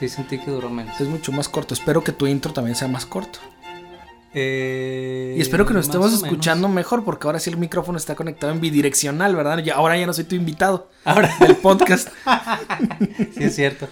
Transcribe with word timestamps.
Sí, 0.00 0.08
sentí 0.08 0.38
que 0.38 0.50
duró 0.50 0.68
menos. 0.70 1.00
Es 1.00 1.06
mucho 1.08 1.30
más 1.30 1.48
corto. 1.48 1.74
Espero 1.74 2.02
que 2.02 2.10
tu 2.10 2.26
intro 2.26 2.52
también 2.52 2.74
sea 2.74 2.88
más 2.88 3.06
corto. 3.06 3.38
Eh, 4.32 5.34
Y 5.36 5.40
espero 5.40 5.66
que 5.66 5.74
nos 5.74 5.86
estemos 5.86 6.12
escuchando 6.12 6.68
mejor, 6.68 7.04
porque 7.04 7.26
ahora 7.26 7.38
sí 7.38 7.50
el 7.50 7.56
micrófono 7.56 7.98
está 7.98 8.14
conectado 8.14 8.52
en 8.52 8.60
bidireccional, 8.60 9.36
¿verdad? 9.36 9.58
Ya, 9.58 9.74
ahora 9.74 9.98
ya 9.98 10.06
no 10.06 10.12
soy 10.12 10.24
tu 10.24 10.34
invitado 10.36 10.88
Ahora, 11.04 11.34
del 11.40 11.56
podcast. 11.56 12.08
sí 13.36 13.44
es 13.44 13.54
cierto. 13.54 13.88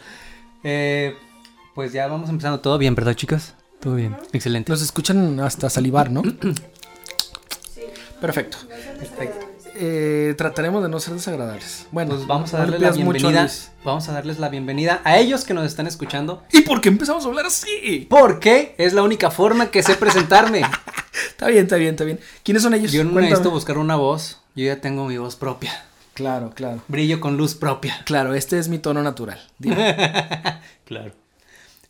Eh, 0.64 1.14
pues 1.74 1.92
ya 1.92 2.06
vamos 2.06 2.30
empezando. 2.30 2.60
¿Todo 2.60 2.78
bien, 2.78 2.94
verdad, 2.94 3.14
chicas? 3.14 3.54
Todo 3.80 3.94
bien. 3.96 4.16
Excelente. 4.32 4.72
Nos 4.72 4.80
escuchan 4.82 5.38
hasta 5.40 5.68
salivar, 5.68 6.10
¿no? 6.10 6.22
Perfecto. 8.20 8.58
Perfecto. 8.98 9.47
Eh, 9.80 10.34
trataremos 10.36 10.82
de 10.82 10.88
no 10.88 10.98
ser 10.98 11.14
desagradables. 11.14 11.86
Bueno, 11.92 12.14
Pues 12.16 12.26
vamos 12.26 12.52
a 12.52 12.58
no 12.58 12.64
le 12.66 12.72
darle 12.72 12.86
la 12.98 13.04
mucho 13.04 13.28
bienvenida. 13.28 13.52
Vamos 13.84 14.08
a 14.08 14.12
darles 14.12 14.38
la 14.40 14.48
bienvenida 14.48 15.00
a 15.04 15.18
ellos 15.18 15.44
que 15.44 15.54
nos 15.54 15.64
están 15.66 15.86
escuchando. 15.86 16.42
¿Y 16.52 16.62
por 16.62 16.80
qué 16.80 16.88
empezamos 16.88 17.24
a 17.24 17.28
hablar 17.28 17.46
así? 17.46 18.06
Porque 18.10 18.74
es 18.76 18.92
la 18.92 19.02
única 19.02 19.30
forma 19.30 19.70
que 19.70 19.82
sé 19.84 19.94
presentarme. 19.94 20.62
Está 21.30 21.46
bien, 21.48 21.64
está 21.64 21.76
bien, 21.76 21.90
está 21.90 22.04
bien. 22.04 22.18
¿Quiénes 22.42 22.62
son 22.62 22.74
ellos? 22.74 22.90
Yo 22.92 23.02
no 23.04 23.10
Cuéntame. 23.10 23.30
necesito 23.30 23.50
buscar 23.50 23.78
una 23.78 23.94
voz. 23.96 24.40
Yo 24.56 24.64
ya 24.66 24.80
tengo 24.80 25.04
mi 25.06 25.16
voz 25.18 25.36
propia. 25.36 25.84
Claro, 26.14 26.50
claro. 26.54 26.80
Brillo 26.88 27.20
con 27.20 27.36
luz 27.36 27.54
propia. 27.54 28.02
Claro, 28.04 28.34
este 28.34 28.58
es 28.58 28.68
mi 28.68 28.78
tono 28.78 29.02
natural. 29.02 29.40
Claro. 30.84 31.12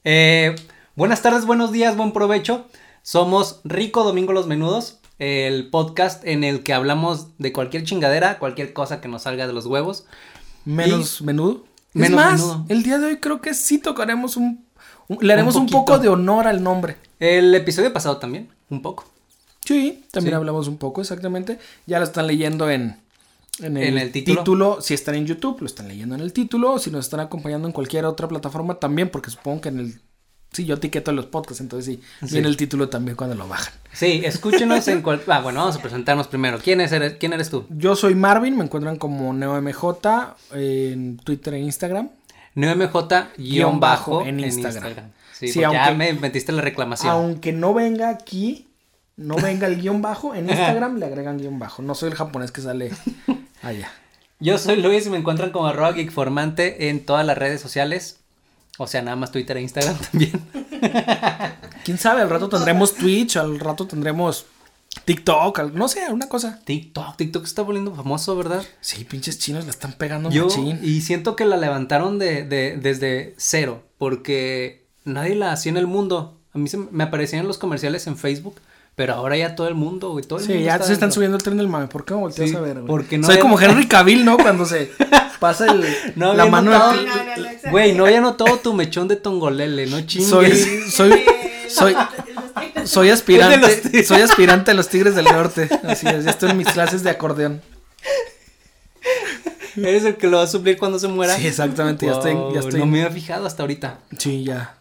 Eh, 0.05 0.55
buenas 0.97 1.23
tardes, 1.23 1.47
buenos 1.47 1.73
días, 1.73 1.97
buen 1.97 2.13
provecho. 2.13 2.67
Somos 3.03 3.61
Rico 3.65 4.03
Domingo 4.05 4.33
Los 4.33 4.47
Menudos, 4.47 4.99
el 5.19 5.69
podcast 5.71 6.25
en 6.25 6.45
el 6.45 6.63
que 6.63 6.73
hablamos 6.75 7.29
de 7.39 7.53
cualquier 7.53 7.85
chingadera, 7.85 8.39
cualquier 8.39 8.73
cosa 8.73 9.01
que 9.01 9.09
nos 9.09 9.23
salga 9.23 9.47
de 9.47 9.53
los 9.53 9.67
huevos. 9.67 10.05
Menos 10.65 11.23
menudo. 11.23 11.65
Menos 11.95 12.11
es 12.11 12.17
más, 12.17 12.41
menudo. 12.41 12.65
el 12.69 12.83
día 12.83 12.99
de 12.99 13.07
hoy 13.07 13.17
creo 13.19 13.41
que 13.41 13.55
sí 13.55 13.79
tocaremos 13.79 14.37
un... 14.37 14.65
un- 15.09 15.19
le 15.21 15.33
haremos 15.33 15.57
un, 15.57 15.67
poco 15.69 15.99
de 15.99 16.09
honor 16.09 16.47
al 16.47 16.63
nombre. 16.63 16.97
El 17.19 17.55
episodio 17.55 17.93
pasado 17.93 18.19
también, 18.19 18.49
un 18.71 18.83
poco. 18.83 19.07
Sí, 19.65 20.05
también 20.13 20.33
Sí. 20.33 20.37
hablamos 20.37 20.69
un 20.69 20.77
poco, 20.79 21.01
exactamente. 21.01 21.59
Ya 21.87 21.99
lo 21.99 22.05
están 22.05 22.27
leyendo 22.27 22.71
en, 22.71 22.97
en, 23.61 23.77
el, 23.77 23.83
En 23.85 23.99
el 23.99 24.13
título. 24.13 24.81
Si 24.81 24.95
están 24.95 25.15
en 25.17 25.27
YouTube, 25.27 25.61
lo 25.61 25.67
están 25.67 25.89
leyendo 25.89 26.15
en 26.15 26.21
el 26.21 26.33
título. 26.33 26.79
Si 26.79 26.91
nos 26.91 27.07
están 27.07 27.21
acompañando 27.21 27.67
en 27.67 27.73
cualquier 27.73 28.05
otra 28.05 28.29
plataforma 28.29 28.75
también, 28.77 29.11
porque 29.11 29.31
supongo 29.31 29.63
que 29.63 29.69
en 29.71 29.81
el... 29.81 30.01
Sí, 30.53 30.65
yo 30.65 30.77
etiqueto 30.77 31.13
los 31.13 31.27
podcasts, 31.27 31.61
entonces 31.61 31.95
sí, 31.95 32.03
Sí. 32.27 32.33
viene 32.33 32.49
el 32.49 32.57
título 32.57 32.89
también 32.89 33.17
cuando 33.17 33.37
lo 33.37 33.47
bajan. 33.47 33.73
Sí, 33.93 34.23
escúchenos 34.25 34.89
en 34.89 35.03
cual... 35.03 35.23
Ah, 35.29 35.41
bueno, 35.41 35.61
vamos 35.61 35.77
a 35.77 35.83
presentarnos 35.83 36.27
primero. 36.29 36.59
¿Quién, 36.59 36.81
es, 36.81 36.91
eres, 36.93 37.15
¿Quién 37.21 37.33
eres 37.35 37.51
tú? 37.51 37.67
Yo 37.69 37.95
soy 37.97 38.15
Marvin, 38.15 38.57
me 38.57 38.65
encuentran 38.65 38.97
como 38.97 39.33
NeoMJ 39.35 39.85
en 40.55 41.19
Twitter 41.19 41.55
e 41.55 41.59
Instagram. 41.61 42.09
NeoMJ-bajo 42.55 43.79
bajo 43.79 44.23
en 44.23 44.41
en 44.41 44.47
Instagram. 44.47 44.85
Instagram. 44.87 45.11
Sí, 45.33 45.49
Sí, 45.49 45.61
porque 45.61 45.73
ya 45.77 45.85
aunque- 45.87 45.99
me 45.99 46.13
metiste 46.15 46.53
la 46.53 46.63
reclamación. 46.63 47.13
Aunque 47.13 47.53
no 47.53 47.73
venga 47.75 48.09
aquí, 48.09 48.67
no 49.17 49.37
venga 49.37 49.67
el 49.67 49.81
guion 49.81 50.03
bajo, 50.03 50.35
en 50.35 50.49
Instagram 50.49 50.97
le 50.99 51.07
agregan 51.07 51.39
guion 51.39 51.59
bajo. 51.59 51.83
No 51.83 51.95
soy 51.95 52.09
el 52.11 52.17
japonés 52.17 52.51
que 52.53 52.61
sale 52.63 52.91
allá. 53.63 53.91
Yo 54.41 54.57
soy 54.59 54.81
Luis 54.81 55.07
y 55.07 55.11
me 55.11 55.19
encuentran 55.19 55.51
como 55.51 55.67
arroba 55.67 55.93
geekformante 55.93 56.89
en 56.89 57.05
todas 57.05 57.25
las 57.27 57.37
redes 57.39 57.61
sociales. 57.61 58.21
O 58.79 58.87
sea, 58.87 59.03
nada 59.03 59.17
más 59.17 59.31
Twitter 59.33 59.57
e 59.59 59.63
Instagram 59.63 59.97
también. 60.11 60.41
Quién 61.85 61.99
sabe, 61.99 62.23
al 62.23 62.31
rato 62.31 62.49
tendremos 62.49 62.95
Twitch, 62.95 63.37
al 63.37 63.59
rato 63.61 63.87
tendremos 63.87 64.47
TikTok, 65.05 65.59
al- 65.59 65.75
no 65.75 65.89
sé, 65.89 66.01
una 66.13 66.29
cosa. 66.29 66.61
TikTok, 66.65 67.17
TikTok 67.17 67.45
está 67.45 67.63
volviendo 67.63 67.95
famoso, 67.95 68.37
¿verdad? 68.37 68.63
Sí, 68.81 69.05
pinches 69.05 69.39
chinos 69.39 69.65
la 69.65 69.71
están 69.71 69.93
pegando 69.93 70.31
Yo, 70.31 70.47
machín. 70.47 70.79
y 70.83 71.01
siento 71.03 71.37
que 71.37 71.45
la 71.45 71.57
levantaron 71.57 72.19
de, 72.19 72.45
de- 72.45 72.77
desde 72.77 73.35
cero, 73.37 73.83
porque 73.99 74.87
nadie 75.05 75.35
la 75.35 75.53
hacía 75.53 75.71
en 75.71 75.77
el 75.79 75.87
mundo. 75.87 76.39
A 76.53 76.59
mí 76.59 76.69
se 76.69 76.79
me 76.79 77.05
aparecían 77.05 77.47
los 77.47 77.59
comerciales 77.59 78.07
en 78.07 78.17
Facebook, 78.17 78.57
pero 78.99 79.15
ahora 79.15 79.37
ya 79.37 79.55
todo 79.55 79.69
el 79.69 79.77
mundo, 79.77 80.11
güey, 80.11 80.25
todo 80.25 80.41
el 80.41 80.45
Sí, 80.45 80.51
mundo 80.55 80.67
ya 80.67 80.73
está 80.75 80.87
se 80.89 80.93
están 80.93 81.13
subiendo 81.13 81.37
el 81.37 81.43
tren 81.45 81.57
del 81.57 81.69
mame. 81.69 81.87
¿Por 81.87 82.05
qué 82.05 82.15
me 82.15 82.21
volteas 82.21 82.51
Sí, 82.51 82.57
a 82.57 82.61
ver, 82.61 82.75
güey? 82.81 82.87
porque 82.89 83.17
no 83.17 83.27
Soy 83.27 83.35
había 83.35 83.43
como 83.43 83.61
Henry 83.61 83.87
Cavill, 83.87 84.25
¿no? 84.25 84.37
Cuando 84.37 84.67
se 84.67 84.91
pasa 85.39 85.67
el, 85.67 85.85
No 86.17 86.35
la 86.35 86.47
mano 86.47 86.73
notado- 86.73 86.93
de- 86.95 87.07
No, 87.07 87.15
no, 87.15 87.25
no, 87.25 87.47
exacto. 87.47 87.71
Güey, 87.71 87.93
no 87.93 88.07
había 88.07 88.21
notado 88.21 88.57
tu 88.59 88.75
mechón 88.75 89.07
de 89.07 89.15
tongolele, 89.15 89.87
no 89.87 90.01
chingues. 90.01 90.29
Soy, 90.29 90.51
soy, 90.91 91.25
soy, 91.69 91.97
soy 92.85 93.11
aspirante, 93.11 93.55
Es 93.55 93.61
de 93.61 93.69
los 93.69 93.81
tigres. 93.83 94.09
soy 94.09 94.21
aspirante 94.21 94.71
a 94.73 94.75
los 94.75 94.89
Tigres 94.89 95.15
del 95.15 95.27
Norte. 95.27 95.69
Así 95.85 96.09
es, 96.09 96.25
ya 96.25 96.31
estoy 96.33 96.51
en 96.51 96.57
mis 96.57 96.69
clases 96.69 97.05
de 97.05 97.11
acordeón. 97.11 97.63
Eres 99.77 100.05
el 100.05 100.17
que 100.17 100.27
lo 100.27 100.39
va 100.39 100.43
a 100.43 100.47
suplir 100.49 100.77
cuando 100.77 100.99
se 100.99 101.07
muera. 101.07 101.37
Sí, 101.37 101.47
exactamente, 101.47 102.05
ya 102.07 102.13
estoy, 102.13 102.35
ya 102.53 102.59
estoy. 102.61 102.81
No 102.81 102.87
me 102.87 103.03
había 103.03 103.15
fijado 103.15 103.47
hasta 103.47 103.63
ahorita. 103.63 104.01
Sí, 104.19 104.43
ya. 104.43 104.75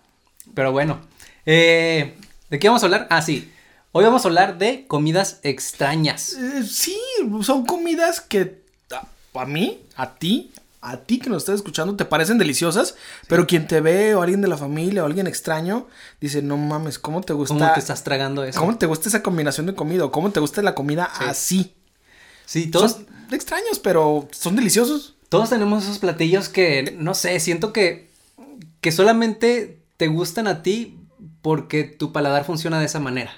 Pero 0.56 0.72
bueno, 0.72 1.00
eh, 1.46 2.16
¿de 2.50 2.58
qué 2.58 2.68
vamos 2.68 2.82
a 2.82 2.88
hablar? 2.88 3.06
Ah, 3.12 3.22
sí. 3.22 3.52
Hoy 3.92 4.04
vamos 4.04 4.26
a 4.26 4.28
hablar 4.28 4.58
de 4.58 4.86
comidas 4.88 5.40
extrañas. 5.44 6.34
Eh, 6.34 6.64
sí, 6.64 6.98
son 7.42 7.66
comidas 7.66 8.22
que 8.22 8.62
a, 8.92 9.08
a 9.40 9.46
mí, 9.46 9.82
a 9.96 10.16
ti, 10.16 10.52
a 10.82 10.98
ti 10.98 11.20
que 11.20 11.30
nos 11.30 11.44
estás 11.44 11.56
escuchando 11.56 11.96
te 11.96 12.06
parecen 12.06 12.38
deliciosas, 12.38 12.96
pero 13.28 13.48
quien 13.48 13.68
te 13.68 13.82
ve 13.82 14.14
o 14.14 14.22
alguien 14.22 14.42
de 14.42 14.48
la 14.48 14.58
familia 14.58 15.04
o 15.04 15.06
alguien 15.08 15.26
extraño 15.26 15.88
dice, 16.22 16.42
no 16.42 16.58
mames, 16.58 17.00
¿cómo 17.00 17.22
te 17.22 17.34
gusta? 17.34 17.56
¿Cómo 17.56 17.74
te 17.74 17.80
estás 17.80 18.04
tragando 18.04 18.44
eso? 18.44 18.60
¿Cómo 18.60 18.78
te 18.78 18.86
gusta 18.86 19.10
esa 19.10 19.24
combinación 19.24 19.66
de 19.66 19.74
comida? 19.74 20.06
¿O 20.06 20.12
¿Cómo 20.12 20.32
te 20.32 20.40
gusta 20.40 20.62
la 20.62 20.76
comida 20.76 21.10
Sí. 21.18 21.24
así? 21.28 21.74
Sí, 22.46 22.68
todos, 22.68 22.92
Son 22.94 23.08
extraños, 23.32 23.80
pero 23.80 24.28
son 24.32 24.56
deliciosos. 24.56 25.16
todos 25.30 25.50
tenemos 25.50 25.84
esos 25.84 26.00
platillos 26.00 26.48
que, 26.50 26.96
no 26.98 27.14
sé, 27.14 27.40
siento 27.40 27.74
que, 27.74 28.10
que 28.80 28.92
solamente 28.92 29.80
te 29.98 30.08
gustan 30.08 30.48
a 30.48 30.62
ti 30.62 30.98
porque 31.42 31.84
tu 31.84 32.12
paladar 32.14 32.46
funciona 32.46 32.80
de 32.80 32.86
esa 32.86 33.00
manera. 33.00 33.32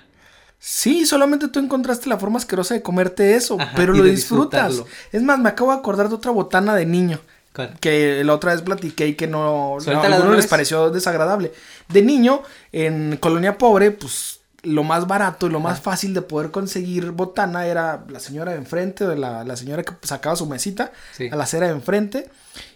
Sí, 0.59 1.05
solamente 1.05 1.47
tú 1.47 1.59
encontraste 1.59 2.09
la 2.09 2.17
forma 2.17 2.37
asquerosa 2.37 2.73
de 2.73 2.81
comerte 2.81 3.35
eso, 3.35 3.57
Ajá, 3.59 3.71
pero 3.75 3.93
lo 3.93 4.03
disfrutas. 4.03 4.83
Es 5.11 5.21
más, 5.23 5.39
me 5.39 5.49
acabo 5.49 5.71
de 5.71 5.77
acordar 5.77 6.09
de 6.09 6.15
otra 6.15 6.31
botana 6.31 6.75
de 6.75 6.85
niño. 6.85 7.19
¿Cuál? 7.55 7.79
que 7.79 8.23
la 8.23 8.35
otra 8.35 8.53
vez 8.53 8.61
platiqué 8.61 9.07
y 9.07 9.15
que 9.15 9.25
no, 9.25 9.77
a 9.79 10.01
algunos 10.05 10.35
les 10.35 10.47
pareció 10.47 10.91
desagradable. 10.91 11.51
De 11.87 12.01
niño, 12.03 12.43
en 12.71 13.17
colonia 13.17 13.57
pobre, 13.57 13.89
pues 13.91 14.39
lo 14.61 14.83
más 14.83 15.07
barato 15.07 15.47
y 15.47 15.49
lo 15.49 15.59
más 15.59 15.79
fácil 15.81 16.13
de 16.13 16.21
poder 16.21 16.51
conseguir 16.51 17.11
botana 17.11 17.65
era 17.65 18.03
la 18.09 18.19
señora 18.19 18.51
de 18.51 18.57
enfrente, 18.57 19.05
o 19.05 19.15
la, 19.15 19.43
la 19.45 19.55
señora 19.55 19.83
que 19.83 19.93
sacaba 20.03 20.35
su 20.35 20.45
mesita 20.45 20.91
Sí. 21.13 21.29
a 21.31 21.35
la 21.37 21.45
acera 21.45 21.67
de 21.67 21.73
enfrente 21.73 22.29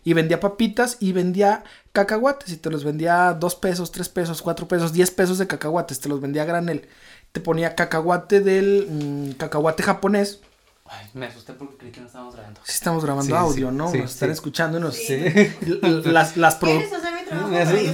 y 0.06 0.14
vendía 0.14 0.40
papitas 0.40 0.98
y 1.02 1.12
vendía 1.12 1.64
cacahuates 1.92 2.52
y 2.54 2.58
te 2.58 2.70
los 2.72 2.84
vendía 2.84 3.34
dos 3.34 3.56
pesos, 3.56 3.92
tres 3.92 4.10
pesos, 4.10 4.42
cuatro 4.42 4.68
pesos, 4.68 4.92
diez 4.94 5.12
pesos 5.12 5.38
de 5.38 5.46
cacahuates, 5.46 6.00
te 6.00 6.10
los 6.10 6.20
vendía 6.22 6.44
a 6.44 6.46
granel. 6.46 6.88
Te 7.34 7.42
ponía 7.42 7.76
cacahuate 7.76 8.40
del 8.40 8.88
mm, 8.90 9.32
cacahuate 9.34 9.84
japonés. 9.84 10.40
Ay, 10.86 11.08
me 11.14 11.26
asusté 11.26 11.54
porque 11.54 11.76
creí 11.78 11.92
que 11.92 12.00
no 12.02 12.08
estábamos 12.08 12.36
grabando. 12.36 12.62
Si 12.64 12.72
estamos 12.74 13.04
grabando 13.04 13.36
Sí, 13.36 13.42
audio, 13.42 13.70
sí, 13.70 13.76
¿no? 13.76 13.92
sí, 13.92 13.98
nos 13.98 14.12
están 14.14 14.30
sí. 14.30 14.34
escuchando 14.34 14.78
y 14.78 14.82
nos... 14.82 14.96
Sí. 14.96 15.18
Las, 15.82 16.38
las, 16.38 16.60
yo 16.60 16.70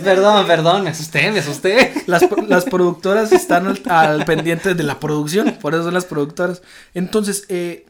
perdón, 0.03 0.45
perdón, 0.47 0.83
me 0.83 0.89
asusté, 0.89 1.31
me 1.31 1.39
asusté. 1.39 1.93
Las, 2.07 2.25
pro- 2.25 2.43
las 2.45 2.65
productoras 2.69 3.31
están 3.31 3.67
al, 3.67 3.81
al 3.85 4.25
pendiente 4.25 4.73
de 4.75 4.83
la 4.83 4.99
producción, 4.99 5.57
por 5.61 5.73
eso 5.73 5.83
son 5.85 5.93
las 5.93 6.05
productoras. 6.05 6.61
Entonces, 6.93 7.45
eh, 7.47 7.85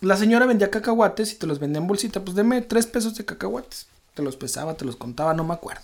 la 0.00 0.16
señora 0.16 0.46
vendía 0.46 0.70
cacahuates 0.70 1.32
y 1.32 1.36
te 1.36 1.46
los 1.46 1.58
vendía 1.60 1.80
en 1.80 1.86
bolsita. 1.86 2.20
Pues 2.24 2.34
deme 2.34 2.60
tres 2.62 2.86
pesos 2.86 3.14
de 3.14 3.24
cacahuates. 3.24 3.86
Te 4.18 4.24
los 4.24 4.34
pesaba, 4.34 4.74
te 4.74 4.84
los 4.84 4.96
contaba, 4.96 5.32
no 5.32 5.44
me 5.44 5.54
acuerdo. 5.54 5.82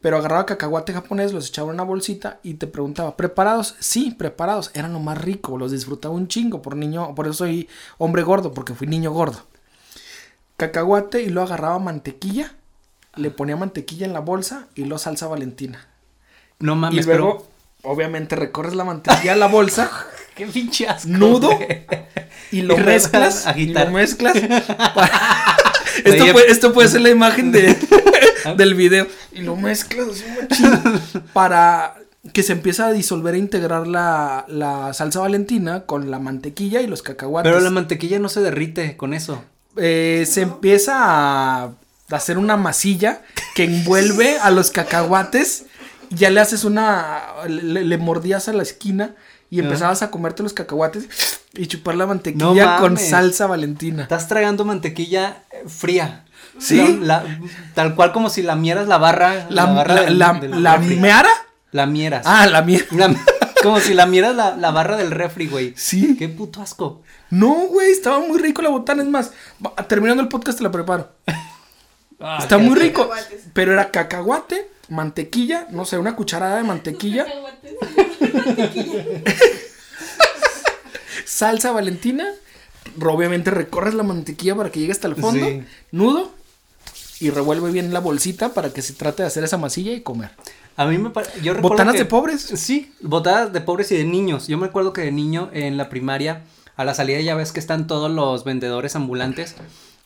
Pero 0.00 0.16
agarraba 0.16 0.46
cacahuate 0.46 0.92
japonés, 0.92 1.32
los 1.32 1.46
echaba 1.48 1.68
en 1.68 1.74
una 1.74 1.84
bolsita 1.84 2.40
y 2.42 2.54
te 2.54 2.66
preguntaba, 2.66 3.16
¿preparados? 3.16 3.76
Sí, 3.78 4.10
preparados. 4.10 4.72
Eran 4.74 4.92
lo 4.92 4.98
más 4.98 5.16
rico, 5.22 5.56
los 5.58 5.70
disfrutaba 5.70 6.12
un 6.12 6.26
chingo 6.26 6.60
por 6.60 6.74
niño, 6.74 7.14
por 7.14 7.26
eso 7.28 7.34
soy 7.34 7.68
hombre 7.98 8.24
gordo, 8.24 8.52
porque 8.52 8.74
fui 8.74 8.88
niño 8.88 9.12
gordo. 9.12 9.46
Cacahuate 10.56 11.22
y 11.22 11.28
luego 11.30 11.46
agarraba 11.46 11.78
mantequilla, 11.78 12.52
le 13.14 13.30
ponía 13.30 13.56
mantequilla 13.56 14.06
en 14.06 14.12
la 14.12 14.18
bolsa 14.20 14.66
y 14.74 14.80
luego 14.82 14.98
salsa 14.98 15.28
valentina. 15.28 15.86
No 16.58 16.72
Y 16.72 16.76
mames, 16.76 17.06
luego, 17.06 17.46
obviamente, 17.84 18.34
recorres 18.34 18.74
la 18.74 18.82
mantequilla 18.84 19.34
a 19.34 19.36
la 19.36 19.46
bolsa, 19.46 19.88
pero 19.92 20.32
qué 20.34 20.46
pinche 20.46 20.88
asco. 20.88 21.08
nudo, 21.10 21.56
güey. 21.56 21.86
y 22.50 22.62
lo 22.62 22.76
Y 22.76 22.80
mezclas. 22.80 23.44
Y 23.46 23.48
agitar. 23.50 23.86
lo 23.86 23.92
mezclas. 23.92 24.36
para- 24.94 25.56
esto, 26.04 26.32
puede, 26.32 26.50
esto 26.50 26.72
puede 26.72 26.88
ser 26.88 27.00
la 27.00 27.10
imagen 27.10 27.52
de, 27.52 27.76
del 28.56 28.74
video. 28.74 29.06
Y 29.32 29.42
lo 29.42 29.56
mezclas 29.56 30.08
así, 30.08 30.24
machín, 30.40 31.22
para 31.32 31.94
que 32.32 32.42
se 32.42 32.52
empieza 32.52 32.86
a 32.86 32.92
disolver 32.92 33.34
e 33.34 33.38
integrar 33.38 33.86
la, 33.86 34.44
la 34.48 34.94
salsa 34.94 35.20
valentina 35.20 35.86
con 35.86 36.10
la 36.10 36.18
mantequilla 36.18 36.80
y 36.80 36.86
los 36.86 37.02
cacahuates. 37.02 37.50
Pero 37.50 37.62
la 37.62 37.70
mantequilla 37.70 38.18
no 38.18 38.28
se 38.28 38.40
derrite 38.40 38.96
con 38.96 39.12
eso. 39.14 39.42
Eh, 39.76 40.24
se 40.28 40.42
empieza 40.42 40.94
a 40.96 41.72
hacer 42.10 42.38
una 42.38 42.56
masilla 42.56 43.22
que 43.54 43.64
envuelve 43.64 44.38
a 44.38 44.50
los 44.50 44.70
cacahuates. 44.70 45.64
Ya 46.10 46.30
le 46.30 46.40
haces 46.40 46.64
una. 46.64 47.22
Le, 47.48 47.84
le 47.84 47.98
mordías 47.98 48.48
a 48.48 48.52
la 48.52 48.62
esquina 48.62 49.16
y 49.52 49.60
Ah. 49.60 49.64
empezabas 49.64 50.00
a 50.02 50.10
comerte 50.10 50.42
los 50.42 50.54
cacahuates 50.54 51.06
y 51.52 51.66
chupar 51.66 51.94
la 51.94 52.06
mantequilla 52.06 52.78
con 52.78 52.96
salsa 52.96 53.46
valentina. 53.46 54.02
Estás 54.04 54.26
tragando 54.26 54.64
mantequilla 54.64 55.42
eh, 55.52 55.64
fría. 55.68 56.24
Sí. 56.58 56.98
La- 57.02 57.22
la- 57.22 57.38
tal 57.74 57.94
cual 57.94 58.12
como 58.12 58.30
si 58.30 58.42
lamieras 58.42 58.88
la 58.88 58.96
barra. 58.98 59.46
La, 59.50 59.66
barra 59.66 59.94
la, 59.94 60.02
del- 60.02 60.18
la- 60.18 60.32
del 60.34 60.62
la 60.62 60.78
meara. 60.78 61.30
Lamieras. 61.70 62.22
Ah, 62.26 62.46
la. 62.46 62.62
La- 62.92 63.14
como 63.62 63.78
si 63.80 63.92
lamieras 63.94 64.34
la, 64.34 64.56
la 64.56 64.70
barra 64.70 64.96
del 64.96 65.10
refri, 65.10 65.46
güey. 65.48 65.74
Sí. 65.76 66.16
Qué 66.18 66.28
puto 66.30 66.62
asco. 66.62 67.02
No, 67.30 67.54
güey, 67.68 67.90
estaba 67.92 68.20
muy 68.20 68.38
rico 68.38 68.60
la 68.62 68.70
botana. 68.70 69.02
Es 69.02 69.08
más, 69.08 69.32
terminando 69.88 70.22
el 70.22 70.28
podcast 70.28 70.58
te 70.58 70.64
la 70.64 70.70
preparo. 70.70 71.10
Ah, 72.20 72.38
Está 72.40 72.56
muy 72.58 72.74
rico. 72.78 73.08
Cacahuates. 73.08 73.42
Pero 73.52 73.72
era 73.72 73.90
cacahuate, 73.90 74.68
mantequilla, 74.88 75.66
no 75.70 75.84
sé, 75.84 75.98
una 75.98 76.14
cucharada 76.16 76.56
de 76.56 76.62
mantequilla, 76.64 77.26
salsa 81.24 81.72
valentina. 81.72 82.26
Obviamente 83.00 83.50
recorres 83.50 83.94
la 83.94 84.02
mantequilla 84.02 84.56
para 84.56 84.70
que 84.70 84.80
llegue 84.80 84.92
hasta 84.92 85.08
el 85.08 85.16
fondo, 85.16 85.46
Sí. 85.46 85.62
nudo, 85.92 86.32
y 87.20 87.30
revuelve 87.30 87.70
bien 87.70 87.92
la 87.92 88.00
bolsita 88.00 88.52
para 88.52 88.72
que 88.72 88.82
se 88.82 88.92
trate 88.94 89.22
de 89.22 89.28
hacer 89.28 89.44
esa 89.44 89.56
masilla 89.56 89.92
y 89.92 90.00
comer. 90.00 90.30
A 90.76 90.86
mí 90.86 90.98
me 90.98 91.10
parece. 91.10 91.52
Botanas 91.60 91.92
que- 91.92 92.00
de 92.00 92.04
pobres. 92.06 92.42
Sí, 92.42 92.92
botanas 93.00 93.52
de 93.52 93.60
pobres 93.60 93.92
y 93.92 93.96
de 93.96 94.04
niños. 94.04 94.48
Yo 94.48 94.58
me 94.58 94.66
acuerdo 94.66 94.92
que 94.92 95.02
de 95.02 95.12
niño 95.12 95.48
en 95.52 95.76
la 95.76 95.88
primaria, 95.88 96.42
a 96.76 96.84
la 96.84 96.94
salida 96.94 97.20
ya 97.20 97.34
ves 97.34 97.52
que 97.52 97.60
están 97.60 97.86
todos 97.86 98.10
los 98.10 98.44
vendedores 98.44 98.96
ambulantes. 98.96 99.54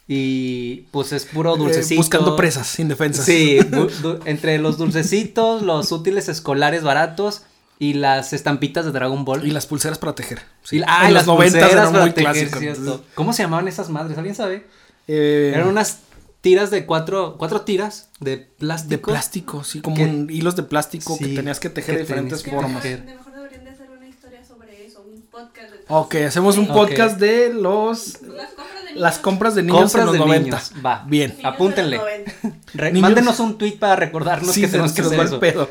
Y 0.08 0.82
pues 0.93 1.12
es 1.12 1.25
puro 1.25 1.56
Eh, 1.56 1.58
dulcecito. 1.58 2.00
buscando 2.00 2.37
presas 2.37 2.79
indefensas. 2.79 3.25
Sí, 3.25 3.58
entre 4.26 4.58
los 4.58 4.76
dulcecitos, 4.76 5.62
los 5.62 5.90
útiles 5.93 6.29
escolares 6.29 6.82
baratos 6.84 7.43
y 7.78 7.94
las 7.94 8.32
estampitas 8.32 8.84
de 8.84 8.93
Dragon 8.93 9.25
Ball. 9.25 9.46
Y 9.46 9.50
las 9.50 9.67
pulseras 9.67 9.99
para 9.99 10.14
tejer. 10.14 10.40
Y- 10.70 10.81
ah, 10.87 11.02
en 11.05 11.11
y 11.11 11.14
los 11.14 11.14
las 11.14 11.26
90 11.26 11.58
pulseras 11.58 11.73
eran 11.73 11.93
para 11.93 12.05
muy 12.05 12.12
tejer, 12.14 12.32
clásicos. 12.32 12.58
cierto. 12.61 13.05
¿Cómo 13.14 13.32
se 13.32 13.43
llamaban 13.43 13.69
esas 13.69 13.90
madres? 13.90 14.17
¿Alguien 14.17 14.34
sabe? 14.34 14.67
Eh, 15.08 15.52
Eran 15.55 15.69
unas 15.69 15.99
tiras 16.40 16.70
de 16.70 16.87
cuatro, 16.87 17.37
cuatro 17.38 17.62
tiras 17.62 18.08
de 18.20 18.31
de 18.31 18.37
plástico. 18.58 19.11
plástico, 19.11 19.64
sí, 19.64 19.81
como 19.81 19.96
que- 19.96 20.05
un- 20.05 20.28
hilos 20.31 20.56
de 20.56 20.62
plástico 20.62 21.17
que 21.19 21.25
Sí, 21.26 21.34
tenías 21.34 21.58
que 21.61 21.70
tejer 21.70 21.94
que 21.94 21.99
de 21.99 22.05
diferentes 22.05 22.44
formas. 22.44 22.82
De 22.82 22.99
mejor 22.99 23.32
deberían 23.34 23.64
de 23.64 23.70
hacer 23.70 23.90
una 23.90 24.06
historia 24.06 24.44
sobre 24.44 24.87
eso, 24.87 25.02
un 25.02 25.22
podcast 25.22 25.70
de 25.72 25.79
Ok, 25.88 26.14
hacemos 26.26 26.56
un 26.56 26.69
podcast 26.69 27.19
de 27.19 27.52
los 27.52 28.20
las 28.22 28.49
compras 28.52 28.84
de 28.84 28.93
niños. 28.93 29.00
las 29.00 29.19
compras 29.19 29.55
de 29.55 29.62
niños 29.62 29.76
Compras 29.81 30.00
en 30.00 30.06
los 30.06 30.12
de 30.12 30.19
90. 30.19 30.44
niños, 30.56 30.72
va. 30.84 31.05
Bien. 31.06 31.31
Niños 31.37 31.44
apúntenle. 31.52 31.96
90. 31.99 32.32
Re- 32.75 32.93
Niños- 32.93 33.02
Mándenos 33.02 33.40
un 33.40 33.58
tweet 33.58 33.79
para 33.79 33.96
recordarnos 33.96 34.52
Sí, 34.55 34.61
que 34.62 34.69
tenemos 34.69 34.93
que 34.93 35.02
nos 35.02 35.11
hacer 35.12 35.20
el 35.20 35.26
eso. 35.26 35.40
pedo. 35.40 35.69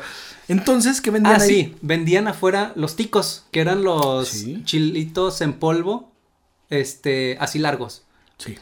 Entonces, 0.48 1.00
¿qué 1.00 1.10
vendían 1.10 1.40
Ah, 1.40 1.42
ahí? 1.44 1.48
sí, 1.48 1.76
vendían 1.82 2.28
afuera 2.28 2.72
los 2.76 2.94
ticos, 2.96 3.44
que 3.50 3.60
eran 3.60 3.82
los 3.82 4.28
Sí. 4.28 4.62
chilitos 4.64 5.40
en 5.40 5.54
polvo, 5.54 6.12
este, 6.70 7.36
así 7.40 7.58
largos. 7.58 8.02
Sí. 8.38 8.56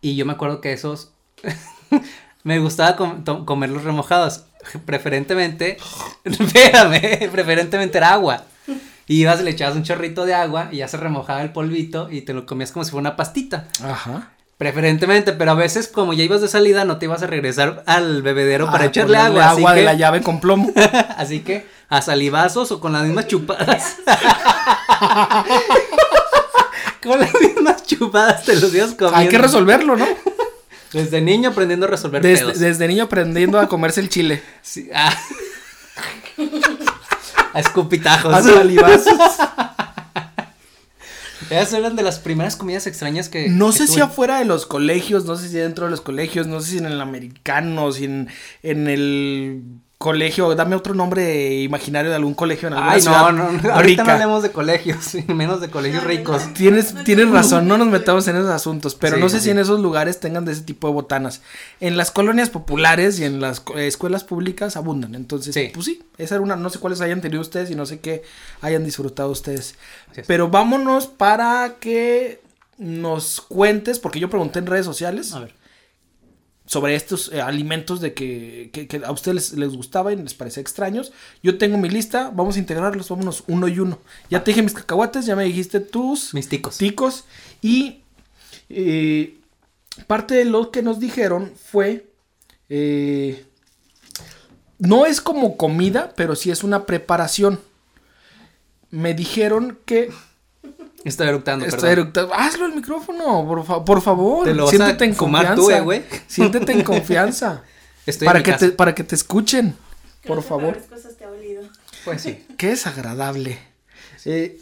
Y 0.00 0.16
yo 0.16 0.26
me 0.26 0.32
acuerdo 0.32 0.60
que 0.60 0.72
esos 0.72 1.12
me 2.44 2.58
gustaba 2.58 2.96
com- 2.96 3.24
comerlos 3.44 3.84
remojados. 3.84 4.44
Preferentemente, 4.84 5.78
espérame, 6.24 7.30
preferentemente 7.30 7.98
era 7.98 8.12
agua. 8.12 8.44
Y 9.06 9.22
ibas, 9.22 9.40
le 9.42 9.50
echabas 9.50 9.76
un 9.76 9.84
chorrito 9.84 10.26
de 10.26 10.34
agua 10.34 10.68
y 10.70 10.78
ya 10.78 10.88
se 10.88 10.98
remojaba 10.98 11.40
el 11.42 11.52
polvito 11.52 12.10
y 12.10 12.20
te 12.22 12.34
lo 12.34 12.44
comías 12.44 12.72
como 12.72 12.84
si 12.84 12.90
fuera 12.90 13.00
una 13.08 13.16
pastita. 13.16 13.66
Ajá. 13.82 14.32
Preferentemente, 14.58 15.32
pero 15.32 15.52
a 15.52 15.54
veces 15.54 15.86
como 15.86 16.12
ya 16.12 16.24
ibas 16.24 16.40
de 16.40 16.48
salida 16.48 16.84
no 16.84 16.98
te 16.98 17.06
ibas 17.06 17.22
a 17.22 17.28
regresar 17.28 17.84
al 17.86 18.22
bebedero 18.22 18.66
para 18.66 18.84
Ah, 18.84 18.86
echarle 18.88 19.16
agua. 19.16 19.50
agua 19.50 19.70
así 19.70 19.76
de 19.76 19.80
que- 19.82 19.86
la 19.86 19.94
llave 19.94 20.20
con 20.22 20.40
plomo. 20.40 20.72
Así 21.16 21.40
que 21.40 21.66
a 21.88 22.02
salivazos 22.02 22.72
o 22.72 22.80
con 22.80 22.92
las 22.92 23.04
mismas 23.04 23.28
chupadas. 23.28 23.96
con 27.02 27.20
las 27.20 27.32
mismas 27.40 27.84
chupadas 27.86 28.42
te 28.44 28.56
los 28.56 28.74
ibas 28.74 28.90
comiendo. 28.94 29.16
Hay 29.16 29.28
que 29.28 29.38
resolverlo, 29.38 29.96
¿no? 29.96 30.06
Desde 30.92 31.20
niño 31.20 31.50
aprendiendo 31.50 31.86
a 31.86 31.90
resolver 31.90 32.22
Desde, 32.22 32.46
pedos. 32.46 32.58
desde 32.58 32.88
niño 32.88 33.04
aprendiendo 33.04 33.60
a 33.60 33.68
comerse 33.68 34.00
el 34.00 34.08
chile. 34.08 34.42
Sí, 34.62 34.90
ah. 34.94 35.14
a 37.54 37.60
escupitajos. 37.60 38.34
A 38.34 38.42
salivazos. 38.42 39.14
Esas 41.50 41.74
eran 41.74 41.96
de 41.96 42.02
las 42.02 42.18
primeras 42.18 42.56
comidas 42.56 42.86
extrañas 42.86 43.28
que. 43.28 43.48
No 43.48 43.70
que 43.70 43.78
sé 43.78 43.86
si 43.86 44.00
afuera 44.00 44.38
de 44.38 44.44
los 44.44 44.66
colegios, 44.66 45.24
no 45.24 45.36
sé 45.36 45.48
si 45.48 45.56
dentro 45.56 45.86
de 45.86 45.90
los 45.90 46.00
colegios, 46.00 46.46
no 46.46 46.60
sé 46.60 46.72
si 46.72 46.78
en 46.78 46.86
el 46.86 47.00
americano, 47.00 47.90
si 47.92 48.04
en, 48.04 48.28
en 48.62 48.88
el 48.88 49.62
colegio, 49.98 50.54
dame 50.54 50.76
otro 50.76 50.94
nombre 50.94 51.56
imaginario 51.62 52.08
de 52.10 52.16
algún 52.16 52.34
colegio 52.34 52.68
en 52.68 52.74
alguna 52.74 52.92
Ay, 52.92 53.00
ciudad 53.00 53.32
no, 53.32 53.50
no, 53.50 53.52
no. 53.60 53.72
Ahorita 53.72 54.04
no 54.04 54.12
hablemos 54.12 54.42
de 54.44 54.52
colegios, 54.52 55.16
menos 55.26 55.60
de 55.60 55.70
colegios 55.70 56.04
No, 56.04 56.08
ricos. 56.08 56.46
no. 56.46 56.52
Tienes, 56.54 56.94
tienes 57.04 57.28
razón, 57.30 57.66
no 57.66 57.76
nos 57.78 57.88
metamos 57.88 58.28
en 58.28 58.36
esos 58.36 58.48
asuntos, 58.50 58.94
pero 58.94 59.16
Sí, 59.16 59.22
no 59.22 59.28
sé 59.28 59.38
sí. 59.38 59.44
si 59.46 59.50
en 59.50 59.58
esos 59.58 59.80
lugares 59.80 60.20
tengan 60.20 60.44
de 60.44 60.52
ese 60.52 60.62
tipo 60.62 60.86
de 60.86 60.94
botanas. 60.94 61.42
En 61.80 61.96
las 61.96 62.12
colonias 62.12 62.48
populares 62.48 63.18
y 63.18 63.24
en 63.24 63.40
las 63.40 63.62
escuelas 63.76 64.22
públicas 64.22 64.76
abundan, 64.76 65.16
entonces, 65.16 65.52
Sí. 65.52 65.70
pues 65.74 65.86
sí, 65.86 66.00
esa 66.16 66.36
era 66.36 66.44
una, 66.44 66.54
no 66.54 66.70
sé 66.70 66.78
cuáles 66.78 67.00
hayan 67.00 67.20
tenido 67.20 67.40
ustedes 67.40 67.68
y 67.70 67.74
no 67.74 67.84
sé 67.84 67.98
qué 67.98 68.22
hayan 68.60 68.84
disfrutado 68.84 69.30
ustedes. 69.30 69.74
Pero 70.28 70.48
vámonos 70.48 71.08
para 71.08 71.74
que 71.80 72.40
nos 72.78 73.40
cuentes, 73.40 73.98
porque 73.98 74.20
yo 74.20 74.30
pregunté 74.30 74.60
en 74.60 74.66
redes 74.66 74.86
sociales 74.86 75.32
A 75.32 75.40
ver. 75.40 75.57
Sobre 76.68 76.94
estos 76.94 77.32
eh, 77.32 77.40
alimentos 77.40 78.00
de 78.02 78.12
que, 78.12 78.68
que- 78.72 78.86
que 78.86 78.98
a 79.04 79.10
ustedes 79.10 79.34
les, 79.34 79.52
les 79.58 79.74
gustaba 79.74 80.12
y 80.12 80.16
les 80.16 80.34
parecía 80.34 80.60
extraños. 80.60 81.12
Yo 81.42 81.56
tengo 81.56 81.78
mi 81.78 81.88
lista, 81.88 82.30
vamos 82.32 82.56
a 82.56 82.58
integrarlos, 82.58 83.08
vámonos 83.08 83.42
uno 83.48 83.68
y 83.68 83.78
uno. 83.80 83.98
Ya 84.30 84.44
te 84.44 84.50
dije 84.50 84.62
mis 84.62 84.74
cacahuates, 84.74 85.24
ya 85.24 85.34
me 85.34 85.44
dijiste 85.44 85.80
tus 85.80 86.34
Mis 86.34 86.48
ticos. 86.48 86.76
ticos 86.76 87.24
y 87.62 88.02
eh, 88.68 89.38
parte 90.06 90.34
de 90.34 90.44
lo 90.44 90.70
que 90.70 90.82
nos 90.82 91.00
dijeron 91.00 91.50
fue 91.56 92.06
eh, 92.68 93.46
no 94.78 95.06
es 95.06 95.22
como 95.22 95.56
comida, 95.56 96.12
pero 96.16 96.36
sí 96.36 96.50
es 96.50 96.62
una 96.62 96.84
preparación. 96.84 97.58
Me 98.90 99.14
dijeron 99.14 99.78
que 99.86 100.10
Estoy 101.04 101.28
eructando, 101.28 101.64
Está 101.64 101.76
perdón. 101.78 101.92
eructando. 101.92 102.34
Hazlo 102.34 102.66
el 102.66 102.74
micrófono, 102.74 103.46
por, 103.46 103.64
fa- 103.64 103.84
por 103.84 104.02
favor. 104.02 104.44
Te 104.44 104.54
lo 104.54 104.64
vas 104.64 104.70
Siéntete 104.70 105.04
a 105.04 105.06
en 105.06 105.14
fumar 105.14 105.54
confianza. 105.54 105.82
tú, 105.84 105.92
eh. 105.92 106.04
Siéntete 106.26 106.72
en 106.72 106.82
confianza. 106.84 107.62
Estoy 108.06 108.26
para 108.26 108.38
en 108.40 108.44
que 108.44 108.52
te, 108.54 108.68
para 108.70 108.94
que 108.94 109.04
te 109.04 109.14
escuchen. 109.14 109.76
Por 110.26 110.42
favor. 110.42 110.76
cosas 110.88 111.16
te 111.16 111.24
ha 111.24 111.30
olido. 111.30 111.62
Pues 112.04 112.22
sí. 112.22 112.44
Qué 112.56 112.68
desagradable. 112.68 113.58
Eh, 114.24 114.60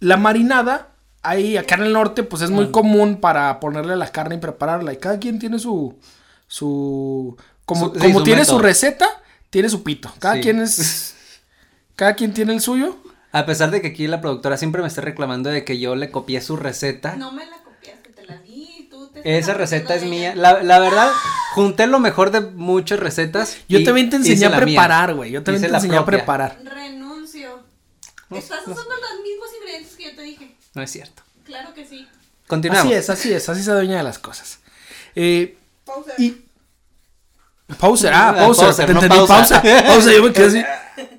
la 0.00 0.16
marinada, 0.16 0.88
ahí 1.22 1.56
acá 1.56 1.76
en 1.76 1.82
el 1.84 1.92
norte, 1.92 2.22
pues 2.24 2.42
es 2.42 2.50
muy 2.50 2.66
Ah. 2.66 2.72
común 2.72 3.20
para 3.20 3.60
ponerle 3.60 3.96
la 3.96 4.10
carne 4.10 4.34
y 4.34 4.38
prepararla. 4.38 4.92
Y 4.92 4.96
cada 4.96 5.18
quien 5.18 5.38
tiene 5.38 5.58
su. 5.58 5.96
su. 6.48 7.36
Como, 7.64 7.88
Su- 7.88 7.94
sí, 7.94 8.00
como 8.00 8.18
su 8.18 8.24
tiene 8.24 8.40
método. 8.40 8.56
su 8.58 8.62
receta, 8.62 9.06
tiene 9.50 9.68
su 9.68 9.82
pito. 9.84 10.12
Cada 10.18 10.34
Sí. 10.34 10.40
quien 10.40 10.60
es. 10.60 11.14
Cada 11.96 12.14
quien 12.14 12.32
tiene 12.34 12.52
el 12.54 12.60
suyo. 12.60 12.96
A 13.32 13.46
pesar 13.46 13.70
de 13.70 13.80
que 13.80 13.88
aquí 13.88 14.06
la 14.06 14.20
productora 14.20 14.56
siempre 14.58 14.82
me 14.82 14.88
está 14.88 15.00
reclamando 15.00 15.48
de 15.50 15.64
que 15.64 15.78
yo 15.78 15.94
le 15.96 16.10
copié 16.10 16.40
su 16.40 16.56
receta. 16.56 17.16
No 17.16 17.32
me 17.32 17.46
la 17.46 17.56
copiaste, 17.64 18.10
te 18.10 18.24
la 18.26 18.36
di. 18.38 18.88
Tú 18.90 19.08
te 19.08 19.38
Esa 19.38 19.54
receta 19.54 19.94
es 19.94 20.04
mía. 20.04 20.34
La, 20.36 20.62
la 20.62 20.78
verdad, 20.78 21.10
junté 21.54 21.86
lo 21.86 21.98
mejor 21.98 22.30
de 22.30 22.40
muchas 22.42 23.00
recetas. 23.00 23.56
Yo 23.68 23.78
y 23.78 23.84
también 23.84 24.10
te 24.10 24.16
enseñé 24.16 24.46
a 24.46 24.56
preparar, 24.56 25.14
güey. 25.14 25.30
Yo 25.30 25.42
también 25.42 25.62
Hice 25.64 25.70
te 25.70 25.76
enseñé 25.76 25.96
a 25.96 26.04
preparar. 26.04 26.58
Renuncio. 26.62 27.60
Estás 28.30 28.60
usando 28.60 28.90
los 28.90 29.22
mismos 29.22 29.48
ingredientes 29.60 29.94
que 29.96 30.04
yo 30.04 30.14
te 30.16 30.22
dije. 30.22 30.54
No 30.74 30.82
es 30.82 30.90
cierto. 30.90 31.22
Claro 31.46 31.72
que 31.74 31.86
sí. 31.86 32.06
Continuamos. 32.46 32.86
Así 32.86 32.94
es, 32.94 33.08
así 33.10 33.32
es, 33.32 33.48
así 33.48 33.62
se 33.62 33.70
adueña 33.70 33.96
de 33.98 34.02
las 34.02 34.18
cosas. 34.18 34.58
Eh, 35.14 35.56
Pausa. 35.86 36.12
y. 36.18 36.36
Pauser, 37.78 38.12
ah, 38.12 38.28
Ah, 38.30 38.34
pauser, 38.34 38.66
pauser, 38.66 38.86
te 38.86 38.92
no 38.92 39.00
entendí, 39.02 39.26
pausa. 39.26 39.62
pausa. 39.62 39.84
Pausa, 39.86 40.12
yo 40.12 40.22
me 40.22 40.32
quedé 40.32 40.46
así. 40.46 40.62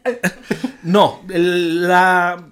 No, 0.84 1.22
el- 1.30 1.88
la 1.88 2.44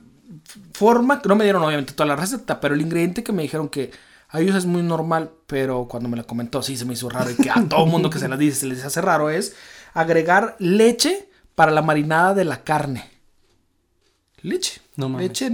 forma, 0.74 1.22
no 1.26 1.36
me 1.36 1.44
dieron 1.44 1.64
obviamente 1.64 1.94
toda 1.94 2.08
la 2.08 2.16
receta, 2.16 2.60
pero 2.60 2.74
el 2.76 2.82
ingrediente 2.82 3.24
que 3.24 3.32
me 3.32 3.44
dijeron 3.44 3.68
que 3.70 3.92
a 4.30 4.40
ellos 4.40 4.56
es 4.56 4.66
muy 4.66 4.82
normal, 4.84 5.32
pero 5.48 5.88
cuando 5.90 6.08
me 6.10 6.18
la 6.18 6.24
comentó 6.24 6.64
sí 6.64 6.78
se 6.78 6.86
me 6.86 6.94
hizo 6.94 7.10
raro 7.10 7.30
y 7.32 7.36
que 7.36 7.50
a 7.50 7.62
todo 7.68 7.86
mundo 7.86 8.10
que 8.10 8.20
se 8.20 8.28
la 8.30 8.38
dice 8.38 8.62
se 8.62 8.66
les 8.68 8.84
hace 8.86 9.02
raro 9.02 9.30
es 9.30 9.56
agregar 9.94 10.56
leche 10.60 11.28
para 11.56 11.72
la 11.72 11.82
marinada 11.82 12.34
de 12.34 12.46
la 12.46 12.64
carne. 12.64 13.10
Leche. 14.42 14.82
No 14.96 15.10
mames. 15.10 15.28
leche 15.28 15.50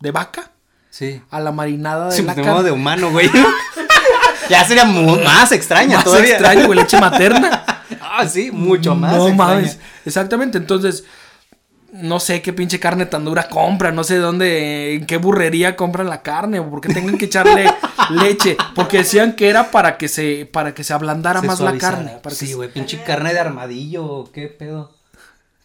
de 0.00 0.10
vaca 0.10 0.50
Sí. 0.90 1.22
a 1.30 1.40
la 1.40 1.52
marinada 1.52 2.06
de 2.10 2.16
Sí, 2.16 2.22
la 2.22 2.34
de 2.34 2.42
carne. 2.42 2.62
de 2.64 2.70
humano, 2.72 3.10
güey. 3.10 3.30
ya 4.50 4.64
sería 4.66 4.84
más 4.84 5.52
extraña 5.52 5.96
más 5.96 6.04
todavía. 6.04 6.30
extraño, 6.34 6.66
güey, 6.66 6.78
leche 6.80 6.98
materna. 7.00 7.64
Ah, 8.20 8.26
sí, 8.26 8.50
mucho 8.50 8.94
más. 8.96 9.12
No 9.16 9.28
extraña. 9.28 9.54
mames. 9.54 9.78
Exactamente. 10.04 10.58
Entonces, 10.58 11.04
no 11.92 12.20
sé 12.20 12.42
qué 12.42 12.52
pinche 12.52 12.78
carne 12.78 13.06
tan 13.06 13.24
dura 13.24 13.48
compran, 13.48 13.94
no 13.94 14.04
sé 14.04 14.16
dónde, 14.16 14.94
en 14.94 15.06
qué 15.06 15.16
burrería 15.16 15.74
compran 15.76 16.08
la 16.08 16.22
carne, 16.22 16.58
o 16.60 16.68
por 16.68 16.80
qué 16.80 16.92
tengan 16.92 17.16
que 17.18 17.24
echarle 17.26 17.64
leche, 18.10 18.56
porque 18.74 18.98
decían 18.98 19.34
que 19.34 19.48
era 19.48 19.70
para 19.70 19.96
que 19.96 20.08
se, 20.08 20.46
para 20.52 20.74
que 20.74 20.84
se 20.84 20.92
ablandara 20.92 21.40
Se 21.40 21.46
más 21.46 21.60
la 21.60 21.76
carne. 21.78 22.18
Para 22.22 22.34
sí, 22.34 22.48
se- 22.48 22.54
güey, 22.54 22.70
pinche 22.70 23.02
carne 23.04 23.32
de 23.32 23.40
armadillo, 23.40 24.30
qué 24.32 24.48
pedo. 24.48 24.94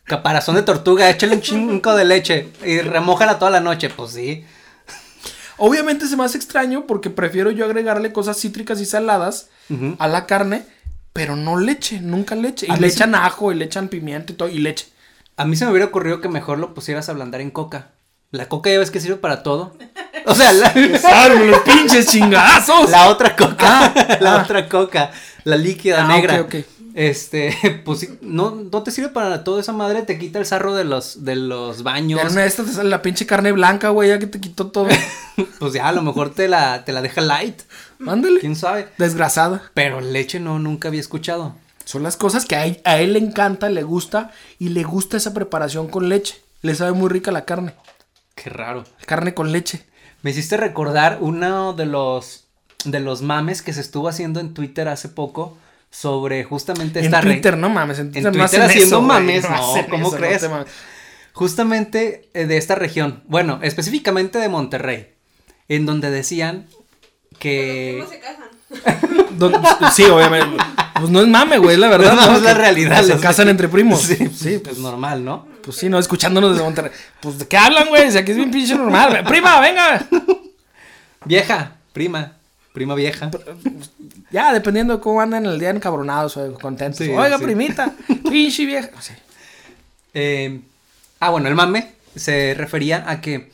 Caparazón 0.05 0.55
de 0.55 0.63
tortuga, 0.63 1.09
échale 1.09 1.35
un 1.35 1.41
chingo 1.41 1.95
de 1.95 2.05
leche 2.05 2.47
y 2.65 2.79
remójala 2.79 3.39
toda 3.39 3.51
la 3.51 3.59
noche, 3.61 3.89
pues 3.89 4.11
sí. 4.11 4.43
Obviamente 5.57 6.07
se 6.07 6.17
me 6.17 6.23
hace 6.23 6.37
extraño 6.37 6.85
porque 6.87 7.09
prefiero 7.09 7.51
yo 7.51 7.65
agregarle 7.65 8.11
cosas 8.11 8.37
cítricas 8.39 8.81
y 8.81 8.85
saladas 8.85 9.49
a 9.99 10.07
la 10.07 10.25
carne, 10.25 10.65
pero 11.13 11.35
no 11.35 11.57
leche, 11.57 11.99
nunca 12.01 12.35
leche. 12.35 12.65
Y 12.67 12.79
le 12.79 12.89
sí- 12.89 12.95
echan 12.97 13.15
ajo, 13.15 13.51
y 13.51 13.55
le 13.55 13.65
echan 13.65 13.87
pimienta 13.87 14.33
y 14.33 14.35
todo, 14.35 14.49
y 14.49 14.57
leche. 14.59 14.87
A 15.37 15.45
mí 15.45 15.55
se 15.55 15.65
me 15.65 15.71
hubiera 15.71 15.87
ocurrido 15.87 16.21
que 16.21 16.29
mejor 16.29 16.59
lo 16.59 16.73
pusieras 16.73 17.09
a 17.09 17.11
ablandar 17.11 17.41
en 17.41 17.51
coca. 17.51 17.91
La 18.31 18.49
coca 18.49 18.71
ya 18.71 18.79
ves 18.79 18.91
que 18.91 18.99
sirve 18.99 19.17
para 19.17 19.43
todo. 19.43 19.75
O 20.25 20.33
sea, 20.33 20.53
la, 20.53 20.71
¡Salve 20.99 21.47
los 21.47 21.59
pinches 21.63 22.07
chingazos! 22.07 22.89
la 22.91 23.09
otra 23.09 23.35
coca, 23.35 23.57
Ah, 23.93 24.17
la 24.21 24.35
ah. 24.35 24.43
otra 24.43 24.69
coca, 24.69 25.11
la 25.43 25.57
líquida 25.57 26.05
Ah, 26.05 26.07
negra. 26.07 26.39
ok, 26.39 26.45
ok. 26.47 26.55
Este, 26.95 27.81
pues 27.83 28.07
no, 28.21 28.51
no 28.51 28.83
te 28.83 28.91
sirve 28.91 29.09
para 29.09 29.43
todo 29.43 29.59
esa 29.59 29.73
madre, 29.73 30.03
te 30.03 30.17
quita 30.17 30.39
el 30.39 30.45
sarro 30.45 30.75
de 30.75 30.85
los, 30.85 31.25
de 31.25 31.35
los 31.35 31.83
baños. 31.83 32.21
Estas 32.37 32.67
te 32.67 32.71
sale 32.71 32.89
la 32.89 33.01
pinche 33.01 33.25
carne 33.25 33.51
blanca, 33.51 33.89
güey, 33.89 34.07
ya 34.09 34.19
que 34.19 34.27
te 34.27 34.39
quitó 34.39 34.67
todo. 34.71 34.87
Pues 35.59 35.73
ya, 35.73 35.89
a 35.89 35.91
lo 35.91 36.03
mejor 36.03 36.29
te 36.33 36.47
la, 36.47 36.85
te 36.85 36.93
la 36.93 37.01
deja 37.01 37.19
light, 37.19 37.63
Ándale. 38.07 38.39
quién 38.39 38.55
sabe. 38.55 38.87
Desgrasada. 38.99 39.63
Pero 39.73 39.99
leche 39.99 40.39
no, 40.39 40.57
nunca 40.57 40.87
había 40.87 41.01
escuchado. 41.01 41.55
Son 41.85 42.03
las 42.03 42.17
cosas 42.17 42.45
que 42.45 42.55
a 42.55 42.65
él, 42.65 42.81
a 42.85 42.99
él 42.99 43.13
le 43.13 43.19
encanta, 43.19 43.69
le 43.69 43.83
gusta 43.83 44.31
y 44.59 44.69
le 44.69 44.83
gusta 44.83 45.17
esa 45.17 45.33
preparación 45.33 45.87
con 45.87 46.09
leche. 46.09 46.35
Le 46.61 46.75
sabe 46.75 46.93
muy 46.93 47.09
rica 47.09 47.31
la 47.31 47.45
carne. 47.45 47.73
Qué 48.35 48.49
raro. 48.49 48.83
Carne 49.05 49.33
con 49.33 49.51
leche. 49.51 49.85
Me 50.21 50.31
hiciste 50.31 50.55
recordar 50.57 51.17
uno 51.21 51.73
de 51.73 51.85
los 51.85 52.45
de 52.85 52.99
los 52.99 53.21
mames 53.21 53.61
que 53.61 53.71
se 53.73 53.79
estuvo 53.81 54.07
haciendo 54.09 54.39
en 54.41 54.53
Twitter 54.53 54.87
hace 54.89 55.07
poco 55.09 55.57
sobre 55.89 56.43
justamente 56.43 56.99
En 56.99 57.05
esta 57.05 57.21
re- 57.21 57.33
Twitter, 57.33 57.57
no 57.57 57.69
mames. 57.69 57.99
En 57.99 58.11
Twitter, 58.11 58.31
no 58.31 58.31
Twitter 58.31 58.45
hacen 58.61 58.61
haciendo 58.63 58.97
eso, 58.97 59.01
mames, 59.01 59.43
no, 59.49 59.73
¿cómo 59.89 60.07
eso, 60.07 60.17
crees? 60.17 60.49
mames. 60.49 60.67
justamente 61.33 62.29
eh, 62.33 62.45
de 62.45 62.57
esta 62.57 62.75
región, 62.75 63.23
bueno, 63.27 63.59
específicamente 63.61 64.37
de 64.39 64.49
Monterrey, 64.49 65.13
en 65.67 65.85
donde 65.85 66.11
decían 66.11 66.67
que 67.39 67.97
¿Cómo 67.99 68.09
se 68.11 68.19
casan? 68.19 68.45
Don- 69.37 69.53
sí, 69.93 70.03
obviamente. 70.03 70.57
Pues 70.95 71.09
no 71.09 71.21
es 71.21 71.27
mame, 71.27 71.57
güey, 71.57 71.77
la 71.77 71.87
verdad. 71.89 72.13
No, 72.15 72.27
¿no? 72.27 72.37
es 72.37 72.43
la 72.43 72.53
realidad. 72.53 73.03
Se 73.03 73.17
casan 73.19 73.49
entre 73.49 73.67
primos. 73.67 74.01
Sí, 74.01 74.15
Sí, 74.15 74.29
sí, 74.29 74.49
pues, 74.59 74.61
pues 74.63 74.77
normal, 74.79 75.23
¿no? 75.25 75.47
pues 75.63 75.77
sí, 75.77 75.87
no, 75.89 75.97
escuchándonos 75.97 76.51
desde 76.51 76.63
Monterrey. 76.63 76.91
Pues, 77.21 77.39
¿de 77.39 77.47
qué 77.47 77.57
hablan, 77.57 77.87
güey? 77.89 78.07
O 78.07 78.11
sea, 78.11 78.23
que 78.25 78.31
es 78.31 78.37
bien 78.37 78.51
pinche 78.51 78.75
normal. 78.75 79.23
Prima, 79.27 79.59
venga. 79.61 80.05
Vieja, 81.25 81.75
prima, 81.93 82.33
prima 82.73 82.95
vieja. 82.95 83.31
Ya, 84.29 84.51
dependiendo 84.51 84.95
de 84.95 85.01
cómo 85.01 85.21
andan 85.21 85.45
el 85.45 85.57
día 85.59 85.69
encabronados 85.69 86.35
o 86.37 86.53
contentos. 86.55 87.05
Sí, 87.05 87.11
Oiga, 87.11 87.37
sí. 87.37 87.43
primita, 87.43 87.93
pinche 88.29 88.65
vieja. 88.65 88.89
Sí. 88.99 89.13
Eh, 90.13 90.59
ah, 91.19 91.29
bueno, 91.29 91.47
el 91.47 91.55
mame 91.55 91.93
se 92.15 92.53
refería 92.55 93.05
a 93.07 93.21
que 93.21 93.51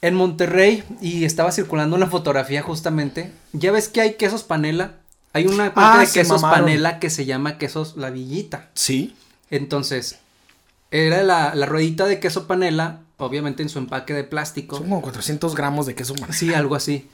en 0.00 0.14
Monterrey, 0.14 0.84
y 1.00 1.24
estaba 1.24 1.50
circulando 1.52 1.96
una 1.96 2.06
fotografía 2.06 2.62
justamente, 2.62 3.32
ya 3.52 3.72
ves 3.72 3.88
que 3.88 4.00
hay 4.00 4.14
quesos 4.14 4.42
panela. 4.44 4.92
Hay 5.32 5.46
una 5.46 5.64
marca 5.64 5.94
Ah, 5.94 5.98
de 6.00 6.06
quesos 6.06 6.40
mamaron. 6.42 6.64
panela 6.66 6.98
que 7.00 7.10
se 7.10 7.24
llama 7.26 7.58
quesos 7.58 7.96
La 7.96 8.10
Villita. 8.10 8.70
Sí. 8.74 9.14
Entonces, 9.50 10.18
era 10.90 11.22
la, 11.22 11.54
la 11.54 11.66
ruedita 11.66 12.06
de 12.06 12.18
queso 12.20 12.46
panela, 12.46 13.00
obviamente 13.18 13.62
en 13.62 13.68
su 13.68 13.78
empaque 13.78 14.14
de 14.14 14.24
plástico. 14.24 14.76
Son 14.76 14.84
como 14.88 15.02
400 15.02 15.54
gramos 15.54 15.86
de 15.86 15.94
queso 15.94 16.14
man. 16.20 16.32
Sí, 16.32 16.54
algo 16.54 16.74
así. 16.76 17.08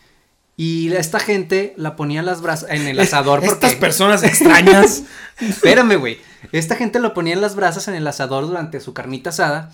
Y 0.56 0.92
esta 0.92 1.18
gente 1.18 1.74
la 1.76 1.96
ponía 1.96 2.20
en 2.20 2.26
las 2.26 2.40
brasas, 2.40 2.70
en 2.70 2.86
el 2.86 3.00
asador. 3.00 3.40
porque... 3.40 3.52
Estas 3.54 3.74
personas 3.74 4.22
extrañas. 4.24 5.02
Espérame, 5.40 5.96
güey. 5.96 6.18
Esta 6.52 6.76
gente 6.76 7.00
lo 7.00 7.14
ponía 7.14 7.32
en 7.34 7.40
las 7.40 7.56
brasas 7.56 7.88
en 7.88 7.94
el 7.94 8.06
asador 8.06 8.46
durante 8.46 8.78
su 8.78 8.94
carnita 8.94 9.30
asada, 9.30 9.72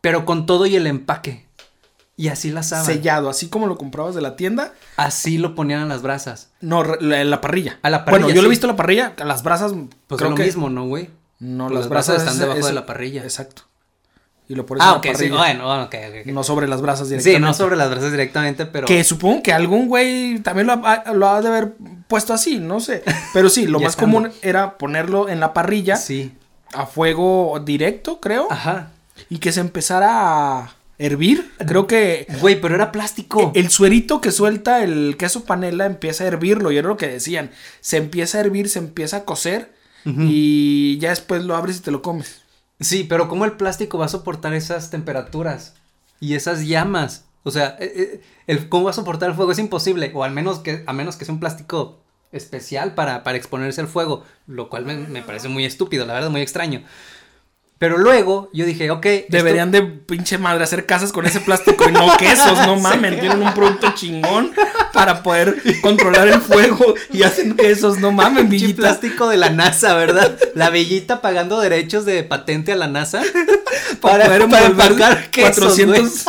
pero 0.00 0.24
con 0.26 0.46
todo 0.46 0.66
y 0.66 0.74
el 0.74 0.86
empaque. 0.88 1.46
Y 2.20 2.28
así 2.28 2.50
la 2.50 2.60
asaban. 2.60 2.84
sellado, 2.84 3.30
así 3.30 3.48
como 3.48 3.66
lo 3.66 3.78
comprabas 3.78 4.14
de 4.14 4.20
la 4.20 4.36
tienda. 4.36 4.72
Así 4.96 5.38
lo 5.38 5.54
ponían 5.54 5.80
en 5.82 5.88
las 5.88 6.02
brasas. 6.02 6.50
No, 6.60 6.84
la, 6.84 7.24
la 7.24 7.40
parrilla. 7.40 7.78
A 7.82 7.88
la 7.88 8.04
parrilla, 8.04 8.24
Bueno, 8.26 8.34
yo 8.36 8.42
lo 8.42 8.48
he 8.48 8.50
sí. 8.50 8.56
visto 8.56 8.66
la 8.66 8.76
parrilla, 8.76 9.14
a 9.18 9.24
las 9.24 9.42
brasas. 9.42 9.72
Pues 10.06 10.18
creo 10.18 10.26
es 10.28 10.30
lo 10.30 10.36
que... 10.36 10.44
mismo, 10.44 10.68
¿no, 10.68 10.86
güey? 10.86 11.08
No, 11.38 11.68
Pues 11.68 11.78
las, 11.80 11.88
brasas, 11.88 12.16
están 12.18 12.34
es- 12.34 12.40
debajo 12.40 12.58
es- 12.60 12.66
de 12.66 12.72
la 12.74 12.84
parrilla. 12.84 13.22
Exacto. 13.22 13.62
Y 14.48 14.54
lo 14.56 14.66
pones 14.66 14.82
Ah, 14.82 14.86
en 14.86 14.90
la 14.92 14.96
ok, 14.98 15.04
sí. 15.04 15.12
parrilla. 15.12 15.36
Bueno, 15.38 15.82
ok, 15.84 15.94
ok, 15.94 16.14
ok. 16.22 16.26
No 16.32 16.42
sobre 16.44 16.68
las 16.68 16.82
brasas 16.82 17.06
Sí, 17.06 17.14
directamente. 17.14 17.40
no 17.46 17.54
sobre 17.54 17.76
las 17.76 17.88
brasas 17.88 18.10
directamente, 18.10 18.66
pero. 18.66 18.86
Que 18.86 19.02
supongo 19.04 19.42
que 19.42 19.52
algún 19.54 19.88
güey 19.88 20.40
también 20.40 20.66
lo 20.66 20.74
ha, 20.84 21.12
lo 21.14 21.28
ha 21.28 21.40
de 21.40 21.48
haber 21.48 21.72
puesto 22.08 22.34
así, 22.34 22.58
no 22.58 22.80
sé. 22.80 23.02
Pero 23.32 23.48
sí, 23.48 23.66
lo 23.68 23.78
más 23.80 23.90
estando. 23.92 24.16
común 24.18 24.32
era 24.42 24.76
ponerlo 24.76 25.28
en 25.28 25.40
la 25.40 25.54
parrilla 25.54 25.96
Sí. 25.96 26.34
a 26.74 26.84
fuego 26.86 27.62
directo, 27.64 28.20
creo. 28.20 28.48
Ajá. 28.50 28.90
Y 29.30 29.38
que 29.38 29.52
se 29.52 29.60
empezara 29.60 30.58
a 30.64 30.74
hervir. 31.00 31.50
Creo 31.66 31.86
que 31.86 32.26
Güey, 32.40 32.60
pero 32.60 32.74
era 32.74 32.92
plástico. 32.92 33.50
el 33.54 33.70
suerito 33.70 34.20
que 34.20 34.30
suelta 34.30 34.84
el 34.84 35.16
queso 35.18 35.44
panela 35.44 35.86
empieza 35.86 36.24
a 36.24 36.28
hervirlo. 36.28 36.70
Y 36.70 36.76
era 36.76 36.88
lo 36.88 36.96
que 36.96 37.08
decían. 37.08 37.50
Se 37.80 37.96
empieza 37.96 38.38
a 38.38 38.42
hervir, 38.42 38.68
se 38.68 38.78
empieza 38.78 39.18
a 39.18 39.24
cocer. 39.24 39.72
Y 40.04 40.96
ya 40.98 41.10
después 41.10 41.44
lo 41.44 41.56
abres 41.56 41.78
y 41.78 41.80
te 41.80 41.90
lo 41.90 42.00
comes. 42.00 42.42
Sí, 42.80 43.04
pero 43.04 43.28
¿cómo 43.28 43.44
el 43.44 43.52
plástico 43.52 43.98
va 43.98 44.06
a 44.06 44.08
soportar 44.08 44.54
esas 44.54 44.90
temperaturas 44.90 45.74
y 46.20 46.34
esas 46.34 46.66
llamas? 46.66 47.26
O 47.42 47.50
sea, 47.50 47.76
eh, 47.78 47.92
eh, 47.94 48.20
el, 48.46 48.68
¿cómo 48.70 48.84
va 48.84 48.90
a 48.90 48.94
soportar 48.94 49.28
el 49.30 49.36
fuego? 49.36 49.52
Es 49.52 49.58
imposible, 49.58 50.10
o 50.14 50.24
al 50.24 50.32
menos 50.32 50.60
que, 50.60 50.84
a 50.86 50.92
menos 50.94 51.16
que 51.16 51.26
sea 51.26 51.34
un 51.34 51.40
plástico 51.40 52.00
especial 52.32 52.94
para, 52.94 53.22
para 53.22 53.36
exponerse 53.36 53.80
al 53.82 53.88
fuego, 53.88 54.24
lo 54.46 54.70
cual 54.70 54.86
me, 54.86 54.96
me 54.96 55.20
parece 55.22 55.48
muy 55.48 55.64
estúpido, 55.66 56.06
la 56.06 56.14
verdad, 56.14 56.30
muy 56.30 56.40
extraño. 56.40 56.82
Pero 57.80 57.96
luego 57.96 58.50
yo 58.52 58.66
dije, 58.66 58.90
ok. 58.90 59.06
esto- 59.06 59.26
Deberían 59.30 59.70
de 59.70 59.80
pinche 59.80 60.36
madre 60.36 60.62
hacer 60.64 60.84
casas 60.84 61.12
con 61.12 61.24
ese 61.24 61.40
plástico 61.40 61.88
y 61.88 61.92
no 61.92 62.14
quesos, 62.18 62.58
no 62.66 62.76
mamen. 62.76 63.18
Tienen 63.18 63.40
un 63.40 63.54
producto 63.54 63.94
chingón 63.94 64.52
para 64.92 65.22
poder 65.22 65.62
controlar 65.80 66.28
el 66.28 66.42
fuego 66.42 66.94
y 67.10 67.22
hacen 67.22 67.56
quesos, 67.56 67.96
no 67.98 68.12
mamen, 68.12 68.50
Pinche 68.50 68.66
villita. 68.66 68.82
plástico 68.82 69.28
de 69.30 69.38
la 69.38 69.48
NASA, 69.48 69.94
¿verdad? 69.94 70.36
La 70.54 70.68
bellita 70.68 71.22
pagando 71.22 71.58
derechos 71.58 72.04
de 72.04 72.22
patente 72.22 72.72
a 72.72 72.76
la 72.76 72.86
NASA 72.86 73.22
Para, 74.02 74.24
para, 74.26 74.26
poder 74.26 74.50
para 74.50 74.66
envolver 74.66 74.92
empacar 74.92 75.30
quesos, 75.30 75.76
güey. 75.86 76.00
400 76.02 76.24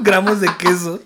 gramos 0.00 0.40
de 0.42 0.48
queso. 0.58 1.00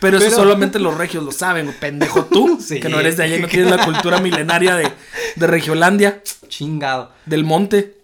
Pero, 0.00 0.16
eso 0.18 0.26
Pero- 0.26 0.36
solamente 0.36 0.78
los 0.78 0.96
regios 0.96 1.22
lo 1.22 1.32
saben, 1.32 1.74
pendejo 1.78 2.24
tú, 2.24 2.58
Sí. 2.66 2.80
que 2.80 2.88
no 2.88 2.98
eres 2.98 3.18
de 3.18 3.24
allá 3.24 3.36
y 3.36 3.40
no 3.40 3.48
tienes 3.48 3.70
la 3.70 3.84
cultura 3.84 4.20
milenaria 4.20 4.74
de, 4.76 4.90
de 5.36 5.46
Regiolandia, 5.46 6.22
Chingado. 6.48 7.12
del 7.26 7.44
monte. 7.44 7.97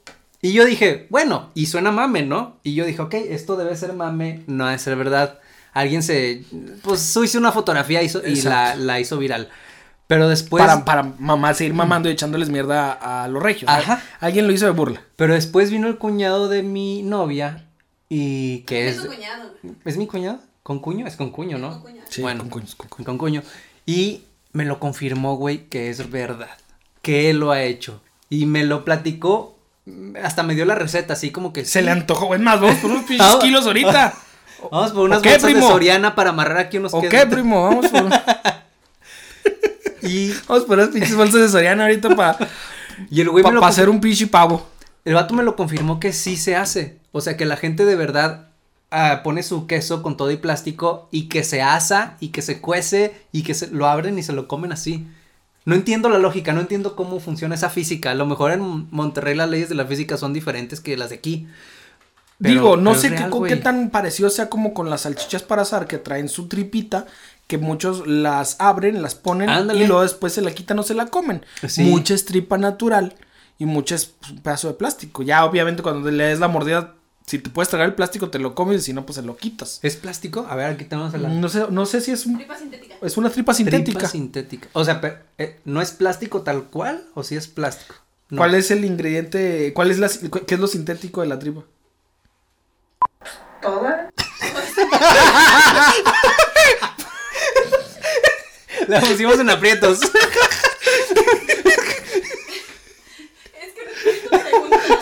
Y 0.44 0.52
yo 0.52 0.66
dije, 0.66 1.06
bueno, 1.08 1.50
y 1.54 1.64
suena 1.64 1.90
mame, 1.90 2.20
¿no? 2.20 2.58
Y 2.62 2.74
yo 2.74 2.84
dije, 2.84 3.00
ok, 3.00 3.14
esto 3.14 3.56
debe 3.56 3.74
ser 3.76 3.94
mame, 3.94 4.42
no 4.46 4.66
debe 4.66 4.78
ser 4.78 4.94
verdad. 4.94 5.38
Alguien 5.72 6.02
se, 6.02 6.44
pues 6.82 7.16
hizo 7.16 7.38
una 7.38 7.50
fotografía 7.50 8.02
hizo, 8.02 8.20
y 8.22 8.42
la, 8.42 9.00
hizo 9.00 9.16
viral. 9.16 9.48
Pero 10.06 10.28
después, 10.28 10.62
para, 10.62 10.84
para 10.84 11.02
mamá, 11.18 11.54
seguir 11.54 11.72
mamando 11.72 12.10
y 12.10 12.12
echándoles 12.12 12.50
mierda 12.50 12.92
a, 12.92 13.24
a 13.24 13.28
los 13.28 13.42
regios. 13.42 13.70
Ajá. 13.70 14.02
Alguien 14.20 14.46
lo 14.46 14.52
hizo 14.52 14.66
de 14.66 14.72
burla. 14.72 15.02
pero 15.16 15.32
después 15.32 15.70
vino 15.70 15.88
el 15.88 15.96
cuñado 15.96 16.50
de 16.50 16.62
mi 16.62 17.00
novia 17.02 17.64
y 18.10 18.58
que 18.66 18.90
Es 18.90 18.96
es, 18.96 19.02
tu 19.02 19.08
cuñado. 19.08 19.50
¿es 19.86 19.96
mi 19.96 20.06
cuñado? 20.06 20.40
¿Con 20.62 20.80
cuño? 20.80 21.06
Es 21.06 21.16
con 21.16 21.30
cuño, 21.30 21.56
¿no? 21.56 21.70
Con 21.70 21.80
cuñado. 21.84 22.06
Sí, 22.10 22.20
bueno, 22.20 22.40
con 22.40 22.50
cuños, 22.50 22.74
con 22.74 22.88
cuños. 22.90 23.06
con 23.06 23.16
cuño. 23.16 23.42
Y 23.86 24.24
me 24.52 24.66
lo 24.66 24.78
confirmó, 24.78 25.36
güey, 25.36 25.70
que 25.70 25.88
es 25.88 26.10
verdad. 26.10 26.58
Que 27.00 27.30
él 27.30 27.38
lo 27.38 27.50
ha 27.50 27.62
hecho. 27.62 28.02
Y 28.28 28.44
me 28.44 28.64
lo 28.64 28.84
platicó, 28.84 29.53
hasta 30.22 30.42
me 30.42 30.54
dio 30.54 30.64
la 30.64 30.74
receta, 30.74 31.12
así 31.12 31.30
como 31.30 31.52
que 31.52 31.64
Se 31.64 31.80
sí. 31.80 31.84
le 31.84 31.90
antojó, 31.90 32.26
güey, 32.26 32.40
más, 32.40 32.60
vamos 32.60 32.76
por 32.78 32.90
unos 32.90 33.04
pinches 33.04 33.36
kilos 33.40 33.66
ahorita. 33.66 34.14
Vamos 34.70 34.92
por 34.92 35.02
unas 35.04 35.18
¿O 35.18 35.22
qué, 35.22 35.28
bolsas 35.32 35.44
primo? 35.50 35.66
de 35.66 35.72
Soriana 35.72 36.14
para 36.14 36.30
amarrar 36.30 36.56
aquí 36.56 36.78
unos 36.78 36.94
¿O 36.94 37.00
quesos. 37.02 37.10
qué, 37.20 37.26
primo? 37.26 37.64
Vamos 37.64 37.86
por, 37.88 38.08
Y, 40.02 40.32
vamos 40.48 40.64
por 40.64 40.78
unas 40.78 40.88
pinches 40.88 41.14
bolsas 41.16 41.40
de 41.42 41.48
Soriana 41.50 41.84
ahorita 41.84 42.14
para 42.16 42.48
y 43.10 43.20
el 43.20 43.28
güey 43.28 43.44
me 43.44 43.50
lo 43.52 43.60
confi- 43.60 43.68
hacer 43.68 43.88
un 43.90 44.00
pinche 44.00 44.26
pavo. 44.26 44.66
El 45.04 45.14
vato 45.14 45.34
me 45.34 45.42
lo 45.42 45.56
confirmó 45.56 46.00
que 46.00 46.12
sí 46.14 46.36
se 46.38 46.56
hace. 46.56 46.98
O 47.12 47.20
sea, 47.20 47.36
que 47.36 47.44
la 47.44 47.56
gente 47.56 47.84
de 47.84 47.96
verdad 47.96 48.48
ah, 48.90 49.20
pone 49.24 49.42
su 49.42 49.66
queso 49.66 50.02
con 50.02 50.16
todo 50.16 50.30
y 50.30 50.36
plástico 50.36 51.08
y 51.10 51.28
que 51.28 51.42
se 51.44 51.60
asa 51.60 52.16
y 52.20 52.28
que 52.28 52.40
se 52.40 52.60
cuece 52.60 53.14
y 53.32 53.42
que 53.42 53.52
se 53.54 53.66
lo 53.68 53.86
abren 53.86 54.18
y 54.18 54.22
se 54.22 54.32
lo 54.32 54.48
comen 54.48 54.72
así. 54.72 55.06
No 55.64 55.74
entiendo 55.74 56.08
la 56.08 56.18
lógica, 56.18 56.52
no 56.52 56.60
entiendo 56.60 56.94
cómo 56.94 57.20
funciona 57.20 57.54
esa 57.54 57.70
física. 57.70 58.10
A 58.10 58.14
lo 58.14 58.26
mejor 58.26 58.52
en 58.52 58.86
Monterrey 58.90 59.34
las 59.34 59.48
leyes 59.48 59.68
de 59.68 59.74
la 59.74 59.86
física 59.86 60.16
son 60.16 60.32
diferentes 60.32 60.80
que 60.80 60.96
las 60.96 61.10
de 61.10 61.16
aquí. 61.16 61.46
Pero- 62.38 62.54
Digo, 62.54 62.76
no 62.76 62.94
sé 62.94 63.14
qué, 63.48 63.56
tan 63.56 63.90
parecido 63.90 64.28
sea 64.28 64.48
como 64.50 64.74
con 64.74 64.90
las 64.90 65.02
salchichas 65.02 65.42
para 65.42 65.62
asar 65.62 65.86
que 65.86 65.98
traen 65.98 66.28
su 66.28 66.48
tripita, 66.48 67.06
que 67.46 67.58
muchos 67.58 68.06
las 68.06 68.56
abren, 68.58 69.02
las 69.02 69.14
ponen 69.14 69.48
Ándale. 69.48 69.84
y 69.84 69.86
luego 69.86 70.02
después 70.02 70.32
se 70.32 70.42
la 70.42 70.50
quitan 70.52 70.78
o 70.78 70.82
se 70.82 70.94
la 70.94 71.06
comen. 71.06 71.44
Sí. 71.66 71.82
Mucha 71.84 72.14
es 72.14 72.24
tripa 72.24 72.58
natural 72.58 73.14
y 73.58 73.66
mucha 73.66 73.94
es 73.94 74.06
pues, 74.06 74.32
un 74.32 74.38
pedazo 74.40 74.68
de 74.68 74.74
plástico. 74.74 75.22
Ya 75.22 75.44
obviamente 75.44 75.82
cuando 75.82 76.10
le 76.10 76.24
des 76.24 76.40
la 76.40 76.48
mordida, 76.48 76.94
si 77.26 77.38
te 77.38 77.48
puedes 77.50 77.68
tragar 77.70 77.88
el 77.88 77.94
plástico 77.94 78.28
te 78.30 78.38
lo 78.38 78.54
comes 78.54 78.82
y 78.82 78.84
si 78.84 78.92
no 78.92 79.06
pues 79.06 79.16
se 79.16 79.22
lo 79.22 79.36
quitas. 79.36 79.78
¿Es 79.82 79.96
plástico? 79.96 80.46
A 80.48 80.56
ver, 80.56 80.66
aquí 80.72 80.84
tenemos 80.84 81.12
la 81.14 81.28
No 81.28 81.48
sé, 81.48 81.64
no 81.70 81.86
sé 81.86 82.00
si 82.00 82.10
es 82.12 82.26
un- 82.26 82.36
Tripa 82.36 82.56
sintética. 82.58 82.94
es 83.00 83.16
una 83.16 83.30
tripa 83.30 83.54
sintética. 83.54 83.98
tripa 83.98 84.08
sintética. 84.08 84.68
O 84.74 84.84
sea, 84.84 85.00
pero, 85.00 85.18
eh, 85.38 85.58
¿no 85.64 85.80
es 85.80 85.92
plástico 85.92 86.42
tal 86.42 86.64
cual 86.64 87.06
o 87.14 87.22
si 87.22 87.36
es 87.36 87.48
plástico? 87.48 87.94
No. 88.30 88.38
¿Cuál 88.38 88.54
es 88.54 88.70
el 88.70 88.84
ingrediente? 88.84 89.72
¿Cuál 89.74 89.90
es 89.90 89.98
la 89.98 90.08
qué 90.46 90.54
es 90.54 90.60
lo 90.60 90.66
sintético 90.66 91.20
de 91.22 91.26
la 91.28 91.38
tripa? 91.38 91.62
Toda. 93.62 94.10
La 98.88 99.00
pusimos 99.00 99.38
en 99.38 99.48
aprietos. 99.48 99.98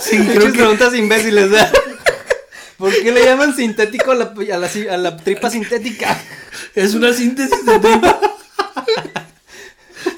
Sí, 0.00 0.18
creo 0.26 0.52
preguntas 0.52 0.94
imbéciles. 0.94 1.50
¿verdad? 1.50 1.72
¿Por 2.82 2.92
qué 3.00 3.12
le 3.12 3.24
llaman 3.24 3.54
sintético 3.54 4.10
a 4.10 4.16
la, 4.16 4.24
a 4.34 4.58
la, 4.58 4.68
a 4.90 4.96
la 4.96 5.16
tripa 5.16 5.48
sintética? 5.48 6.20
Es 6.74 6.94
una 6.94 7.12
síntesis 7.12 7.64
de 7.64 7.78
tripa. 7.78 8.20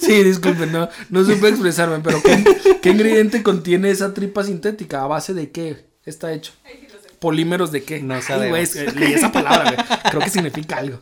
Sí, 0.01 0.23
disculpen, 0.23 0.73
no, 0.73 0.89
no 1.11 1.25
supe 1.27 1.49
expresarme, 1.49 1.99
pero 2.03 2.23
¿qué, 2.23 2.79
qué 2.81 2.89
ingrediente 2.89 3.43
contiene 3.43 3.91
esa 3.91 4.15
tripa 4.15 4.45
sintética? 4.45 5.03
¿A 5.03 5.07
base 5.07 5.35
de 5.35 5.51
qué 5.51 5.85
está 6.07 6.33
hecho? 6.33 6.53
Ay. 6.65 6.89
¿Polímeros 7.19 7.71
de 7.71 7.85
qué? 7.85 8.01
No 8.01 8.15
Ay, 8.15 8.23
sabemos. 8.23 8.59
es 8.59 8.75
que 8.77 8.99
leí 8.99 9.13
esa 9.13 9.31
palabra, 9.31 9.73
güey. 9.73 9.87
Creo 10.11 10.23
que 10.23 10.31
significa 10.31 10.77
algo. 10.79 11.01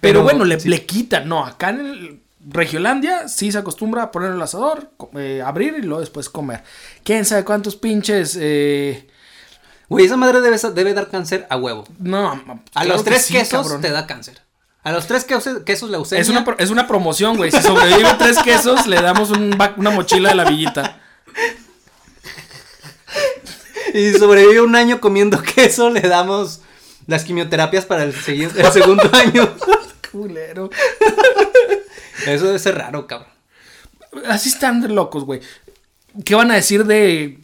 Pero, 0.00 0.20
Pero, 0.20 0.22
bueno, 0.22 0.44
le, 0.44 0.60
sí. 0.60 0.68
le 0.68 0.86
quitan. 0.86 1.28
No, 1.28 1.44
acá 1.44 1.70
en 1.70 1.80
el 1.80 2.20
Regiolandia 2.48 3.26
sí 3.26 3.50
se 3.50 3.58
acostumbra 3.58 4.04
a 4.04 4.10
poner 4.12 4.30
el 4.30 4.40
asador, 4.40 4.92
eh, 5.16 5.42
abrir 5.44 5.74
y 5.78 5.82
luego 5.82 5.98
después 6.00 6.28
comer. 6.28 6.62
¿Quién 7.02 7.24
sabe 7.24 7.42
cuántos 7.44 7.74
pinches? 7.74 8.38
eh, 8.40 9.08
Güey, 9.88 10.06
esa 10.06 10.16
madre 10.16 10.40
debe, 10.40 10.56
debe 10.74 10.94
dar 10.94 11.10
cáncer 11.10 11.46
a 11.50 11.56
huevo. 11.56 11.84
no, 11.98 12.30
A 12.30 12.40
claro 12.72 12.88
los 12.88 13.02
que 13.02 13.10
tres 13.10 13.26
sí, 13.26 13.34
quesos 13.34 13.62
cabrón. 13.62 13.80
te 13.82 13.90
da 13.90 14.06
cáncer. 14.06 14.40
A 14.82 14.92
los 14.92 15.06
tres 15.06 15.24
quesos, 15.24 15.62
quesos 15.64 15.90
leucemia. 15.90 16.20
Es 16.20 16.28
una, 16.28 16.44
es 16.58 16.70
una 16.70 16.86
promoción, 16.86 17.36
güey. 17.36 17.50
Si 17.50 17.62
sobrevive 17.62 18.14
tres 18.18 18.38
quesos, 18.40 18.86
le 18.86 19.00
damos 19.00 19.30
un 19.30 19.56
una 19.76 19.90
mochila 19.90 20.30
de 20.30 20.34
la 20.34 20.44
villita. 20.44 21.00
Y 23.92 24.10
si 24.10 24.18
sobrevive 24.18 24.60
un 24.60 24.74
año 24.74 25.00
comiendo 25.00 25.40
queso, 25.54 25.88
le 25.88 26.00
damos 26.00 26.60
las 27.06 27.22
quimioterapias 27.24 27.86
para 27.86 28.02
el, 28.02 28.12
segundo 28.12 29.08
año. 29.12 29.54
Culero. 30.10 30.68
Eso 32.26 32.46
debe 32.46 32.58
ser 32.58 32.76
raro, 32.76 33.06
cabrón. 33.06 33.30
Así 34.26 34.48
están 34.48 34.94
locos, 34.94 35.24
güey. 35.24 35.40
¿Qué 36.24 36.34
van 36.34 36.50
a 36.50 36.54
decir 36.54 36.84
de 36.86 37.38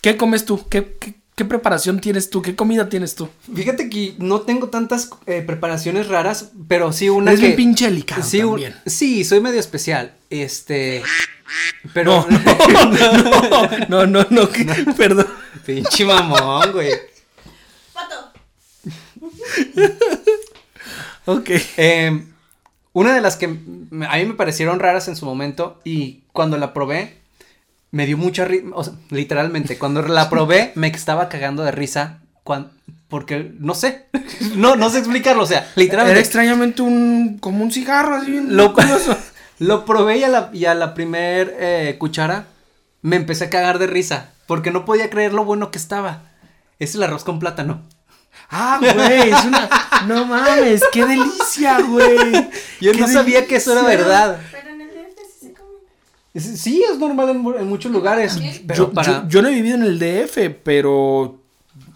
qué 0.00 0.16
comes 0.16 0.44
tú? 0.44 0.68
¿Qué, 0.68 0.96
qué, 0.98 1.14
qué 1.34 1.44
preparación 1.44 2.00
tienes 2.00 2.30
tú? 2.30 2.42
¿Qué 2.42 2.54
comida 2.54 2.88
tienes 2.88 3.14
tú? 3.14 3.28
Fíjate 3.54 3.88
que 3.90 4.14
no 4.18 4.40
tengo 4.42 4.68
tantas 4.68 5.10
eh, 5.26 5.42
preparaciones 5.46 6.08
raras, 6.08 6.50
pero 6.68 6.92
sí 6.92 7.08
una 7.08 7.30
Eres 7.32 7.40
que... 7.40 7.46
bien 7.48 7.56
pinche 7.56 7.86
delicado 7.86 8.22
sí, 8.22 8.38
un- 8.42 8.50
también. 8.50 8.74
sí, 8.86 9.24
soy 9.24 9.40
medio 9.40 9.60
especial. 9.60 10.14
Este... 10.30 11.02
Pero... 11.92 12.26
No, 13.88 14.06
no, 14.06 14.06
no, 14.06 14.26
no, 14.30 14.48
que- 14.50 14.64
perdón. 14.96 15.26
Pinche 15.66 16.04
mamón, 16.04 16.72
güey. 16.72 16.90
Pato. 17.92 18.32
Ok. 21.26 21.50
Eh, 21.76 22.24
una 22.92 23.14
de 23.14 23.20
las 23.20 23.36
que 23.36 23.46
a 23.46 23.48
mí 23.48 24.24
me 24.26 24.34
parecieron 24.34 24.78
raras 24.78 25.08
en 25.08 25.16
su 25.16 25.24
momento 25.26 25.80
y 25.84 26.20
cuando 26.32 26.58
la 26.58 26.72
probé 26.72 27.18
me 27.94 28.06
dio 28.06 28.18
mucha 28.18 28.44
risa, 28.44 28.66
o 28.74 28.82
sea, 28.82 28.94
literalmente, 29.10 29.78
cuando 29.78 30.02
la 30.02 30.28
probé 30.28 30.72
me 30.74 30.88
estaba 30.88 31.28
cagando 31.28 31.62
de 31.62 31.70
risa 31.70 32.18
cuan- 32.42 32.72
porque 33.08 33.52
no 33.60 33.74
sé, 33.74 34.06
no, 34.56 34.74
no 34.74 34.90
sé 34.90 34.98
explicarlo, 34.98 35.44
o 35.44 35.46
sea, 35.46 35.58
Era 35.60 35.70
literalmente 35.76 36.20
extrañamente 36.20 36.82
un 36.82 37.38
como 37.38 37.62
un 37.62 37.70
cigarro 37.70 38.16
así. 38.16 38.40
lo, 38.48 38.74
lo 39.60 39.84
probé 39.84 40.18
y 40.18 40.24
a 40.24 40.28
la, 40.28 40.50
y 40.52 40.64
a 40.64 40.74
la 40.74 40.94
primer 40.94 41.54
eh, 41.58 41.96
cuchara 41.98 42.46
me 43.02 43.16
empecé 43.16 43.44
a 43.44 43.50
cagar 43.50 43.78
de 43.78 43.86
risa 43.86 44.30
porque 44.46 44.70
no 44.72 44.84
podía 44.84 45.08
creer 45.10 45.32
lo 45.32 45.44
bueno 45.44 45.70
que 45.70 45.78
estaba. 45.78 46.22
Es 46.80 46.94
el 46.96 47.02
arroz 47.04 47.22
con 47.22 47.38
plátano. 47.38 47.82
Ah, 48.50 48.78
güey, 48.80 49.30
es 49.30 49.44
una 49.44 49.68
no 50.06 50.24
mames, 50.26 50.82
qué 50.92 51.06
delicia, 51.06 51.78
güey. 51.80 52.50
Yo 52.80 52.92
no 52.94 53.06
sabía 53.08 53.46
que 53.46 53.56
eso 53.56 53.72
era 53.72 53.82
verdad. 53.82 54.38
Pero 54.50 54.70
en 54.70 54.80
el 54.80 54.88
DF 54.88 55.18
sí 55.40 55.46
se 55.46 55.52
come. 55.54 55.78
Es- 55.78 56.23
Sí, 56.34 56.82
es 56.90 56.98
normal 56.98 57.28
en, 57.30 57.38
mu- 57.38 57.54
en 57.54 57.68
muchos 57.68 57.92
lugares. 57.92 58.38
Pero 58.66 58.86
yo, 58.88 58.92
para... 58.92 59.22
yo- 59.22 59.28
yo 59.28 59.42
no 59.42 59.48
he 59.48 59.54
vivido 59.54 59.76
en 59.76 59.82
el 59.84 59.98
DF, 59.98 60.50
pero 60.64 61.40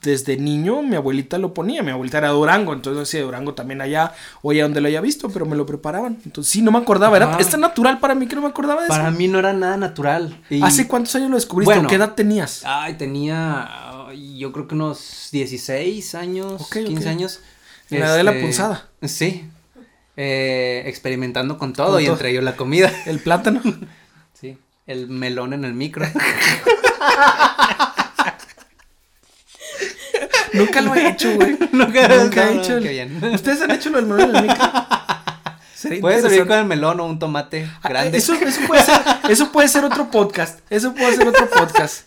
desde 0.01 0.37
niño 0.37 0.81
mi 0.83 0.95
abuelita 0.95 1.39
lo 1.39 1.53
ponía. 1.53 1.83
Mi 1.83 1.91
abuelita 1.91 2.19
era 2.19 2.29
de 2.29 2.35
Durango, 2.35 2.73
entonces 2.73 2.99
no 3.01 3.05
sé 3.05 3.11
si 3.13 3.17
de 3.19 3.25
Durango 3.25 3.55
también 3.55 3.81
allá 3.81 4.13
o 4.43 4.53
allá 4.53 4.63
donde 4.63 4.81
lo 4.81 4.87
haya 4.87 5.01
visto, 5.01 5.29
pero 5.29 5.45
me 5.45 5.57
lo 5.57 5.67
preparaban. 5.67 6.19
Entonces 6.25 6.53
sí, 6.53 6.63
no 6.63 6.71
me 6.71 6.79
acordaba. 6.79 7.17
Era, 7.17 7.37
es 7.41 7.49
tan 7.51 7.61
natural 7.61 7.99
para 7.99 8.15
mí 8.15 8.29
que 8.29 8.37
no 8.37 8.43
me 8.43 8.49
acordaba 8.49 8.83
de 8.83 8.89
Para 8.89 9.09
eso. 9.09 9.19
mí 9.19 9.27
no 9.27 9.41
era 9.41 9.53
nada 9.53 9.77
natural. 9.77 10.41
Y- 10.51 10.63
¿Hace 10.63 10.87
cuántos 10.87 11.17
años 11.17 11.31
lo 11.31 11.37
descubriste? 11.37 11.75
Bueno. 11.75 11.89
¿O 11.89 11.91
¿Qué 11.91 11.97
edad 11.97 12.15
tenías? 12.15 12.63
Ay, 12.65 12.95
tenía. 12.95 13.69
Yo 14.37 14.53
creo 14.53 14.69
que 14.69 14.75
unos 14.77 15.29
16 15.33 16.15
años, 16.15 16.63
Ok, 16.63 16.77
ok. 16.81 16.87
15 16.87 17.09
años. 17.09 17.41
Este, 17.83 17.97
En 17.97 18.01
la 18.03 18.07
edad 18.09 18.17
de 18.17 18.23
la 18.25 18.39
punzada. 18.41 18.89
Sí. 19.03 19.45
Eh, 20.17 20.83
experimentando 20.87 21.59
con 21.59 21.73
todo 21.73 21.93
Con 21.95 22.03
y 22.03 22.05
todo. 22.07 22.15
entre 22.15 22.31
ellos 22.31 22.43
la 22.45 22.57
comida. 22.57 22.91
El 23.07 23.19
plátano. 23.19 23.61
El 24.89 25.07
melón 25.09 25.53
en 25.53 25.65
el 25.65 25.75
micro. 25.75 26.05
Nunca 30.55 30.81
lo 30.81 30.95
he 30.95 31.09
hecho, 31.11 31.35
güey. 31.37 31.59
Nunca- 31.73 32.09
Nunca 32.09 32.49
he 32.51 32.55
no, 32.55 32.63
hecho. 32.63 32.77
el- 32.79 32.83
qué 32.83 32.89
bien. 32.91 33.23
¿Ustedes 33.35 33.61
han 33.63 33.71
hecho 33.71 33.91
lo 33.91 33.99
del 33.99 34.07
melón 34.07 34.31
en 34.31 34.37
el 34.37 34.43
micro? 34.49 34.65
Sería 35.75 36.01
Puedes 36.01 36.23
servir 36.23 36.47
con 36.47 36.59
el 36.59 36.65
melón 36.65 36.99
o 37.01 37.05
un 37.07 37.19
tomate 37.21 37.71
Ah, 37.83 37.89
grande. 37.89 38.19
Eso, 38.19 38.33
eso, 38.35 38.61
puede 38.67 38.83
ser, 38.83 39.01
eso 39.29 39.53
puede 39.53 39.69
ser 39.69 39.85
otro 39.85 40.11
podcast. 40.11 40.59
Eso 40.71 40.93
puede 40.95 41.15
ser 41.15 41.29
otro 41.29 41.49
podcast. 41.49 42.01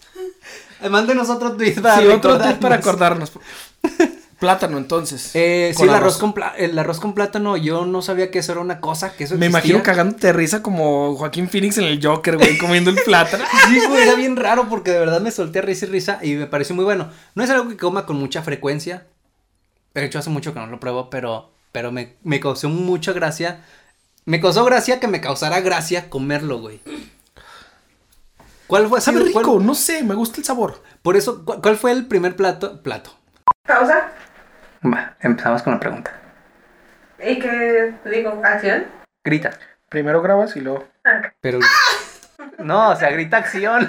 Eh, 0.82 0.90
Mándenos 0.90 1.30
otro 1.30 1.54
tweet 1.54 1.76
para 1.80 2.00
sí, 2.00 2.08
otro 2.08 2.38
tip 2.42 2.58
para 2.60 2.76
acordarnos. 2.76 3.32
Plátano, 4.42 4.78
entonces. 4.80 5.32
Eh, 5.36 5.70
sí, 5.72 5.78
Con 5.78 5.90
el 5.90 5.94
arroz, 5.96 6.16
arroz. 6.16 6.18
con 6.18 6.34
pla- 6.34 6.54
el 6.58 6.78
arroz 6.80 7.00
con 7.00 7.14
plátano, 7.14 7.56
yo 7.58 7.86
no 7.86 8.02
sabía 8.02 8.32
que 8.32 8.40
eso 8.40 8.52
era 8.52 8.60
una 8.62 8.82
cosa, 8.82 9.14
que 9.16 9.24
eso 9.26 9.36
Me 9.38 9.46
existía. 9.46 9.70
imagino 9.76 9.84
cagándote 9.84 10.28
de 10.28 10.34
risa 10.34 10.64
como 10.64 11.16
Joaquín 11.16 11.48
Phoenix 11.48 11.78
en 11.78 11.84
el 11.84 12.04
Joker, 12.04 12.38
güey, 12.38 12.58
comiendo 12.58 12.90
el 12.90 12.98
plátano. 13.06 13.46
Sí, 13.70 13.80
güey, 13.88 14.02
era 14.02 14.16
bien 14.16 14.36
raro 14.36 14.68
porque 14.68 14.90
de 14.92 15.00
verdad 15.00 15.22
me 15.22 15.30
solté 15.32 15.60
a 15.60 15.62
risa 15.62 15.86
y 15.86 15.90
risa 15.90 16.20
y 16.24 16.34
me 16.34 16.48
pareció 16.48 16.76
muy 16.76 16.84
bueno. 16.84 17.10
No 17.36 17.44
es 17.44 17.50
algo 17.52 17.70
que 17.70 17.78
coma 17.78 18.08
con 18.08 18.16
mucha 18.18 18.42
frecuencia. 18.42 19.06
De 19.94 20.04
hecho, 20.06 20.18
hace 20.18 20.32
mucho 20.32 20.54
que 20.56 20.60
no 20.60 20.66
lo 20.68 20.80
pruebo, 20.80 21.10
pero, 21.12 21.52
pero 21.72 21.92
me, 21.92 22.16
me 22.24 22.40
causó 22.40 22.68
mucha 22.68 23.14
gracia. 23.14 23.64
Me 24.26 24.42
causó 24.42 24.66
gracia 24.66 25.00
que 25.00 25.08
me 25.08 25.22
causara 25.22 25.60
gracia 25.62 26.10
comerlo, 26.10 26.60
güey. 26.60 26.82
¿Cuál 28.68 28.88
fue? 28.88 29.02
Sabe 29.02 29.20
rico, 29.20 29.42
cuál- 29.44 29.66
no 29.66 29.76
sé, 29.76 30.04
me 30.04 30.16
gusta 30.16 30.38
el 30.40 30.46
sabor. 30.46 30.82
por 31.02 31.16
eso, 31.18 31.44
¿cuál, 31.46 31.62
cuál 31.62 31.78
fue 31.78 31.92
el 31.92 32.08
primer 32.08 32.36
plato? 32.36 32.82
Plato. 32.82 33.12
Pausa. 33.68 34.12
Va, 34.84 35.16
empezamos 35.20 35.62
con 35.62 35.74
la 35.74 35.80
pregunta. 35.80 36.12
¿Y 37.20 37.38
qué 37.40 37.94
digo? 38.06 38.42
¿Acción? 38.44 38.86
Grita. 39.24 39.52
Primero 39.90 40.22
grabas 40.22 40.56
y 40.56 40.62
luego. 40.62 40.88
Pero. 41.40 41.60
No, 42.58 42.90
o 42.90 42.96
sea, 42.96 43.12
grita 43.12 43.38
acción. 43.38 43.88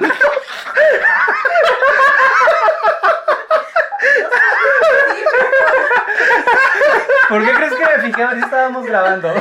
¿Por 7.29 7.45
qué 7.47 7.53
crees 7.55 7.73
que 7.73 7.85
me 7.85 8.03
fijé 8.03 8.29
si 8.35 8.41
estábamos 8.41 8.85
grabando? 8.85 9.33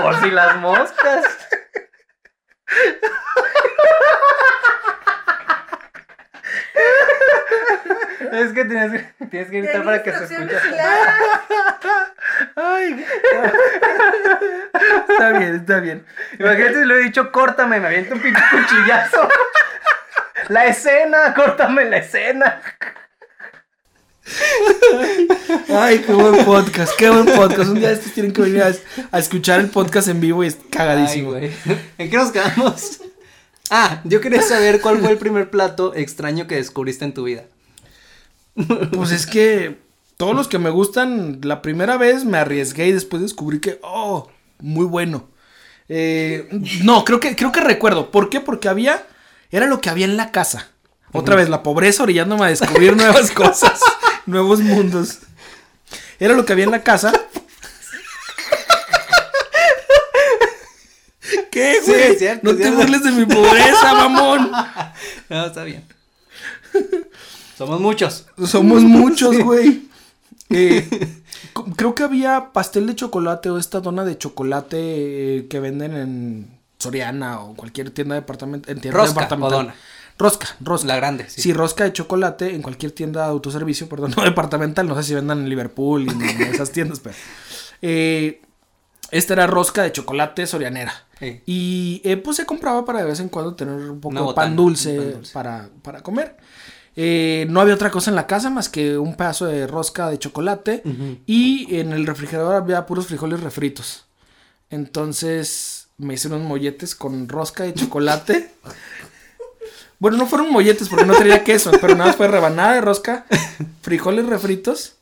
Por 0.00 0.20
si 0.20 0.30
las 0.30 0.56
moscas. 0.58 1.48
Es 8.32 8.52
que 8.52 8.64
tienes, 8.64 8.92
que- 9.18 9.26
tienes 9.26 9.50
que 9.50 9.58
gritar 9.60 9.84
para 9.84 10.02
que 10.02 10.12
se 10.12 10.24
escuche. 10.24 10.56
Ay. 12.56 13.06
está 15.08 15.30
bien, 15.38 15.54
está 15.56 15.80
bien. 15.80 16.04
Imagínate 16.38 16.74
si 16.80 16.84
le 16.84 16.94
he 16.94 16.98
dicho, 17.04 17.30
córtame, 17.32 17.80
me 17.80 17.86
avienta 17.86 18.14
un 18.14 18.20
pinche 18.20 18.42
cuchillazo. 18.50 19.28
La 20.48 20.66
escena, 20.66 21.34
córtame 21.34 21.84
la 21.84 21.98
escena. 21.98 22.60
Ay, 25.74 26.00
qué 26.00 26.12
buen 26.12 26.44
podcast, 26.44 26.92
qué 26.98 27.08
buen 27.10 27.26
podcast. 27.26 27.70
Un 27.70 27.80
día 27.80 27.90
estos 27.92 28.12
tienen 28.12 28.32
que 28.32 28.42
venir 28.42 28.62
a, 28.62 28.72
a 29.10 29.18
escuchar 29.18 29.60
el 29.60 29.68
podcast 29.70 30.08
en 30.08 30.20
vivo 30.20 30.44
y 30.44 30.48
es 30.48 30.58
cagadísimo. 30.70 31.34
Ay. 31.34 31.54
¿En 31.98 32.10
qué 32.10 32.16
nos 32.16 32.30
quedamos? 32.30 33.00
Ah, 33.70 34.00
yo 34.04 34.20
quería 34.20 34.42
saber 34.42 34.80
cuál 34.80 34.98
fue 34.98 35.10
el 35.10 35.18
primer 35.18 35.50
plato 35.50 35.94
extraño 35.94 36.46
que 36.46 36.56
descubriste 36.56 37.04
en 37.04 37.14
tu 37.14 37.24
vida. 37.24 37.44
Pues 38.92 39.12
es 39.12 39.26
que 39.26 39.78
todos 40.16 40.34
los 40.34 40.48
que 40.48 40.58
me 40.58 40.70
gustan, 40.70 41.40
la 41.42 41.62
primera 41.62 41.96
vez 41.96 42.24
me 42.24 42.38
arriesgué 42.38 42.88
y 42.88 42.92
después 42.92 43.22
descubrí 43.22 43.60
que, 43.60 43.78
oh, 43.82 44.28
muy 44.58 44.84
bueno. 44.84 45.28
Eh, 45.88 46.48
no, 46.82 47.04
creo 47.04 47.20
que, 47.20 47.36
creo 47.36 47.52
que 47.52 47.60
recuerdo. 47.60 48.10
¿Por 48.10 48.28
qué? 48.28 48.40
Porque 48.40 48.68
había 48.68 49.06
Era 49.50 49.66
lo 49.66 49.80
que 49.80 49.90
había 49.90 50.04
en 50.06 50.16
la 50.16 50.32
casa. 50.32 50.68
Otra 51.12 51.36
vez, 51.36 51.48
la 51.48 51.62
pobreza 51.62 52.02
orillándome 52.02 52.44
a 52.44 52.48
descubrir 52.48 52.94
nuevas 52.94 53.30
cosas, 53.32 53.80
nuevos 54.26 54.60
mundos. 54.60 55.20
Era 56.18 56.34
lo 56.34 56.44
que 56.44 56.52
había 56.52 56.64
en 56.64 56.70
la 56.70 56.82
casa. 56.82 57.12
¿Qué, 61.58 61.80
güey? 61.86 62.16
cierto, 62.16 62.52
no 62.52 62.56
te 62.58 62.70
burles 62.70 63.02
de 63.02 63.12
mi 63.12 63.24
pobreza, 63.26 63.94
mamón. 63.94 64.50
No, 65.28 65.46
está 65.46 65.64
bien. 65.64 65.84
Somos 67.56 67.80
muchos. 67.80 68.26
Somos 68.46 68.82
muchos, 68.82 69.38
güey. 69.38 69.88
Eh, 70.50 70.88
creo 71.76 71.94
que 71.94 72.02
había 72.02 72.52
pastel 72.54 72.86
de 72.86 72.94
chocolate 72.94 73.50
o 73.50 73.58
esta 73.58 73.80
dona 73.80 74.02
de 74.06 74.16
chocolate 74.16 74.78
eh, 74.80 75.46
que 75.46 75.60
venden 75.60 75.94
en 75.94 76.58
Soriana 76.78 77.40
o 77.40 77.54
cualquier 77.54 77.90
tienda 77.90 78.14
departamental. 78.14 78.74
En 78.74 78.80
tienda 78.80 78.98
Rosca 78.98 79.12
departamental. 79.12 79.52
o 79.54 79.62
dona. 79.64 79.74
Rosca, 80.18 80.48
rosca. 80.60 80.86
La 80.88 80.96
grande, 80.96 81.26
sí. 81.28 81.42
Sí. 81.42 81.52
rosca 81.52 81.84
de 81.84 81.92
chocolate 81.92 82.54
en 82.54 82.62
cualquier 82.62 82.92
tienda 82.92 83.24
de 83.24 83.28
autoservicio, 83.28 83.90
perdón, 83.90 84.14
no 84.16 84.24
departamental, 84.24 84.88
no 84.88 84.94
sé 84.94 85.02
si 85.02 85.14
vendan 85.14 85.40
en 85.40 85.50
Liverpool 85.50 86.06
y 86.06 86.08
en 86.08 86.40
esas 86.54 86.70
tiendas, 86.72 87.00
pero. 87.00 87.14
eh, 87.82 88.40
esta 89.10 89.32
era 89.34 89.46
rosca 89.46 89.82
de 89.82 89.92
chocolate 89.92 90.46
sorianera. 90.46 90.92
Sí. 91.18 91.40
Y 91.46 92.00
eh, 92.04 92.16
pues 92.16 92.36
se 92.36 92.46
compraba 92.46 92.84
para 92.84 93.00
de 93.00 93.06
vez 93.06 93.20
en 93.20 93.28
cuando 93.28 93.54
tener 93.54 93.74
un 93.90 94.00
poco 94.00 94.28
de 94.28 94.34
pan 94.34 94.54
dulce, 94.56 94.98
un 94.98 95.04
pan 95.04 95.12
dulce. 95.14 95.32
Para, 95.32 95.68
para 95.82 96.00
comer. 96.02 96.36
Eh, 97.00 97.46
no 97.48 97.60
había 97.60 97.74
otra 97.74 97.90
cosa 97.90 98.10
en 98.10 98.16
la 98.16 98.26
casa 98.26 98.50
más 98.50 98.68
que 98.68 98.98
un 98.98 99.14
pedazo 99.16 99.46
de 99.46 99.66
rosca 99.66 100.08
de 100.10 100.18
chocolate. 100.18 100.82
Y 101.26 101.76
en 101.76 101.92
el 101.92 102.06
refrigerador 102.06 102.54
había 102.56 102.86
puros 102.86 103.06
frijoles 103.06 103.40
refritos. 103.40 104.04
Entonces 104.70 105.88
me 105.98 106.14
hice 106.14 106.28
unos 106.28 106.42
molletes 106.42 106.94
con 106.94 107.28
rosca 107.28 107.64
de 107.64 107.74
chocolate. 107.74 108.50
bueno, 109.98 110.16
no 110.16 110.26
fueron 110.26 110.52
molletes 110.52 110.88
porque 110.88 111.04
no 111.06 111.14
tenía 111.14 111.42
queso, 111.44 111.70
pero 111.80 111.94
nada 111.94 112.06
más 112.06 112.16
fue 112.16 112.28
rebanada 112.28 112.74
de 112.74 112.80
rosca, 112.80 113.26
frijoles 113.82 114.26
refritos. 114.26 114.94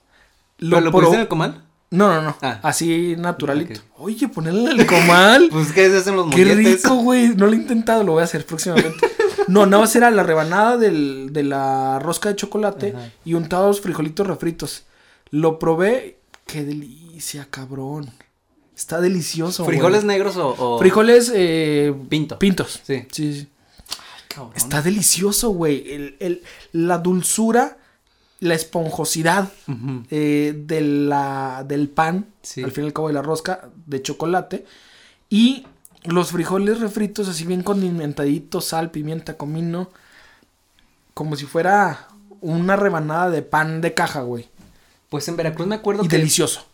¿Pero 0.58 0.80
lo 0.80 0.90
pro- 0.90 1.00
pusiste 1.00 1.16
en 1.16 1.20
el 1.22 1.28
comal? 1.28 1.62
No, 1.90 2.12
no, 2.12 2.20
no. 2.22 2.36
Ah. 2.42 2.58
Así 2.62 3.14
naturalito. 3.16 3.80
Oye, 3.98 4.28
ponerle 4.28 4.72
el 4.72 4.86
comal. 4.86 5.48
Pues, 5.52 5.72
¿qué 5.72 5.88
se 5.88 5.98
hacen 5.98 6.16
los 6.16 6.26
Qué 6.34 6.44
molletes? 6.44 6.82
rico, 6.82 6.96
güey. 6.96 7.28
No 7.28 7.46
lo 7.46 7.52
he 7.52 7.56
intentado, 7.56 8.02
lo 8.02 8.12
voy 8.12 8.22
a 8.22 8.24
hacer 8.24 8.44
próximamente. 8.44 9.06
No, 9.48 9.64
nada 9.66 9.82
más 9.82 9.94
era 9.94 10.10
la 10.10 10.24
rebanada 10.24 10.76
del- 10.76 11.28
de 11.32 11.44
la 11.44 12.00
rosca 12.00 12.28
de 12.30 12.36
chocolate 12.36 12.92
Ajá. 12.96 13.10
y 13.24 13.34
untados 13.34 13.80
frijolitos 13.80 14.26
refritos. 14.26 14.82
Lo 15.30 15.58
probé. 15.60 16.18
Qué 16.46 16.64
delicia, 16.64 17.46
cabrón. 17.50 18.10
Está 18.76 19.00
delicioso. 19.00 19.62
güey. 19.64 19.76
¿Frijoles 19.76 20.04
negros 20.04 20.36
o...? 20.36 20.48
o- 20.58 20.78
Frijoles 20.78 21.30
eh, 21.34 21.94
Pinto. 22.08 22.38
pintos. 22.38 22.80
Sí. 22.84 23.04
Sí, 23.12 23.32
sí. 23.32 23.48
Cabrón. 24.28 24.52
Está 24.56 24.82
delicioso, 24.82 25.50
güey. 25.50 25.90
El, 25.92 26.16
el- 26.20 26.42
la 26.72 26.98
dulzura, 26.98 27.78
la 28.46 28.54
esponjosidad 28.54 29.48
eh, 30.10 30.54
de 30.56 30.80
la, 30.80 31.64
del 31.66 31.88
pan, 31.88 32.26
Sí. 32.42 32.62
al 32.62 32.70
fin 32.70 32.84
y 32.84 32.86
al 32.88 32.92
cabo 32.92 33.08
de 33.08 33.14
la 33.14 33.22
rosca 33.22 33.68
de 33.86 34.00
chocolate, 34.02 34.64
y 35.28 35.66
los 36.04 36.30
frijoles 36.30 36.80
refritos 36.80 37.28
así 37.28 37.44
bien 37.44 37.62
condimentaditos, 37.62 38.64
sal, 38.66 38.90
pimienta, 38.90 39.36
comino, 39.36 39.90
como 41.14 41.36
si 41.36 41.44
fuera 41.46 42.08
una 42.40 42.76
rebanada 42.76 43.30
de 43.30 43.42
pan 43.42 43.80
de 43.80 43.94
caja, 43.94 44.20
güey. 44.22 44.48
Pues 45.08 45.26
en 45.28 45.36
Veracruz 45.36 45.66
me 45.66 45.74
acuerdo 45.76 46.04
Y 46.04 46.08
que... 46.08 46.16
delicioso. 46.18 46.64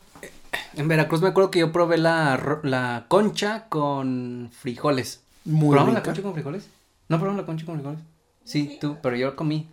En 0.74 0.88
Veracruz 0.88 1.22
me 1.22 1.28
acuerdo 1.28 1.50
que 1.50 1.60
yo 1.60 1.72
probé 1.72 1.96
la, 1.98 2.58
la 2.62 3.06
concha 3.08 3.66
con 3.68 4.50
frijoles. 4.52 5.22
Muy 5.44 5.70
¿Probamos 5.70 5.94
la 5.94 6.02
concha 6.02 6.22
con 6.22 6.34
frijoles? 6.34 6.68
¿No 7.08 7.18
probamos 7.18 7.40
la 7.42 7.46
concha 7.46 7.64
con 7.66 7.76
frijoles? 7.76 8.00
Sí, 8.44 8.78
tú, 8.80 8.96
pero 9.02 9.16
yo 9.16 9.34
comí. 9.36 9.68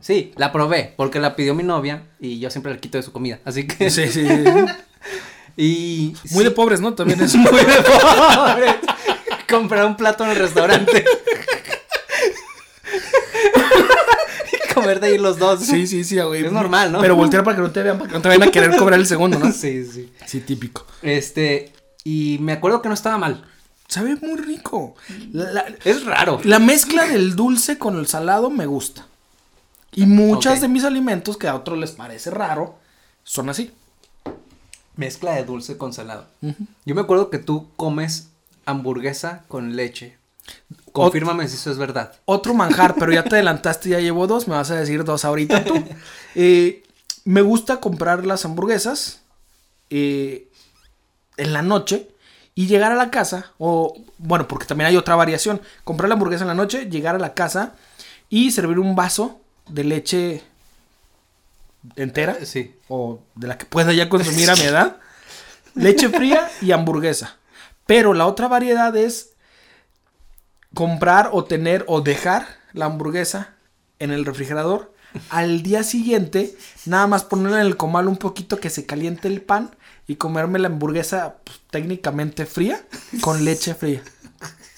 Sí, 0.00 0.32
la 0.36 0.52
probé, 0.52 0.94
porque 0.96 1.18
la 1.20 1.34
pidió 1.36 1.54
mi 1.54 1.62
novia 1.62 2.04
y 2.20 2.38
yo 2.38 2.50
siempre 2.50 2.72
le 2.72 2.80
quito 2.80 2.98
de 2.98 3.02
su 3.02 3.12
comida, 3.12 3.40
así 3.44 3.66
que... 3.66 3.90
Sí, 3.90 4.06
sí, 4.08 4.26
sí. 4.26 4.34
Y... 5.60 6.14
Muy 6.30 6.38
sí, 6.38 6.44
de 6.44 6.50
pobres, 6.52 6.80
¿no? 6.80 6.94
También 6.94 7.20
es 7.24 7.34
Muy 7.34 7.50
de 7.50 7.64
pobre. 7.82 8.76
Comprar 9.48 9.86
un 9.86 9.96
plato 9.96 10.22
en 10.24 10.30
el 10.30 10.36
restaurante. 10.36 11.04
y 14.52 14.72
comer 14.74 15.00
de 15.00 15.08
ahí 15.08 15.18
los 15.18 15.36
dos. 15.38 15.60
Sí, 15.64 15.88
sí, 15.88 16.04
sí, 16.04 16.16
güey. 16.20 16.44
Es 16.44 16.52
normal, 16.52 16.92
¿no? 16.92 17.00
Pero 17.00 17.16
voltear 17.16 17.42
para 17.42 17.56
que 17.56 17.62
no 17.62 17.72
te 17.72 17.82
vean, 17.82 17.98
para 17.98 18.08
que 18.08 18.14
no 18.14 18.22
te 18.22 18.28
vayan 18.28 18.48
a 18.48 18.52
querer 18.52 18.76
cobrar 18.76 19.00
el 19.00 19.06
segundo, 19.06 19.36
¿no? 19.38 19.50
Sí, 19.52 19.84
sí. 19.84 20.12
Sí, 20.26 20.40
típico. 20.40 20.86
Este, 21.02 21.72
y 22.04 22.38
me 22.40 22.52
acuerdo 22.52 22.80
que 22.80 22.86
no 22.88 22.94
estaba 22.94 23.18
mal. 23.18 23.44
Sabe 23.88 24.14
muy 24.16 24.36
rico. 24.36 24.94
La- 25.32 25.64
Es 25.84 26.04
raro. 26.04 26.40
la 26.44 26.60
mezcla 26.60 27.04
del 27.08 27.34
dulce 27.34 27.78
con 27.78 27.98
el 27.98 28.06
salado 28.06 28.48
me 28.48 28.66
gusta. 28.66 29.07
Y 29.92 30.06
muchas 30.06 30.60
de 30.60 30.68
mis 30.68 30.84
alimentos 30.84 31.36
que 31.36 31.48
a 31.48 31.54
otros 31.54 31.78
les 31.78 31.92
parece 31.92 32.30
raro 32.30 32.78
son 33.24 33.48
así. 33.48 33.72
Mezcla 34.96 35.32
de 35.32 35.44
dulce 35.44 35.76
con 35.76 35.92
salado. 35.92 36.26
Yo 36.84 36.94
me 36.94 37.00
acuerdo 37.00 37.30
que 37.30 37.38
tú 37.38 37.68
comes 37.76 38.28
hamburguesa 38.66 39.44
con 39.48 39.76
leche. 39.76 40.18
Confírmame 40.92 41.46
si 41.48 41.56
eso 41.56 41.70
es 41.70 41.78
verdad. 41.78 42.12
Otro 42.24 42.54
manjar, 42.54 42.94
pero 42.98 43.12
ya 43.12 43.22
te 43.22 43.36
adelantaste, 43.36 43.90
ya 43.90 44.00
llevo 44.00 44.26
dos, 44.26 44.48
me 44.48 44.54
vas 44.54 44.70
a 44.70 44.76
decir 44.76 45.04
dos 45.04 45.24
ahorita 45.24 45.64
tú. 45.64 45.74
Eh, 46.34 46.84
me 47.24 47.42
gusta 47.42 47.80
comprar 47.80 48.24
las 48.24 48.44
hamburguesas 48.44 49.22
eh, 49.90 50.48
en 51.36 51.52
la 51.52 51.62
noche 51.62 52.08
y 52.54 52.66
llegar 52.66 52.92
a 52.92 52.96
la 52.96 53.10
casa, 53.10 53.52
o 53.58 53.96
bueno, 54.18 54.46
porque 54.46 54.66
también 54.66 54.88
hay 54.88 54.96
otra 54.96 55.16
variación, 55.16 55.60
comprar 55.84 56.08
la 56.08 56.14
hamburguesa 56.14 56.44
en 56.44 56.48
la 56.48 56.54
noche, 56.54 56.88
llegar 56.88 57.16
a 57.16 57.18
la 57.18 57.34
casa 57.34 57.74
y 58.28 58.52
servir 58.52 58.78
un 58.78 58.94
vaso 58.94 59.40
de 59.68 59.84
leche 59.84 60.42
entera, 61.96 62.36
Sí. 62.44 62.74
o 62.88 63.20
de 63.34 63.46
la 63.48 63.58
que 63.58 63.66
pueda 63.66 63.92
ya 63.92 64.08
consumir 64.08 64.50
a 64.50 64.56
mi 64.56 64.62
edad, 64.64 64.96
leche 65.74 66.08
fría 66.08 66.50
y 66.60 66.72
hamburguesa. 66.72 67.36
Pero 67.86 68.14
la 68.14 68.26
otra 68.26 68.48
variedad 68.48 68.94
es 68.96 69.30
comprar 70.74 71.30
o 71.32 71.44
tener 71.44 71.84
o 71.88 72.00
dejar 72.00 72.46
la 72.72 72.86
hamburguesa 72.86 73.54
en 73.98 74.10
el 74.10 74.24
refrigerador. 74.24 74.92
Al 75.30 75.62
día 75.62 75.82
siguiente, 75.82 76.54
nada 76.84 77.06
más 77.06 77.24
ponerle 77.24 77.60
en 77.60 77.66
el 77.66 77.76
comal 77.78 78.08
un 78.08 78.18
poquito 78.18 78.60
que 78.60 78.68
se 78.68 78.84
caliente 78.84 79.26
el 79.28 79.40
pan 79.40 79.74
y 80.06 80.16
comerme 80.16 80.58
la 80.58 80.68
hamburguesa 80.68 81.36
pues, 81.44 81.60
técnicamente 81.70 82.44
fría 82.44 82.84
con 83.22 83.44
leche 83.44 83.74
fría. 83.74 84.02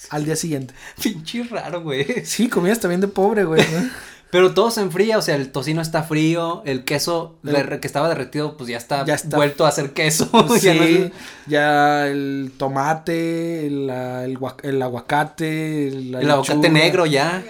Al 0.09 0.23
día 0.25 0.35
siguiente. 0.37 0.73
Pinche 1.01 1.43
raro, 1.43 1.81
güey. 1.83 2.25
Sí, 2.25 2.47
comías 2.49 2.79
también 2.79 3.01
de 3.01 3.07
pobre, 3.09 3.43
güey. 3.43 3.61
¿no? 3.71 3.89
Pero 4.31 4.53
todo 4.53 4.71
se 4.71 4.81
enfría, 4.81 5.17
o 5.17 5.21
sea, 5.21 5.35
el 5.35 5.51
tocino 5.51 5.81
está 5.81 6.03
frío, 6.03 6.61
el 6.65 6.85
queso 6.85 7.37
que 7.43 7.79
estaba 7.87 8.07
derretido, 8.07 8.55
pues 8.57 8.69
ya 8.69 8.77
está, 8.77 9.03
Ya 9.05 9.15
está. 9.15 9.35
vuelto 9.35 9.65
a 9.65 9.69
hacer 9.69 9.91
queso. 9.91 10.29
Sí, 10.57 10.61
Ya 10.61 10.73
no 10.73 10.83
es- 10.83 11.11
ya 11.47 12.07
el 12.07 12.53
tomate, 12.57 13.67
el, 13.67 13.89
aguacate, 13.89 15.87
el 15.89 16.31
aguacate 16.31 16.69
negro 16.69 17.05
ya. 17.05 17.43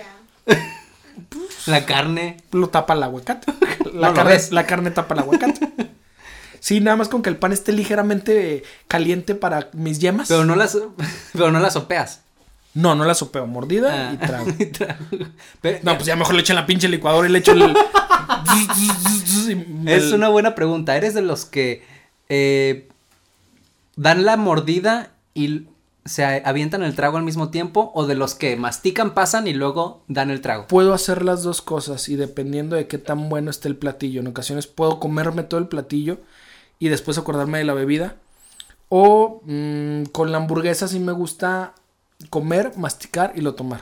La 1.67 1.85
carne. 1.85 2.37
Lo 2.51 2.69
tapa 2.69 2.93
el 2.95 3.03
aguacate. 3.03 3.53
La, 3.93 4.13
carne, 4.13 4.37
la 4.51 4.65
carne 4.65 4.89
tapa 4.91 5.13
el 5.13 5.19
aguacate. 5.19 5.69
Sí, 6.59 6.79
nada 6.79 6.95
más 6.97 7.09
con 7.09 7.21
que 7.21 7.29
el 7.29 7.37
pan 7.37 7.51
esté 7.51 7.71
ligeramente 7.73 8.63
caliente 8.87 9.35
para 9.35 9.69
mis 9.73 9.99
yemas. 9.99 10.27
Pero 10.29 10.45
no 10.45 10.55
las, 10.55 10.77
pero 11.33 11.51
no 11.51 11.59
las 11.59 11.73
sopeas. 11.73 12.21
No, 12.73 12.95
no 12.95 13.03
la 13.05 13.13
sopeo, 13.13 13.45
mordida 13.47 14.09
Ah. 14.09 14.13
y 14.13 14.17
trago. 14.17 14.45
Y 14.59 14.65
trago. 14.67 15.05
Pero- 15.61 15.79
No, 15.83 15.93
pues 15.95 16.05
ya 16.05 16.15
mejor 16.15 16.35
le 16.35 16.41
echo 16.41 16.53
en 16.53 16.57
la 16.57 16.65
pinche 16.65 16.87
licuadora 16.87 17.27
y 17.27 17.31
le 17.31 17.39
echo 17.39 17.51
el... 17.51 17.73
Es 19.87 20.11
una 20.11 20.29
buena 20.29 20.55
pregunta. 20.55 20.95
¿Eres 20.95 21.13
de 21.13 21.21
los 21.21 21.45
que 21.45 21.83
eh, 22.29 22.87
dan 23.95 24.25
la 24.25 24.37
mordida 24.37 25.11
y 25.33 25.67
se 26.05 26.23
avientan 26.23 26.83
el 26.83 26.95
trago 26.95 27.17
al 27.17 27.23
mismo 27.23 27.49
tiempo? 27.49 27.91
¿O 27.93 28.05
de 28.05 28.15
los 28.15 28.35
que 28.35 28.55
mastican, 28.55 29.13
pasan 29.13 29.47
y 29.47 29.53
luego 29.53 30.03
dan 30.07 30.29
el 30.29 30.41
trago? 30.41 30.67
Puedo 30.67 30.93
hacer 30.93 31.23
las 31.23 31.43
dos 31.43 31.61
cosas 31.61 32.09
y 32.09 32.15
dependiendo 32.15 32.75
de 32.75 32.87
qué 32.87 32.97
tan 32.97 33.29
bueno 33.29 33.51
esté 33.51 33.67
el 33.67 33.75
platillo. 33.77 34.21
En 34.21 34.27
ocasiones 34.27 34.67
puedo 34.67 34.99
comerme 34.99 35.43
todo 35.43 35.59
el 35.59 35.67
platillo 35.67 36.19
y 36.79 36.89
después 36.89 37.17
acordarme 37.17 37.57
de 37.59 37.65
la 37.65 37.73
bebida. 37.73 38.15
O 38.89 39.41
mm, 39.45 40.03
con 40.11 40.31
la 40.31 40.37
hamburguesa 40.37 40.87
sí 40.87 40.99
me 40.99 41.11
gusta 41.13 41.73
comer, 42.29 42.73
masticar 42.77 43.33
y 43.35 43.41
lo 43.41 43.55
tomar. 43.55 43.81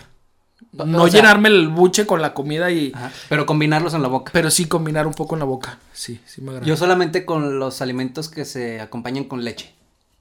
No 0.73 1.03
o 1.03 1.07
sea- 1.07 1.21
llenarme 1.21 1.49
el 1.49 1.67
buche 1.69 2.05
con 2.05 2.21
la 2.21 2.33
comida 2.33 2.69
y... 2.69 2.91
Ajá, 2.93 3.11
Pero 3.29 3.45
combinarlos 3.45 3.93
en 3.93 4.01
la 4.01 4.07
boca. 4.07 4.31
Pero 4.33 4.51
sí 4.51 4.65
combinar 4.65 5.07
un 5.07 5.13
poco 5.13 5.35
en 5.35 5.39
la 5.39 5.45
boca. 5.45 5.79
Sí, 5.93 6.19
sí 6.25 6.41
me 6.41 6.49
agrada. 6.51 6.65
Yo 6.67 6.75
solamente 6.77 7.25
con 7.25 7.59
los 7.59 7.81
alimentos 7.81 8.29
que 8.29 8.45
se 8.45 8.79
acompañan 8.81 9.23
con 9.23 9.43
leche. 9.43 9.73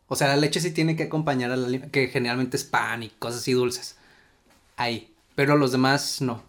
O 0.07 0.17
sea, 0.17 0.29
la 0.29 0.37
leche 0.37 0.61
sí 0.61 0.71
tiene 0.71 0.97
que 0.97 1.05
acompañar 1.05 1.51
al 1.51 1.65
alimento, 1.65 1.93
que 1.93 2.09
generalmente 2.09 2.57
es 2.57 2.65
pan 2.65 3.03
y 3.03 3.09
cosas 3.11 3.41
así 3.41 3.53
dulces. 3.53 3.97
Ahí. 4.77 5.13
Pero 5.35 5.57
los 5.57 5.71
demás 5.73 6.21
no. 6.23 6.43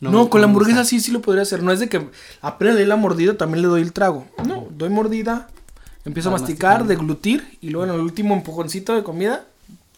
No, 0.00 0.24
me- 0.24 0.28
con 0.30 0.40
la 0.40 0.46
hamburguesa 0.46 0.84
sí, 0.84 1.00
sí 1.00 1.10
lo 1.10 1.20
podría 1.22 1.42
hacer. 1.42 1.62
No 1.62 1.72
es 1.72 1.80
de 1.80 1.88
que 1.88 2.08
apenas 2.42 2.74
le 2.74 2.80
doy 2.80 2.88
la 2.88 2.96
mordida, 2.96 3.36
también 3.36 3.62
le 3.62 3.68
doy 3.68 3.80
el 3.82 3.92
trago. 3.92 4.26
No, 4.46 4.68
doy 4.70 4.90
mordida, 4.90 5.48
empiezo 6.04 6.28
a 6.28 6.32
masticar, 6.32 6.80
masticando. 6.80 6.88
deglutir 6.88 7.58
y 7.60 7.70
luego 7.70 7.86
en 7.90 7.94
el 7.98 8.00
último 8.04 8.34
empujoncito 8.34 8.94
de 8.94 9.02
comida, 9.02 9.46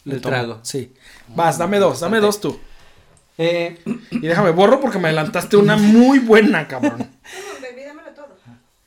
le 0.07 0.15
El 0.15 0.21
tomo. 0.23 0.35
trago. 0.35 0.59
Sí. 0.63 0.95
Vas, 1.35 1.59
dame 1.59 1.79
dos, 1.79 2.01
dame 2.01 2.21
dos 2.21 2.41
tú. 2.41 2.59
Eh, 3.39 3.79
Y 4.11 4.21
déjame 4.21 4.51
borro 4.53 4.81
porque 4.81 4.99
me 4.99 5.09
adelantaste 5.09 5.57
una 5.59 5.77
muy 5.77 6.19
buena, 6.21 6.67
cabrón. 6.67 6.99
No, 7.27 7.61
baby, 7.69 7.83
dámelo 7.85 8.11
todo. 8.15 8.29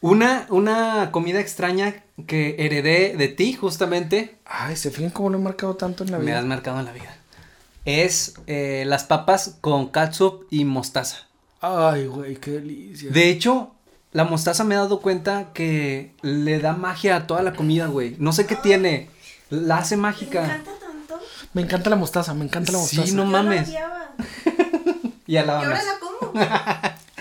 una, 0.02 0.48
una 0.50 1.10
comida 1.12 1.40
extraña 1.40 2.04
que 2.26 2.56
heredé 2.58 3.16
de 3.16 3.28
ti, 3.28 3.54
justamente, 3.54 4.38
Ay, 4.46 4.76
se 4.76 4.90
fijan 4.92 5.12
cómo 5.12 5.30
lo 5.30 5.38
he 5.38 5.42
marcado 5.42 5.76
tanto 5.76 6.04
en 6.04 6.12
la 6.12 6.18
me 6.18 6.32
has 6.34 6.42
vida. 6.42 6.50
marcado 6.50 6.80
en 6.80 6.86
la 6.86 6.92
vida. 6.94 7.16
Es 7.86 8.34
eh, 8.48 8.84
las 8.88 9.04
papas 9.04 9.58
con 9.62 9.88
catsup 9.90 10.46
y 10.50 10.66
mostaza. 10.66 11.28
Ay, 11.62 12.08
güey, 12.08 12.36
qué 12.38 12.52
delicia. 12.52 13.12
De 13.12 13.30
hecho, 13.30 13.74
la 14.12 14.24
mostaza 14.26 14.64
me 14.64 14.76
he 14.76 14.78
dado 14.78 15.02
cuenta 15.02 15.52
que 15.54 16.14
le 16.22 16.60
da 16.60 16.74
magia 16.74 17.16
a 17.16 17.28
toda 17.28 17.42
la 17.42 17.54
comida, 17.54 17.88
güey. 17.88 18.16
No 18.20 18.32
sé 18.34 18.46
qué 18.46 18.56
tiene. 18.56 19.10
La 19.50 19.78
hace 19.80 19.96
Me 19.96 20.04
mágica. 20.04 20.44
encanta 20.46 20.72
tanto. 20.72 20.86
Me 21.54 21.62
encanta 21.64 21.90
la 21.90 21.96
mostaza, 21.96 22.34
me 22.34 22.46
encanta 22.46 22.72
la 22.72 22.80
Sí, 22.80 22.98
mostaza. 22.98 23.18
no 23.18 23.26
Yo 23.26 23.32
la 23.32 23.44
mames. 23.44 23.70
Y 25.28 25.38
a 25.38 25.44
Y 25.44 25.46
la 25.46 25.58
ahora 25.60 25.68
amas. 25.70 25.86
la 25.86 26.00
como. 26.00 26.34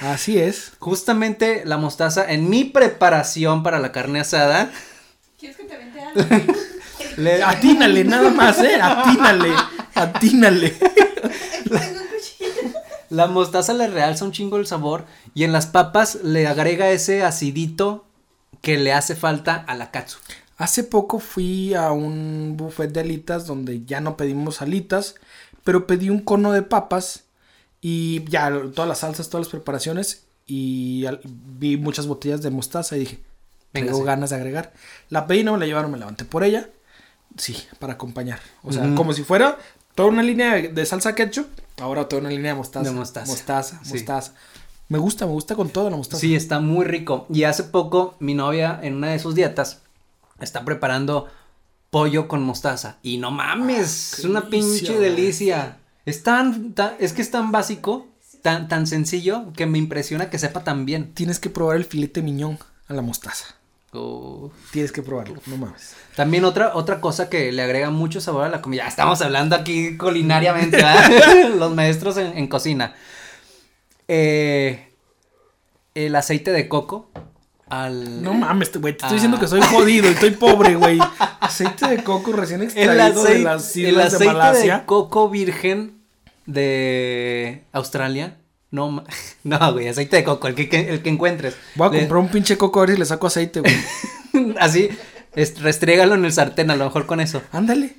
Así 0.13 0.39
es. 0.39 0.73
Justamente 0.79 1.63
la 1.67 1.77
mostaza 1.77 2.31
en 2.31 2.49
mi 2.49 2.65
preparación 2.65 3.63
para 3.63 3.79
la 3.81 3.93
carne 3.93 4.21
asada. 4.21 4.71
¿Quieres 5.39 5.57
que 5.57 5.65
te 5.65 5.77
vente 5.77 6.01
algo? 6.01 6.55
Le, 7.17 7.43
Atínale, 7.43 8.05
nada 8.05 8.31
más, 8.31 8.59
¿eh? 8.61 8.79
Atínale, 8.81 9.51
atínale. 9.95 10.71
Tengo 10.71 12.01
un 12.01 12.07
cuchillo. 12.07 12.79
la 13.11 13.27
mostaza 13.27 13.73
le 13.75 13.89
realza 13.89 14.25
un 14.25 14.31
chingo 14.33 14.57
el 14.57 14.67
sabor. 14.67 15.05
Y 15.35 15.43
en 15.45 15.53
las 15.53 15.67
papas 15.67 16.17
le 16.23 16.47
agrega 16.47 16.91
ese 16.91 17.25
acidito 17.25 18.07
que 18.63 18.79
le 18.79 18.93
hace 18.93 19.17
falta 19.17 19.65
a 19.67 19.75
la 19.75 19.91
katsu. 19.91 20.19
Hace 20.59 20.83
poco 20.85 21.19
fui 21.21 21.73
a 21.75 21.93
un 21.93 22.55
buffet 22.57 22.93
de 22.93 23.01
alitas 23.01 23.47
donde 23.47 23.85
ya 23.87 24.01
no 24.01 24.17
pedimos 24.17 24.61
alitas, 24.61 25.15
pero 25.65 25.87
pedí 25.87 26.11
un 26.11 26.19
cono 26.21 26.53
de 26.53 26.63
papas 26.63 27.25
y 27.81 28.25
ya 28.29 28.51
todas 28.75 28.89
las 28.89 28.99
salsas, 28.99 29.29
todas 29.31 29.47
las 29.47 29.51
preparaciones 29.53 30.25
y 30.47 31.07
al- 31.07 31.21
vi 31.25 31.77
muchas 31.77 32.07
botellas 32.09 32.43
de 32.43 32.51
mostaza 32.51 32.97
y 32.97 33.01
dije, 33.01 33.21
tengo 33.73 34.03
ganas 34.03 34.31
de 34.31 34.37
agregar. 34.37 34.73
La 35.11 35.27
pedí, 35.29 35.45
no 35.45 35.53
me 35.53 35.59
la 35.61 35.67
llevaron, 35.67 35.93
me 35.93 35.99
levanté 35.99 36.25
por 36.25 36.43
ella. 36.43 36.69
Sí, 37.37 37.57
para 37.79 37.93
acompañar. 37.93 38.41
O 38.65 38.73
sea, 38.73 38.95
como 38.97 39.13
si 39.13 39.23
fuera 39.23 39.59
toda 39.95 40.09
una 40.09 40.23
línea 40.23 40.55
de, 40.55 40.69
de 40.69 40.87
salsa 40.87 41.15
ketchup, 41.15 41.47
ahora 41.81 42.09
toda 42.09 42.21
una 42.21 42.31
línea 42.31 42.53
de 42.53 42.59
mostaza. 42.59 42.89
De 42.91 42.97
mostaza. 42.97 43.31
Mostaza, 43.31 43.81
Sí. 43.85 43.93
mostaza. 43.95 44.33
Me 44.89 44.99
gusta, 44.99 45.27
me 45.27 45.33
gusta 45.33 45.55
con 45.55 45.69
todo 45.69 45.89
la 45.91 45.97
mostaza. 45.97 46.21
Sí, 46.21 46.35
está 46.35 46.59
muy 46.61 46.85
rico. 46.87 47.27
Y 47.33 47.45
hace 47.45 47.63
poco 47.63 48.17
mi 48.19 48.35
novia 48.35 48.81
en 48.83 48.95
una 48.95 49.09
de 49.13 49.19
sus 49.21 49.35
dietas 49.37 49.83
está 50.41 50.65
preparando 50.65 51.29
pollo 51.91 52.29
con 52.29 52.43
mostaza. 52.43 52.99
Y 53.03 53.19
no 53.19 53.31
mames, 53.31 54.15
Ah, 54.15 54.17
es 54.19 54.25
una 54.25 54.43
pinche 54.49 54.99
delicia. 54.99 55.79
Es 56.07 56.23
tan, 56.23 56.73
tan- 56.75 56.95
es 56.99 57.13
que 57.13 57.23
es 57.23 57.31
tan 57.31 57.51
básico, 57.53 58.07
tan, 58.43 58.69
tan 58.69 58.87
sencillo 58.87 59.53
que 59.57 59.67
me 59.67 59.79
impresiona 59.79 60.31
que 60.31 60.39
sepa 60.39 60.65
tan 60.65 60.85
bien. 60.87 61.13
Tienes 61.15 61.39
que 61.39 61.51
probar 61.51 61.77
el 61.77 61.85
filete 61.85 62.23
miñón 62.23 62.59
a 62.89 62.95
la 62.95 63.03
mostaza. 63.03 63.55
Tienes 64.71 64.93
que 64.93 65.03
probarlo, 65.03 65.41
no 65.47 65.57
mames. 65.57 65.95
También 66.15 66.45
otra, 66.45 66.75
otra 66.77 67.01
cosa 67.01 67.31
que 67.31 67.51
le 67.53 67.63
agrega 67.63 67.89
mucho 67.91 68.21
sabor 68.21 68.45
a 68.45 68.49
la 68.51 68.61
comida. 68.61 68.83
Ya 68.83 68.89
estamos 68.89 69.21
hablando 69.23 69.57
aquí 69.57 69.97
culinariamente, 69.97 70.77
¿verdad? 70.77 71.49
Los 71.57 71.75
maestros 71.75 72.17
en, 72.19 72.37
en 72.37 72.47
cocina. 72.49 72.95
Eh, 74.09 74.89
el 75.95 76.15
aceite 76.17 76.53
de 76.53 76.69
coco 76.69 77.11
al... 77.71 78.23
No 78.23 78.35
mames, 78.35 78.71
güey, 78.81 78.93
te 78.95 78.99
estoy 78.99 79.11
Ah. 79.11 79.13
diciendo 79.15 79.39
que 79.39 79.47
soy 79.49 79.61
jodido 79.63 80.09
y 80.09 80.13
estoy 80.15 80.31
pobre, 80.33 80.77
güey. 80.77 80.99
Aceite 81.41 81.89
de 81.89 82.03
coco 82.05 82.33
recién 82.33 82.63
extraído 82.65 83.23
de 83.25 83.39
las 83.41 83.77
el 83.77 83.89
islas 83.89 84.11
de 84.13 84.17
aceite 84.17 84.33
Malasia. 84.35 84.79
de 84.79 84.85
coco 84.87 85.29
virgen 85.31 85.99
de 86.47 87.65
Australia. 87.73 88.37
No, 88.71 89.05
no, 89.45 89.73
güey, 89.73 89.89
aceite 89.89 90.17
de 90.17 90.25
coco, 90.25 90.49
el 90.49 90.55
que, 90.55 90.69
que- 90.69 90.91
el 90.91 91.03
que 91.03 91.11
encuentres. 91.11 91.57
Voy 91.75 91.89
a 91.89 91.91
Le- 91.93 91.99
comprar 92.01 92.21
un 92.21 92.29
pinche 92.29 92.57
coco 92.59 92.81
a 92.81 92.83
ver 92.87 92.95
si 92.95 92.99
le 92.99 93.05
saco 93.07 93.27
aceite, 93.27 93.61
güey. 93.61 94.55
Así, 94.61 94.89
es- 95.35 95.61
restrégalo 95.61 96.15
en 96.15 96.25
el 96.25 96.33
sartén, 96.33 96.71
a 96.71 96.77
lo 96.77 96.85
mejor 96.85 97.07
con 97.07 97.21
eso. 97.21 97.43
Ándale. 97.53 97.97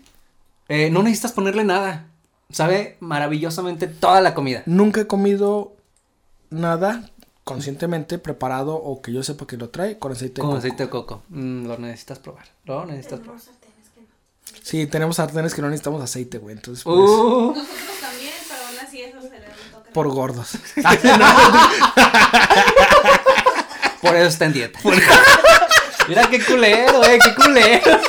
Eh, 0.67 0.89
no 0.91 1.01
necesitas 1.01 1.31
ponerle 1.31 1.63
nada. 1.63 2.05
Sabe 2.51 2.97
maravillosamente 2.99 3.87
toda 3.87 4.21
la 4.21 4.33
comida. 4.33 4.63
Nunca 4.65 5.01
he 5.01 5.07
comido 5.07 5.75
nada 6.49 7.09
conscientemente 7.43 8.19
preparado 8.19 8.75
o 8.75 9.01
que 9.01 9.11
yo 9.11 9.23
sepa 9.23 9.47
que 9.47 9.57
lo 9.57 9.69
trae 9.69 9.97
con 9.97 10.11
aceite 10.11 10.35
de 10.35 10.41
Con 10.41 10.49
coco. 10.51 10.57
aceite 10.59 10.83
de 10.83 10.89
coco. 10.89 11.23
Mm, 11.29 11.65
lo 11.67 11.77
necesitas 11.77 12.19
probar. 12.19 12.45
Lo 12.65 12.85
necesitas 12.85 13.19
probar. 13.21 13.39
Tenemos 13.41 13.59
sartenes 13.59 13.89
que 13.95 14.01
no. 14.01 14.07
Sí, 14.63 14.87
tenemos 14.87 15.15
sartenes 15.15 15.53
que 15.55 15.61
no 15.61 15.69
necesitamos 15.69 16.03
aceite, 16.03 16.37
güey. 16.37 16.55
Entonces, 16.55 16.83
pues, 16.83 16.95
Uh, 16.97 17.53
Nosotros 17.55 17.77
también, 18.01 18.33
pero 18.47 18.61
aún 18.67 18.77
así 18.87 19.01
eso 19.01 19.21
se 19.21 19.29
le 19.29 19.39
da 19.39 19.47
un 19.65 19.71
toque. 19.71 19.91
por 19.91 20.07
gordos. 20.09 20.49
por 24.01 24.15
eso 24.15 24.27
está 24.27 24.45
en 24.45 24.53
dieta. 24.53 24.79
Mira 26.07 26.29
qué 26.29 26.43
culero, 26.43 27.03
eh, 27.05 27.19
qué 27.23 27.35
culero. 27.35 27.99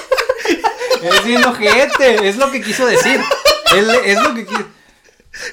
Es 1.02 1.24
bien 1.24 1.44
ojete, 1.44 2.28
es 2.28 2.36
lo 2.36 2.50
que 2.50 2.62
quiso 2.62 2.86
decir. 2.86 3.20
Él, 3.76 3.90
es 4.04 4.22
lo 4.22 4.34
que 4.34 4.46
quiso. 4.46 4.64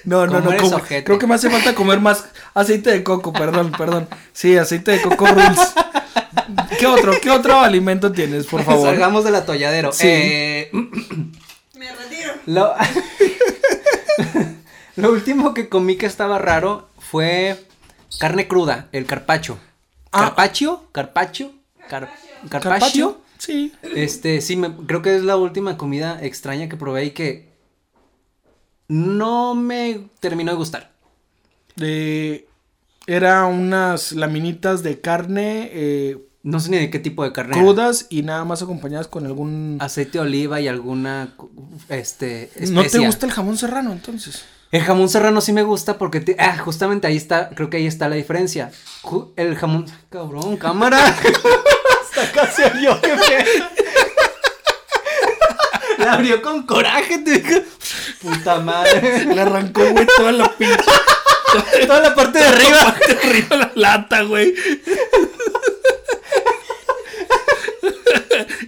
No, 0.03 0.25
no, 0.27 0.33
¿Cómo 0.43 0.51
no. 0.51 0.57
como- 0.57 0.79
creo 0.81 1.19
que 1.19 1.27
me 1.27 1.35
hace 1.35 1.49
falta 1.49 1.73
comer 1.75 1.99
más 1.99 2.25
aceite 2.53 2.91
de 2.91 3.03
coco, 3.03 3.33
perdón, 3.33 3.71
perdón. 3.77 4.07
Sí, 4.33 4.57
aceite 4.57 4.91
de 4.91 5.01
coco 5.01 5.27
rules. 5.27 5.59
¿Qué 6.79 6.85
otro, 6.87 7.13
qué 7.21 7.29
otro 7.29 7.59
alimento 7.59 8.11
tienes, 8.11 8.45
por 8.45 8.63
favor? 8.63 8.87
Salgamos 8.89 9.23
del 9.23 9.35
atolladero. 9.35 9.91
Sí. 9.91 10.07
Eh, 10.07 10.69
Me 11.73 11.91
retiro. 11.91 12.33
lo, 12.45 12.73
lo 14.95 15.11
último 15.11 15.53
que 15.53 15.69
comí 15.69 15.95
que 15.97 16.05
estaba 16.05 16.37
raro 16.39 16.89
fue 16.99 17.63
carne 18.19 18.47
cruda, 18.47 18.87
el 18.91 19.05
carpacho. 19.05 19.59
Ah. 20.11 20.21
¿Carpaccio? 20.25 20.83
¿Carpaccio? 20.91 21.51
Car- 21.89 22.09
¿Carpaccio? 22.49 22.59
¿Carpaccio? 22.59 23.21
Sí. 23.37 23.73
Este, 23.95 24.41
sí, 24.41 24.55
me, 24.55 24.73
creo 24.87 25.01
que 25.01 25.15
es 25.15 25.23
la 25.23 25.37
última 25.37 25.77
comida 25.77 26.19
extraña 26.21 26.67
que 26.69 26.75
probé 26.77 27.05
y 27.05 27.11
que 27.11 27.46
no 28.87 29.55
me 29.55 30.07
terminó 30.19 30.51
de 30.51 30.57
gustar. 30.57 30.91
Era 33.05 33.45
unas 33.45 34.11
laminitas 34.11 34.83
de 34.83 34.99
carne 34.99 35.69
eh, 35.71 36.17
No 36.43 36.59
sé 36.59 36.69
ni 36.71 36.77
de 36.77 36.89
qué 36.89 36.99
tipo 36.99 37.23
de 37.23 37.31
carne. 37.31 37.53
crudas 37.57 38.07
y 38.09 38.21
nada 38.23 38.43
más 38.43 38.61
acompañadas 38.61 39.07
con 39.07 39.25
algún... 39.25 39.77
Aceite 39.79 40.13
de 40.13 40.19
oliva 40.19 40.59
y 40.59 40.67
alguna, 40.67 41.33
este, 41.89 42.51
¿No 42.69 42.83
te 42.83 42.99
gusta 42.99 43.25
el 43.25 43.31
jamón 43.31 43.57
serrano 43.57 43.93
entonces? 43.93 44.43
El 44.71 44.81
jamón 44.81 45.07
serrano 45.07 45.39
sí 45.39 45.53
me 45.53 45.63
gusta 45.63 45.97
porque, 45.97 46.19
te- 46.19 46.35
ah, 46.37 46.57
justamente 46.57 47.07
ahí 47.07 47.15
está, 47.15 47.49
creo 47.51 47.69
que 47.69 47.77
ahí 47.77 47.87
está 47.87 48.09
la 48.09 48.17
diferencia. 48.17 48.71
El 49.37 49.55
jamón, 49.55 49.85
cabrón, 50.09 50.57
cámara. 50.57 50.97
Hasta 51.07 52.31
casi 52.33 52.63
yo, 52.83 52.99
qué 52.99 53.15
feo. 53.17 53.65
La 56.11 56.13
abrió 56.13 56.41
con 56.47 56.63
coraje, 56.65 57.19
te 57.19 57.39
digo. 57.39 57.61
Puta 58.21 58.59
madre. 58.59 59.25
Le 59.25 59.41
arrancó, 59.41 59.85
güey, 59.91 60.07
toda 60.17 60.31
la 60.31 60.49
pinche... 60.57 60.75
Toda 61.87 62.01
la 62.01 62.13
parte 62.13 62.39
de 62.39 62.45
arriba. 62.45 62.95
de 63.07 63.29
arriba 63.29 63.55
la 63.55 63.71
lata, 63.73 64.21
güey. 64.23 64.53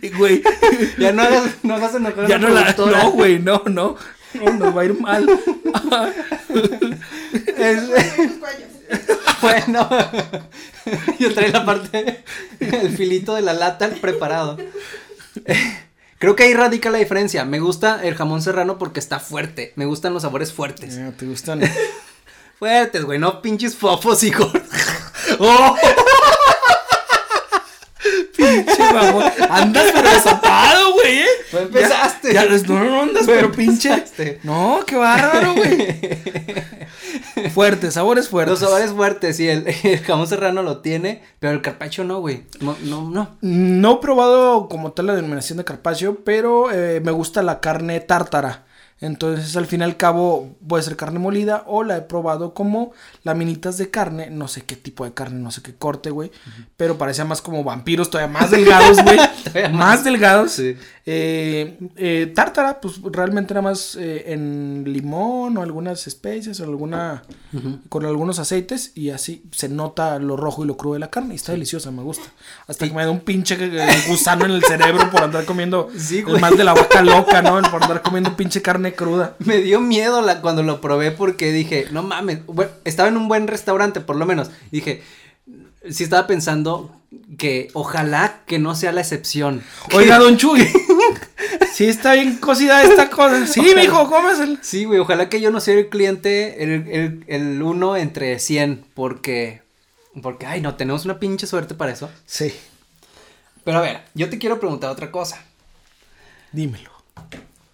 Y, 0.02 0.10
güey, 0.12 0.42
Ya 0.98 1.12
no 1.12 1.22
hagas, 1.24 1.44
no 1.64 1.76
hagas 1.76 1.96
enojar 1.96 2.26
a 2.26 2.28
ya 2.28 2.38
la 2.38 2.48
no 2.50 2.56
la... 2.56 2.74
No, 2.74 3.12
güey, 3.12 3.40
no, 3.40 3.64
no. 3.66 3.98
No, 4.34 4.54
nos 4.54 4.76
va 4.78 4.82
a 4.82 4.86
ir 4.86 5.00
mal. 5.00 5.28
Es- 7.58 7.90
bueno. 9.42 9.90
Yo 11.20 11.34
trae 11.34 11.50
la 11.52 11.66
parte, 11.66 12.24
el 12.60 12.96
filito 12.96 13.36
de 13.36 13.42
la 13.42 13.54
lata 13.54 13.90
preparado. 14.02 14.58
Creo 16.20 16.36
que 16.36 16.44
ahí 16.44 16.54
radica 16.54 16.90
la 16.90 16.98
diferencia. 16.98 17.46
Me 17.46 17.60
gusta 17.60 18.02
el 18.04 18.14
jamón 18.14 18.42
serrano 18.42 18.78
porque 18.78 19.00
está 19.00 19.22
fuerte. 19.22 19.72
Me 19.78 19.86
gustan 19.86 20.14
los 20.14 20.24
sabores 20.24 20.52
fuertes. 20.52 20.98
Ya, 20.98 21.12
¿Te 21.12 21.26
gustan? 21.26 21.62
Fuertes, 22.60 23.06
güey, 23.06 23.18
no 23.20 23.42
pinches 23.42 23.74
fofos, 23.74 24.22
hijo. 24.24 24.52
¡Oh! 25.40 25.78
Pinche 28.36 28.94
mamón. 28.94 29.24
Andas 29.50 29.92
pero 29.94 30.10
desatado, 30.10 30.92
güey, 30.94 31.20
¿eh? 31.20 31.28
Tú 31.52 31.58
empezaste. 31.58 32.34
Ya, 32.34 32.46
ya, 32.46 32.58
no, 32.68 32.84
no 32.84 33.02
andas, 33.04 33.24
pero 33.26 33.50
pinche. 33.52 34.04
No, 34.44 34.84
qué 34.86 34.98
bárbaro, 34.98 35.54
güey. 35.54 36.00
Fuerte, 37.50 37.92
sabores 37.92 38.30
fuertes. 38.30 38.60
Los 38.60 38.70
sabores 38.70 38.92
fuertes, 38.92 39.38
sí, 39.38 39.48
el, 39.48 39.66
el 39.84 40.00
jamón 40.00 40.28
serrano 40.28 40.64
lo 40.64 40.80
tiene, 40.80 41.22
pero 41.40 41.54
el 41.54 41.62
carpacho 41.62 42.04
no, 42.04 42.20
güey. 42.20 42.44
No, 42.62 42.76
no, 42.84 43.10
no. 43.10 43.38
No 43.42 43.94
he 43.94 43.98
probado 43.98 44.68
como 44.70 44.92
tal 44.92 45.08
la 45.08 45.16
denominación 45.16 45.58
de 45.58 45.66
carpaccio, 45.66 46.24
pero 46.24 46.72
eh, 46.72 47.02
me 47.02 47.12
gusta 47.12 47.42
la 47.42 47.60
carne 47.60 48.00
tártara. 48.00 48.66
Entonces, 49.02 49.56
al 49.56 49.66
fin 49.66 49.80
y 49.80 49.84
al 49.84 49.96
cabo, 49.98 50.56
puede 50.68 50.84
ser 50.84 50.96
carne 50.98 51.20
molida 51.20 51.64
o 51.68 51.84
la 51.84 51.98
he 51.98 52.02
probado 52.02 52.54
como 52.54 52.92
laminitas 53.24 53.78
de 53.78 53.90
carne, 53.90 54.30
no 54.30 54.48
sé 54.50 54.64
qué 54.64 54.76
tipo 54.76 55.06
de 55.06 55.14
carne, 55.14 55.40
no 55.40 55.52
sé 55.52 55.62
qué 55.62 55.74
corte, 55.74 56.10
güey, 56.10 56.32
pero 56.76 56.98
parecía 56.98 57.24
más 57.24 57.42
como 57.42 57.64
vampiros, 57.64 58.10
todavía 58.10 58.32
más 58.40 58.52
delgados, 58.52 59.02
güey, 59.04 59.18
más, 59.64 59.72
más. 59.72 60.04
delgados. 60.04 60.52
Sí. 60.52 60.76
Eh, 61.06 61.78
eh, 61.96 62.32
tártara, 62.36 62.80
pues 62.82 63.02
realmente 63.12 63.54
nada 63.54 63.64
más 63.64 63.96
eh, 64.00 64.26
en 64.34 64.84
limón 64.86 65.58
o 65.58 65.62
algunas 65.64 66.06
especias 66.06 66.60
o 66.60 66.64
alguna, 66.66 67.24
con 67.88 68.06
algunos 68.06 68.38
aceites 68.40 68.92
y 68.96 69.10
así 69.10 69.44
se 69.52 69.70
nota 69.70 70.20
lo 70.20 70.36
rojo 70.38 70.64
y 70.64 70.68
lo 70.68 70.78
crudo 70.78 70.94
de 70.96 71.00
la 71.00 71.10
carne 71.10 71.34
y 71.34 71.38
está 71.38 71.54
deliciosa, 71.54 71.90
me 71.92 72.04
gusta. 72.04 72.26
Hasta 72.68 72.88
que 72.88 72.94
me 72.94 73.04
da 73.04 73.10
un 73.12 73.22
pinche 73.22 73.58
gusano 74.08 74.46
en 74.46 74.52
el 74.52 74.64
cerebro 74.64 75.10
por 75.10 75.24
andar 75.24 75.46
comiendo 75.46 75.90
Sí, 75.98 76.22
güey. 76.22 76.40
mal 76.40 76.56
de 76.58 76.64
la 76.64 76.74
vaca 76.74 77.02
loca, 77.02 77.42
¿no? 77.42 77.60
Por 77.72 77.82
andar 77.82 78.02
comiendo 78.02 78.36
pinche 78.36 78.62
carne 78.62 78.89
cruda. 78.94 79.36
Me 79.40 79.58
dio 79.58 79.80
miedo 79.82 80.22
la, 80.22 80.42
cuando 80.42 80.64
lo 80.64 80.82
probé 80.82 81.12
porque 81.12 81.52
dije, 81.52 81.88
no 81.92 82.04
mames, 82.04 82.46
bueno, 82.46 82.72
estaba 82.86 83.10
en 83.10 83.18
un 83.18 83.28
buen 83.28 83.48
restaurante 83.48 84.02
por 84.02 84.16
lo 84.16 84.26
menos. 84.26 84.50
Dije, 84.72 85.02
sí 85.90 86.04
estaba 86.04 86.28
pensando 86.28 86.96
que 87.38 87.70
ojalá 87.74 88.42
que 88.46 88.60
no 88.60 88.76
sea 88.76 88.92
la 88.92 89.02
excepción. 89.02 89.64
Oiga, 89.94 90.18
don 90.20 90.38
Chuy. 90.38 90.68
Sí 91.74 91.86
está 91.88 92.14
bien 92.14 92.36
cocida 92.38 92.84
esta 92.84 93.10
cosa. 93.10 93.48
Sí, 93.48 93.62
Ojalá. 93.62 93.82
mijo, 93.82 94.10
cómeselo. 94.10 94.58
Sí, 94.62 94.84
güey, 94.84 95.00
ojalá 95.00 95.30
que 95.30 95.40
yo 95.40 95.50
no 95.50 95.62
sea 95.62 95.76
el 95.76 95.88
cliente, 95.88 96.62
el, 96.62 96.72
el, 96.90 97.24
el 97.28 97.62
uno 97.64 97.96
entre 97.96 98.38
100, 98.38 98.84
porque, 98.94 99.62
porque, 100.22 100.46
ay, 100.46 100.60
no, 100.60 100.76
tenemos 100.76 101.06
una 101.06 101.20
pinche 101.20 101.48
suerte 101.48 101.76
para 101.76 101.94
eso. 101.94 102.10
Sí, 102.26 102.54
Pero 103.64 103.78
a 103.78 103.82
ver, 103.82 104.02
yo 104.14 104.30
te 104.30 104.38
quiero 104.40 104.60
preguntar 104.60 104.90
otra 104.90 105.10
cosa. 105.10 105.42
dímelo. 106.52 106.92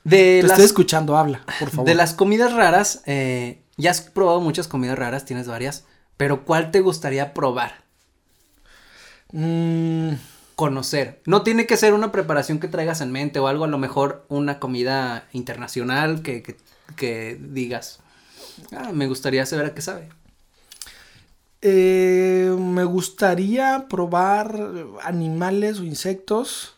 De 0.05 0.39
Te 0.39 0.47
las, 0.47 0.51
estoy 0.53 0.65
escuchando, 0.65 1.17
habla, 1.17 1.49
por 1.57 1.71
favor. 1.71 1.89
de 1.89 1.95
las 1.95 2.13
comidas 2.13 2.53
raras, 2.53 3.01
eh, 3.05 3.63
ya 3.77 3.91
has 3.91 4.01
probado 4.01 4.39
muchas 4.41 4.67
comidas 4.69 4.97
raras, 4.97 5.25
tienes 5.25 5.47
varias, 5.47 5.85
pero 6.17 6.45
¿cuál 6.45 6.71
te 6.71 6.81
gustaría 6.81 7.33
probar? 7.33 7.83
Mm, 9.31 10.13
conocer. 10.55 11.21
No 11.25 11.43
tiene 11.43 11.65
que 11.67 11.77
ser 11.77 11.93
una 11.93 12.11
preparación 12.11 12.59
que 12.59 12.67
traigas 12.67 13.01
en 13.01 13.11
mente 13.11 13.39
o 13.39 13.47
algo, 13.47 13.65
a 13.65 13.67
lo 13.67 13.77
mejor 13.77 14.25
una 14.29 14.59
comida 14.59 15.27
internacional 15.33 16.21
que, 16.21 16.43
que, 16.43 16.57
que 16.95 17.37
digas, 17.41 17.99
ah, 18.73 18.91
me 18.93 19.07
gustaría 19.07 19.45
saber 19.45 19.67
a 19.67 19.75
qué 19.75 19.81
sabe. 19.81 20.09
eh, 21.61 22.55
me 22.59 22.83
gustaría 22.83 23.87
probar 23.89 24.55
animales 25.03 25.79
o 25.79 25.83
insectos 25.83 26.77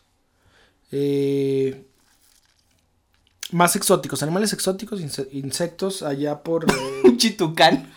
eh, 0.92 1.84
más 3.50 3.76
exóticos. 3.76 4.22
Animales 4.22 4.52
exóticos, 4.52 5.00
inse- 5.00 5.28
insectos 5.32 6.02
allá 6.02 6.38
por... 6.42 6.64
eh, 6.70 6.74
Un 7.04 7.16
chitucán. 7.16 7.90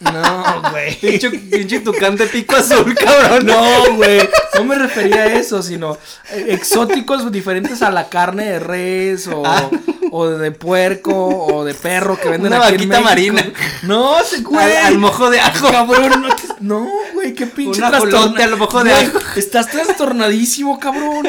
no, 0.00 0.62
güey. 0.70 0.94
Pinche 1.00 1.30
pinche 1.30 1.80
tucán 1.80 2.16
de 2.16 2.26
pico 2.26 2.56
azul, 2.56 2.94
cabrón. 2.98 3.46
No, 3.46 3.94
güey. 3.96 4.20
No 4.56 4.64
me 4.64 4.76
refería 4.76 5.22
a 5.22 5.26
eso, 5.34 5.62
sino 5.62 5.98
eh, 6.30 6.46
exóticos 6.50 7.30
diferentes 7.30 7.82
a 7.82 7.90
la 7.90 8.08
carne 8.08 8.44
de 8.46 8.58
res 8.60 9.26
o, 9.28 9.42
Ah. 9.44 9.68
o 10.10 10.26
de 10.28 10.50
puerco 10.52 11.12
o 11.14 11.64
de 11.64 11.74
perro 11.74 12.18
que 12.18 12.28
venden 12.30 12.52
Una 12.54 12.64
aquí 12.66 12.82
en 12.84 12.88
vaquita 12.88 13.00
México. 13.00 13.34
marina. 13.34 13.52
No, 13.82 14.22
se 14.24 14.40
güey. 14.42 14.76
Al, 14.76 14.86
al 14.86 14.98
mojo 14.98 15.28
de 15.30 15.40
ajo. 15.40 15.70
Cabrón, 15.70 16.22
no, 16.22 16.28
te- 16.34 16.42
no, 16.60 16.88
güey, 17.12 17.34
qué 17.34 17.46
pinche 17.46 17.78
Un 17.80 17.84
ajolote 17.94 18.10
trastorna- 18.16 18.44
al 18.44 18.56
mojo 18.56 18.84
de 18.84 18.90
Güey, 18.92 19.06
ajo. 19.06 19.18
Estás 19.36 19.68
trastornadísimo, 19.68 20.78
cabrón. 20.80 21.26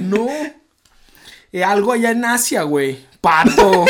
No. 0.00 0.26
Eh, 1.52 1.62
algo 1.64 1.92
allá 1.92 2.10
en 2.10 2.24
Asia, 2.24 2.62
güey. 2.62 3.06
Pato. 3.22 3.86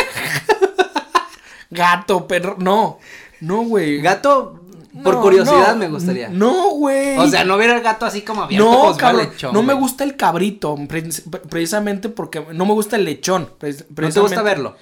Gato, 1.71 2.29
perro. 2.29 2.57
No. 2.61 2.99
No, 3.41 3.63
güey. 3.65 4.01
Gato, 4.01 4.61
por 5.03 5.15
No, 5.15 5.21
curiosidad 5.23 5.73
no, 5.73 5.79
me 5.79 5.89
gustaría. 5.89 6.29
No, 6.29 6.71
güey. 6.73 7.17
O 7.19 7.27
sea, 7.29 7.45
no 7.45 7.57
ver 7.57 7.71
al 7.71 7.81
gato 7.83 8.05
así 8.07 8.21
como 8.23 8.43
abierto. 8.43 8.65
No, 8.71 8.83
fuera 8.93 8.97
cabrón, 8.99 9.29
lechón, 9.31 9.53
no 9.55 9.63
me 9.63 9.73
gusta 9.73 10.05
el 10.05 10.17
cabrito, 10.17 10.77
pre- 10.87 11.09
precisamente 11.49 12.09
porque 12.11 12.45
no 12.53 12.67
me 12.67 12.73
gusta 12.75 12.97
el 12.97 13.05
lechón. 13.05 13.49
pre- 13.59 13.73
No 13.73 14.11
te 14.11 14.21
gusta 14.21 14.43
verlo. 14.43 14.77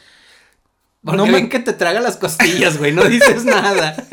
Porque 1.03 1.17
No 1.17 1.27
me- 1.27 1.33
ven 1.33 1.49
que 1.49 1.61
te 1.61 1.73
traga 1.73 2.01
las 2.01 2.17
costillas, 2.17 2.77
güey, 2.77 2.93
no 2.93 3.05
dices 3.05 3.45
nada. 3.45 3.97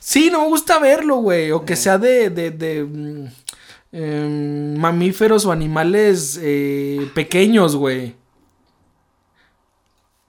Sí, 0.00 0.28
no 0.30 0.42
me 0.42 0.48
gusta 0.48 0.78
verlo, 0.80 1.16
güey. 1.18 1.50
O 1.52 1.64
que 1.64 1.76
sea 1.76 1.96
de, 1.96 2.28
de, 2.28 2.50
de 2.50 2.82
mm, 2.84 3.26
em, 3.92 4.76
mamíferos 4.76 5.46
o 5.46 5.52
animales 5.52 6.38
eh, 6.42 7.08
pequeños, 7.14 7.74
güey. 7.76 8.14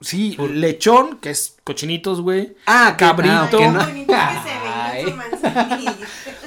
Sí, 0.00 0.36
lechón, 0.52 1.18
que 1.20 1.30
es 1.30 1.56
cochinitos, 1.64 2.20
güey. 2.20 2.54
Ah, 2.66 2.94
Cabrito. 2.98 3.32
ah, 3.34 3.48
Qué 3.50 3.56
que 3.56 3.68
no. 3.68 3.78
bonito 3.84 4.12
que 4.12 4.18
se 4.48 4.68
Ay. 4.68 5.12
manzanilla. 5.14 5.94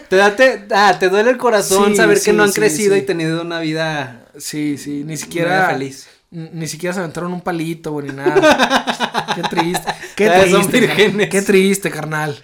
Te, 0.08 0.16
da- 0.16 0.36
te- 0.36 0.68
ah, 0.72 0.98
te 1.00 1.10
duele 1.10 1.32
el 1.32 1.38
corazón 1.38 1.92
Sí, 1.92 1.96
saber 1.96 2.22
que 2.22 2.34
no 2.34 2.44
han 2.44 2.50
sí, 2.52 2.60
crecido 2.60 2.94
sí. 2.96 3.02
y 3.02 3.06
tenido 3.06 3.42
una 3.42 3.60
vida 3.60 4.26
Sí, 4.38 4.78
sí, 4.78 4.98
ni 5.00 5.04
Vida 5.04 5.18
siquiera. 5.18 5.70
feliz. 5.70 6.08
Ni 6.32 6.68
siquiera 6.68 6.94
se 6.94 7.00
aventaron 7.00 7.34
un 7.34 7.42
palito, 7.42 7.92
güey, 7.92 8.08
ni 8.10 8.14
nada. 8.14 9.26
Qué 9.36 9.42
triste. 9.50 9.92
Qué 10.16 10.28
son 10.52 10.62
triste. 10.70 10.80
vírgenes. 10.82 11.30
Qué 11.30 11.42
triste, 11.42 11.90
carnal. 11.90 12.40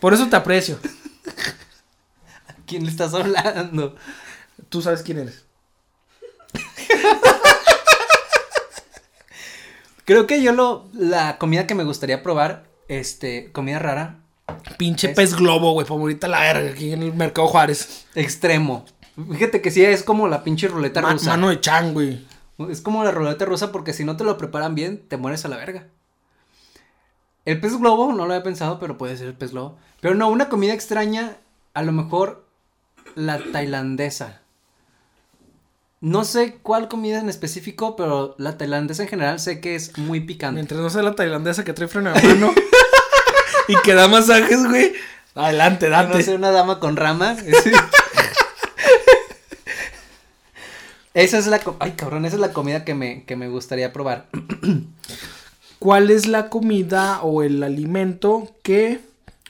Por 0.00 0.12
eso 0.12 0.26
te 0.28 0.36
aprecio. 0.36 0.78
¿A 2.48 2.52
quién 2.66 2.84
le 2.84 2.90
estás 2.90 3.14
hablando? 3.14 3.96
Tú 4.68 4.82
sabes 4.82 5.02
quién 5.02 5.18
eres. 5.20 5.45
Creo 10.06 10.26
que 10.26 10.42
yo 10.42 10.52
lo 10.52 10.86
la 10.94 11.36
comida 11.36 11.66
que 11.66 11.74
me 11.74 11.84
gustaría 11.84 12.22
probar, 12.22 12.64
este, 12.88 13.52
comida 13.52 13.78
rara, 13.78 14.20
Pinche 14.78 15.10
Es- 15.10 15.16
pez 15.16 15.34
globo, 15.36 15.72
güey, 15.72 15.86
favorita 15.86 16.28
la 16.28 16.40
verga, 16.40 16.70
aquí 16.70 16.92
en 16.92 17.02
el 17.02 17.12
Mercado 17.12 17.48
Juárez. 17.48 18.06
extremo. 18.14 18.84
Fíjate 19.32 19.60
que 19.60 19.70
sí 19.72 19.84
es 19.84 20.02
como 20.04 20.28
la 20.28 20.44
pinche 20.44 20.68
ruleta 20.68 21.02
Ma- 21.02 21.12
rusa. 21.12 21.30
mano 21.30 21.48
de 21.48 21.60
chan, 21.60 21.92
güey. 21.94 22.24
Es 22.70 22.80
como 22.80 23.02
la 23.04 23.10
ruleta 23.10 23.44
rusa 23.44 23.72
porque 23.72 23.92
si 23.92 24.04
no 24.04 24.16
te 24.16 24.22
lo 24.24 24.38
preparan 24.38 24.74
bien, 24.76 25.02
te 25.08 25.16
mueres 25.16 25.44
a 25.44 25.48
la 25.48 25.56
verga. 25.56 25.88
El 27.44 27.60
pez 27.60 27.76
globo, 27.78 28.12
no 28.12 28.26
lo 28.26 28.32
había 28.34 28.42
pensado, 28.44 28.78
pero 28.78 28.96
puede 28.98 29.16
ser 29.16 29.26
el 29.28 29.34
pez 29.34 29.50
globo. 29.52 29.76
Pero 30.00 30.14
no, 30.14 30.28
una 30.28 30.48
comida 30.48 30.72
extraña, 30.74 31.36
a 31.74 31.82
lo 31.82 31.92
mejor 31.92 32.46
la 33.14 33.38
tailandesa. 33.52 34.42
No 36.06 36.24
sé 36.24 36.54
cuál 36.62 36.86
comida 36.86 37.18
en 37.18 37.28
específico, 37.28 37.96
pero 37.96 38.36
la 38.38 38.56
tailandesa 38.56 39.02
en 39.02 39.08
general 39.08 39.40
sé 39.40 39.60
que 39.60 39.74
es 39.74 39.98
muy 39.98 40.20
picante. 40.20 40.54
Mientras 40.54 40.80
no 40.80 40.88
sea 40.88 41.02
la 41.02 41.16
tailandesa 41.16 41.64
que 41.64 41.72
trae 41.72 41.88
freno 41.88 42.12
de 42.12 42.22
mano 42.22 42.54
y 43.68 43.74
que 43.82 43.92
da 43.92 44.06
masajes, 44.06 44.64
güey. 44.68 44.92
Adelante, 45.34 45.86
No 45.88 45.96
date. 45.96 46.22
sé, 46.22 46.36
una 46.36 46.52
dama 46.52 46.78
con 46.78 46.94
rama. 46.96 47.34
Sí. 47.64 47.72
esa 51.14 51.38
es 51.38 51.48
la... 51.48 51.60
Ay, 51.80 51.94
cabrón, 51.96 52.24
esa 52.24 52.36
es 52.36 52.40
la 52.40 52.52
comida 52.52 52.84
que 52.84 52.94
me, 52.94 53.24
que 53.24 53.34
me 53.34 53.48
gustaría 53.48 53.92
probar. 53.92 54.28
¿Cuál 55.80 56.12
es 56.12 56.26
la 56.26 56.50
comida 56.50 57.20
o 57.22 57.42
el 57.42 57.64
alimento 57.64 58.54
que 58.62 59.00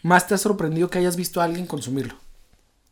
más 0.03 0.27
te 0.27 0.33
ha 0.35 0.38
sorprendido 0.38 0.88
que 0.88 1.01
hayas 1.01 1.16
visto 1.16 1.42
a 1.42 1.45
alguien 1.45 1.66
consumirlo? 1.66 2.14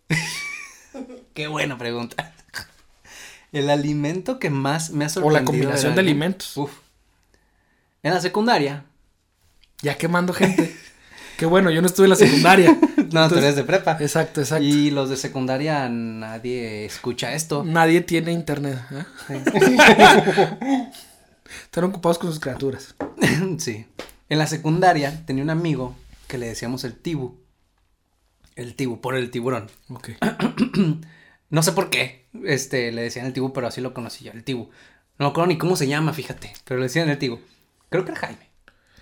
Qué 1.32 1.46
buena 1.46 1.78
pregunta. 1.78 2.33
El 3.54 3.70
alimento 3.70 4.38
que 4.38 4.50
más 4.50 4.90
me 4.90 5.04
ha 5.04 5.08
O 5.08 5.10
sorprendido. 5.10 5.40
la 5.40 5.44
combinación 5.46 5.94
de 5.94 6.00
alimentos. 6.00 6.56
Uf. 6.56 6.72
En 8.02 8.12
la 8.12 8.20
secundaria. 8.20 8.84
Ya 9.82 9.96
quemando 9.96 10.32
gente. 10.34 10.74
Qué 11.38 11.46
bueno, 11.46 11.70
yo 11.70 11.80
no 11.80 11.86
estuve 11.86 12.06
en 12.06 12.10
la 12.10 12.16
secundaria. 12.16 12.76
No, 13.04 13.20
tú 13.28 13.36
Entonces- 13.36 13.44
eres 13.44 13.56
de 13.56 13.64
prepa. 13.64 13.96
Exacto, 14.00 14.40
exacto. 14.40 14.64
Y 14.64 14.90
los 14.90 15.08
de 15.08 15.16
secundaria, 15.16 15.88
nadie 15.88 16.84
escucha 16.84 17.32
esto. 17.34 17.62
Nadie 17.64 18.00
tiene 18.00 18.32
internet. 18.32 18.78
¿eh? 18.90 19.04
Están 21.64 21.84
ocupados 21.84 22.18
con 22.18 22.30
sus 22.30 22.40
criaturas. 22.40 22.94
sí. 23.58 23.86
En 24.28 24.38
la 24.38 24.46
secundaria 24.48 25.22
tenía 25.26 25.44
un 25.44 25.50
amigo 25.50 25.94
que 26.26 26.38
le 26.38 26.46
decíamos 26.48 26.82
el 26.84 26.94
tibu. 26.94 27.36
El 28.56 28.74
tibu, 28.74 29.00
por 29.00 29.14
el 29.16 29.30
tiburón. 29.30 29.68
Ok. 29.90 30.10
No 31.50 31.62
sé 31.62 31.72
por 31.72 31.90
qué. 31.90 32.26
Este, 32.44 32.90
le 32.92 33.02
decían 33.02 33.26
el 33.26 33.32
tibu, 33.32 33.52
pero 33.52 33.66
así 33.68 33.80
lo 33.80 33.94
conocí 33.94 34.24
yo, 34.24 34.32
el 34.32 34.44
tibu. 34.44 34.70
No 35.18 35.26
me 35.26 35.30
acuerdo 35.30 35.48
ni 35.48 35.58
cómo 35.58 35.76
se 35.76 35.86
llama, 35.86 36.12
fíjate. 36.12 36.52
Pero 36.64 36.80
le 36.80 36.86
decían 36.86 37.08
el 37.08 37.18
tibu. 37.18 37.38
Creo 37.90 38.04
que 38.04 38.10
era 38.12 38.20
Jaime. 38.20 38.50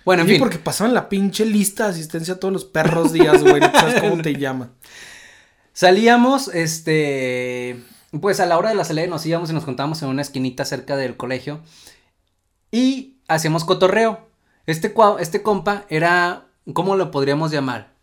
Bueno, 0.05 0.21
en 0.23 0.27
Sí, 0.27 0.33
fin. 0.33 0.39
porque 0.41 0.59
pasaban 0.59 0.93
la 0.93 1.09
pinche 1.09 1.45
lista 1.45 1.85
de 1.85 1.91
asistencia 1.91 2.35
a 2.35 2.39
todos 2.39 2.53
los 2.53 2.65
perros 2.65 3.13
días, 3.13 3.41
güey. 3.41 3.59
No 3.61 3.71
sabes 3.71 4.01
cómo 4.01 4.21
te 4.21 4.33
llama. 4.37 4.73
Salíamos, 5.71 6.49
este, 6.49 7.81
pues 8.21 8.39
a 8.39 8.45
la 8.45 8.57
hora 8.57 8.69
de 8.69 8.75
la 8.75 8.83
salida 8.83 9.07
nos 9.07 9.25
íbamos 9.25 9.49
y 9.49 9.53
nos 9.53 9.63
contábamos 9.65 10.01
en 10.03 10.09
una 10.09 10.21
esquinita 10.21 10.65
cerca 10.65 10.95
del 10.97 11.17
colegio 11.17 11.61
y 12.71 13.17
hacíamos 13.27 13.63
cotorreo. 13.65 14.29
Este, 14.67 14.93
este 15.19 15.41
compa 15.41 15.85
era, 15.89 16.45
¿cómo 16.73 16.95
lo 16.95 17.09
podríamos 17.09 17.51
llamar? 17.51 17.93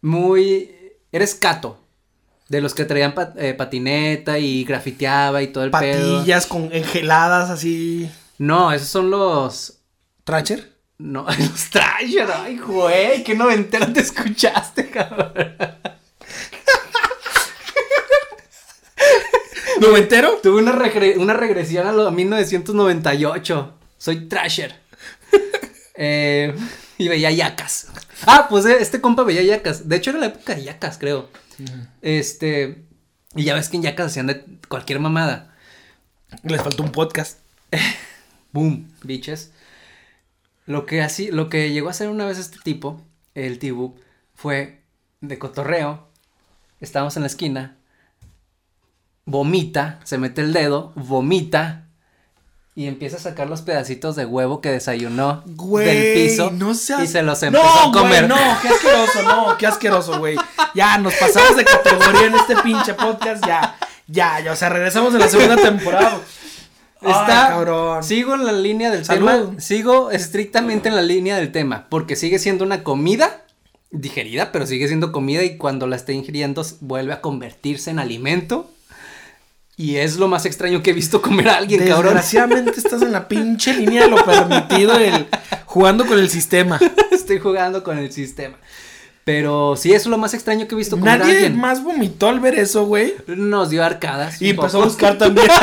Muy, 0.00 0.70
era 1.12 1.24
escato. 1.24 1.83
De 2.48 2.60
los 2.60 2.74
que 2.74 2.84
traían 2.84 3.14
eh, 3.36 3.54
patineta 3.54 4.38
y 4.38 4.64
grafiteaba 4.64 5.42
y 5.42 5.46
todo 5.48 5.64
el 5.64 5.70
pedo. 5.70 6.18
Patillas 6.18 6.46
con 6.46 6.70
engeladas 6.72 7.50
así. 7.50 8.10
No, 8.38 8.70
esos 8.72 8.88
son 8.88 9.10
los, 9.10 9.78
¿Tracher? 10.24 10.72
No, 10.98 11.26
los 11.38 11.70
Trasher, 11.70 12.28
ay, 12.34 12.58
güey, 12.58 13.24
qué 13.24 13.34
noventero 13.34 13.92
te 13.92 14.00
escuchaste, 14.00 14.90
cabrón. 14.90 15.32
¿Noventero? 19.80 20.38
Tuve 20.42 20.62
una, 20.62 20.72
regre- 20.72 21.16
una 21.18 21.34
regresión 21.34 21.86
a, 21.86 21.92
lo, 21.92 22.06
a 22.06 22.10
1998. 22.10 23.74
Soy 23.98 24.28
Trasher. 24.28 24.74
Eh, 25.96 26.52
y 26.98 27.06
veía 27.06 27.30
yacas. 27.30 27.86
Ah, 28.26 28.48
pues 28.50 28.66
eh, 28.66 28.78
este 28.80 29.00
compa 29.00 29.22
veía 29.22 29.42
yacas. 29.42 29.88
De 29.88 29.94
hecho, 29.94 30.10
era 30.10 30.18
la 30.18 30.26
época 30.26 30.56
de 30.56 30.64
yacas, 30.64 30.98
creo. 30.98 31.28
Este. 32.02 32.84
Y 33.34 33.44
ya 33.44 33.54
ves 33.54 33.68
que 33.68 33.76
en 33.76 33.82
yacas 33.82 34.06
hacían 34.06 34.26
de 34.26 34.44
cualquier 34.68 35.00
mamada. 35.00 35.54
Les 36.42 36.62
faltó 36.62 36.82
un 36.82 36.92
podcast. 36.92 37.38
Boom, 38.52 38.92
bitches. 39.02 39.52
Lo 40.66 40.86
que 40.86 41.02
así, 41.02 41.30
lo 41.30 41.48
que 41.48 41.72
llegó 41.72 41.88
a 41.88 41.90
hacer 41.90 42.08
una 42.08 42.26
vez 42.26 42.38
este 42.38 42.58
tipo, 42.62 43.02
el 43.34 43.58
Tibu, 43.58 43.96
fue 44.34 44.80
de 45.20 45.38
cotorreo. 45.38 46.08
Estábamos 46.80 47.16
en 47.16 47.22
la 47.22 47.26
esquina. 47.28 47.76
Vomita, 49.26 50.00
se 50.04 50.18
mete 50.18 50.42
el 50.42 50.52
dedo, 50.52 50.92
vomita. 50.96 51.83
Y 52.76 52.88
empieza 52.88 53.18
a 53.18 53.20
sacar 53.20 53.48
los 53.48 53.62
pedacitos 53.62 54.16
de 54.16 54.26
huevo 54.26 54.60
que 54.60 54.70
desayunó 54.70 55.44
Güey, 55.46 55.86
del 55.86 56.14
piso. 56.28 56.50
no 56.50 56.74
seas... 56.74 57.02
Y 57.04 57.06
se 57.06 57.22
los 57.22 57.40
empezó 57.42 57.64
no, 57.64 57.90
a 57.90 57.92
comer. 57.92 58.26
Güey, 58.26 58.36
no, 58.36 58.58
qué 58.62 58.68
asqueroso, 58.68 59.22
no, 59.22 59.56
qué 59.58 59.66
asqueroso, 59.68 60.18
güey. 60.18 60.36
Ya, 60.74 60.98
nos 60.98 61.14
pasamos 61.14 61.56
de 61.56 61.64
categoría 61.64 62.26
en 62.26 62.34
este 62.34 62.56
pinche 62.56 62.94
podcast, 62.94 63.46
ya. 63.46 63.76
Ya, 64.08 64.40
ya, 64.40 64.52
o 64.52 64.56
sea, 64.56 64.70
regresamos 64.70 65.14
en 65.14 65.20
la 65.20 65.28
segunda 65.28 65.56
temporada. 65.56 66.18
Está, 67.00 67.46
Ay, 67.46 67.52
cabrón. 67.52 68.02
sigo 68.02 68.34
en 68.34 68.44
la 68.44 68.52
línea 68.52 68.90
del 68.90 69.04
Salud. 69.04 69.26
tema, 69.26 69.60
sigo 69.60 70.10
estrictamente 70.10 70.88
en 70.88 70.96
la 70.96 71.02
línea 71.02 71.36
del 71.36 71.52
tema, 71.52 71.86
porque 71.90 72.16
sigue 72.16 72.38
siendo 72.38 72.64
una 72.64 72.82
comida 72.82 73.44
digerida, 73.90 74.50
pero 74.52 74.66
sigue 74.66 74.88
siendo 74.88 75.12
comida 75.12 75.42
y 75.44 75.56
cuando 75.58 75.86
la 75.86 75.96
esté 75.96 76.12
ingiriendo 76.14 76.64
vuelve 76.80 77.12
a 77.12 77.20
convertirse 77.20 77.90
en 77.90 77.98
alimento. 77.98 78.70
Y 79.76 79.96
es 79.96 80.16
lo 80.16 80.28
más 80.28 80.46
extraño 80.46 80.82
que 80.82 80.90
he 80.90 80.92
visto 80.92 81.20
comer 81.20 81.48
a 81.48 81.56
alguien, 81.56 81.80
cabrón. 81.80 82.14
Desgraciadamente 82.14 82.72
estás 82.76 83.02
en 83.02 83.10
la 83.10 83.26
pinche 83.26 83.74
línea 83.74 84.02
de 84.02 84.08
lo 84.08 84.24
permitido, 84.24 84.96
el, 84.96 85.26
jugando 85.64 86.06
con 86.06 86.18
el 86.18 86.30
sistema. 86.30 86.78
Estoy 87.10 87.40
jugando 87.40 87.82
con 87.82 87.98
el 87.98 88.12
sistema. 88.12 88.56
Pero 89.24 89.74
sí, 89.76 89.92
eso 89.92 90.02
es 90.02 90.06
lo 90.06 90.18
más 90.18 90.32
extraño 90.34 90.68
que 90.68 90.74
he 90.74 90.78
visto 90.78 91.00
comer 91.00 91.14
a 91.14 91.18
Nadie 91.18 91.36
alguien. 91.36 91.58
más 91.58 91.82
vomitó 91.82 92.28
al 92.28 92.38
ver 92.38 92.56
eso, 92.56 92.86
güey. 92.86 93.14
Nos 93.26 93.70
dio 93.70 93.82
arcadas. 93.82 94.40
Y 94.40 94.50
empezó 94.50 94.80
a 94.80 94.84
buscar 94.84 95.18
también. 95.18 95.48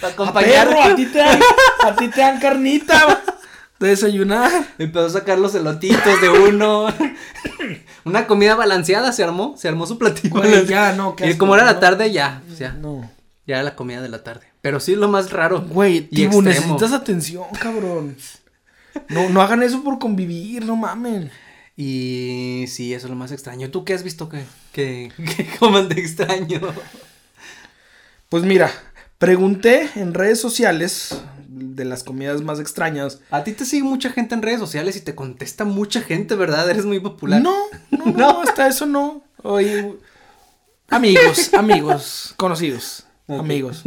para 0.00 0.14
A 0.28 0.32
perro, 0.32 0.82
a 0.82 0.94
ti 0.94 1.06
te 1.06 1.18
dan, 1.18 1.40
a 1.84 1.96
ti 1.96 2.08
te 2.08 2.20
dan 2.20 2.38
carnita 2.38 3.24
de 3.80 3.88
desayunar. 3.88 4.50
Empezó 4.78 5.06
a 5.06 5.10
sacar 5.10 5.38
los 5.38 5.54
elotitos 5.54 6.20
de 6.20 6.28
uno. 6.28 6.86
Una 8.04 8.26
comida 8.26 8.54
balanceada 8.54 9.12
se 9.12 9.22
armó, 9.22 9.54
se 9.56 9.68
armó 9.68 9.86
su 9.86 9.98
platillo. 9.98 10.42
Ya, 10.64 10.92
no, 10.96 11.14
qué 11.16 11.30
Y 11.30 11.36
como 11.36 11.54
era 11.54 11.64
la 11.64 11.80
tarde, 11.80 12.10
ya, 12.10 12.42
o 12.52 12.54
sea, 12.56 12.72
No. 12.72 13.10
ya 13.46 13.56
era 13.56 13.62
la 13.64 13.76
comida 13.76 14.00
de 14.00 14.08
la 14.08 14.22
tarde. 14.24 14.46
Pero 14.60 14.80
sí 14.80 14.92
es 14.92 14.98
lo 14.98 15.08
más 15.08 15.30
raro. 15.30 15.62
Güey, 15.62 15.98
extremo. 15.98 16.42
necesitas 16.42 16.92
atención, 16.92 17.44
cabrón. 17.60 18.16
No, 19.08 19.28
no 19.28 19.42
hagan 19.42 19.62
eso 19.62 19.84
por 19.84 19.98
convivir, 19.98 20.64
no 20.64 20.74
mamen. 20.76 21.30
Y 21.76 22.64
sí, 22.66 22.92
eso 22.92 23.06
es 23.06 23.10
lo 23.10 23.16
más 23.16 23.30
extraño. 23.30 23.70
¿Tú 23.70 23.84
qué 23.84 23.94
has 23.94 24.02
visto 24.02 24.28
que, 24.28 24.42
que, 24.72 25.12
que 25.36 25.46
coman 25.58 25.88
de 25.88 26.00
extraño? 26.00 26.60
Pues 28.28 28.42
mira, 28.42 28.70
pregunté 29.18 29.88
en 29.94 30.12
redes 30.14 30.40
sociales 30.40 31.20
de 31.48 31.84
las 31.84 32.04
comidas 32.04 32.42
más 32.42 32.60
extrañas. 32.60 33.20
A 33.30 33.42
ti 33.42 33.52
te 33.52 33.64
sigue 33.64 33.82
mucha 33.82 34.10
gente 34.10 34.34
en 34.34 34.42
redes 34.42 34.60
sociales 34.60 34.96
y 34.96 35.00
te 35.00 35.14
contesta 35.14 35.64
mucha 35.64 36.02
gente, 36.02 36.34
¿verdad? 36.36 36.68
Eres 36.70 36.84
muy 36.84 37.00
popular. 37.00 37.40
No, 37.40 37.56
no, 37.90 38.04
no, 38.06 38.12
no, 38.12 38.40
hasta 38.42 38.68
eso 38.68 38.86
no. 38.86 39.22
Oye, 39.42 39.96
amigos, 40.88 41.54
amigos, 41.58 42.34
conocidos, 42.36 43.06
amigos. 43.28 43.82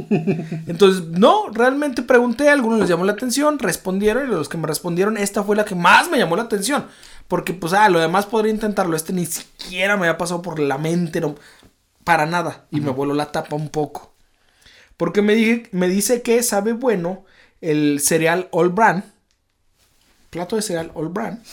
Entonces, 0.68 1.04
no, 1.08 1.50
realmente 1.50 2.02
pregunté, 2.02 2.50
a 2.50 2.54
algunos 2.54 2.80
les 2.80 2.90
llamó 2.90 3.06
la 3.06 3.14
atención, 3.14 3.60
respondieron 3.60 4.28
y 4.28 4.32
los 4.32 4.50
que 4.50 4.58
me 4.58 4.68
respondieron, 4.68 5.18
esta 5.18 5.44
fue 5.44 5.56
la 5.56 5.66
que 5.66 5.76
más 5.76 6.10
me 6.10 6.18
llamó 6.18 6.36
la 6.36 6.44
atención. 6.44 6.88
Porque, 7.28 7.54
pues, 7.54 7.74
ah, 7.74 7.88
lo 7.88 8.00
demás 8.00 8.26
podría 8.26 8.52
intentarlo. 8.52 8.96
Este 8.96 9.14
ni 9.14 9.26
siquiera 9.26 9.96
me 9.96 10.08
había 10.08 10.18
pasado 10.18 10.42
por 10.42 10.60
la 10.60 10.78
mente, 10.78 11.22
no, 11.22 11.36
para 12.04 12.26
nada. 12.26 12.66
Y 12.72 12.82
me 12.82 12.92
voló 12.92 13.14
la 13.14 13.32
tapa 13.32 13.56
un 13.56 13.70
poco. 13.70 14.14
Porque 14.98 15.22
me, 15.22 15.34
dije, 15.34 15.70
me 15.72 15.88
dice 15.88 16.22
que 16.22 16.44
sabe 16.44 16.74
bueno 16.74 17.24
el 17.62 18.00
cereal 18.02 18.48
All 18.52 18.70
Brand. 18.70 19.04
Plato 20.30 20.56
de 20.56 20.62
cereal 20.62 20.92
All 20.96 21.10
Brand. 21.10 21.44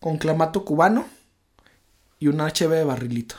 Con 0.00 0.18
clamato 0.18 0.64
cubano 0.64 1.06
y 2.18 2.28
un 2.28 2.38
HB 2.40 2.68
de 2.70 2.84
barrilito. 2.84 3.36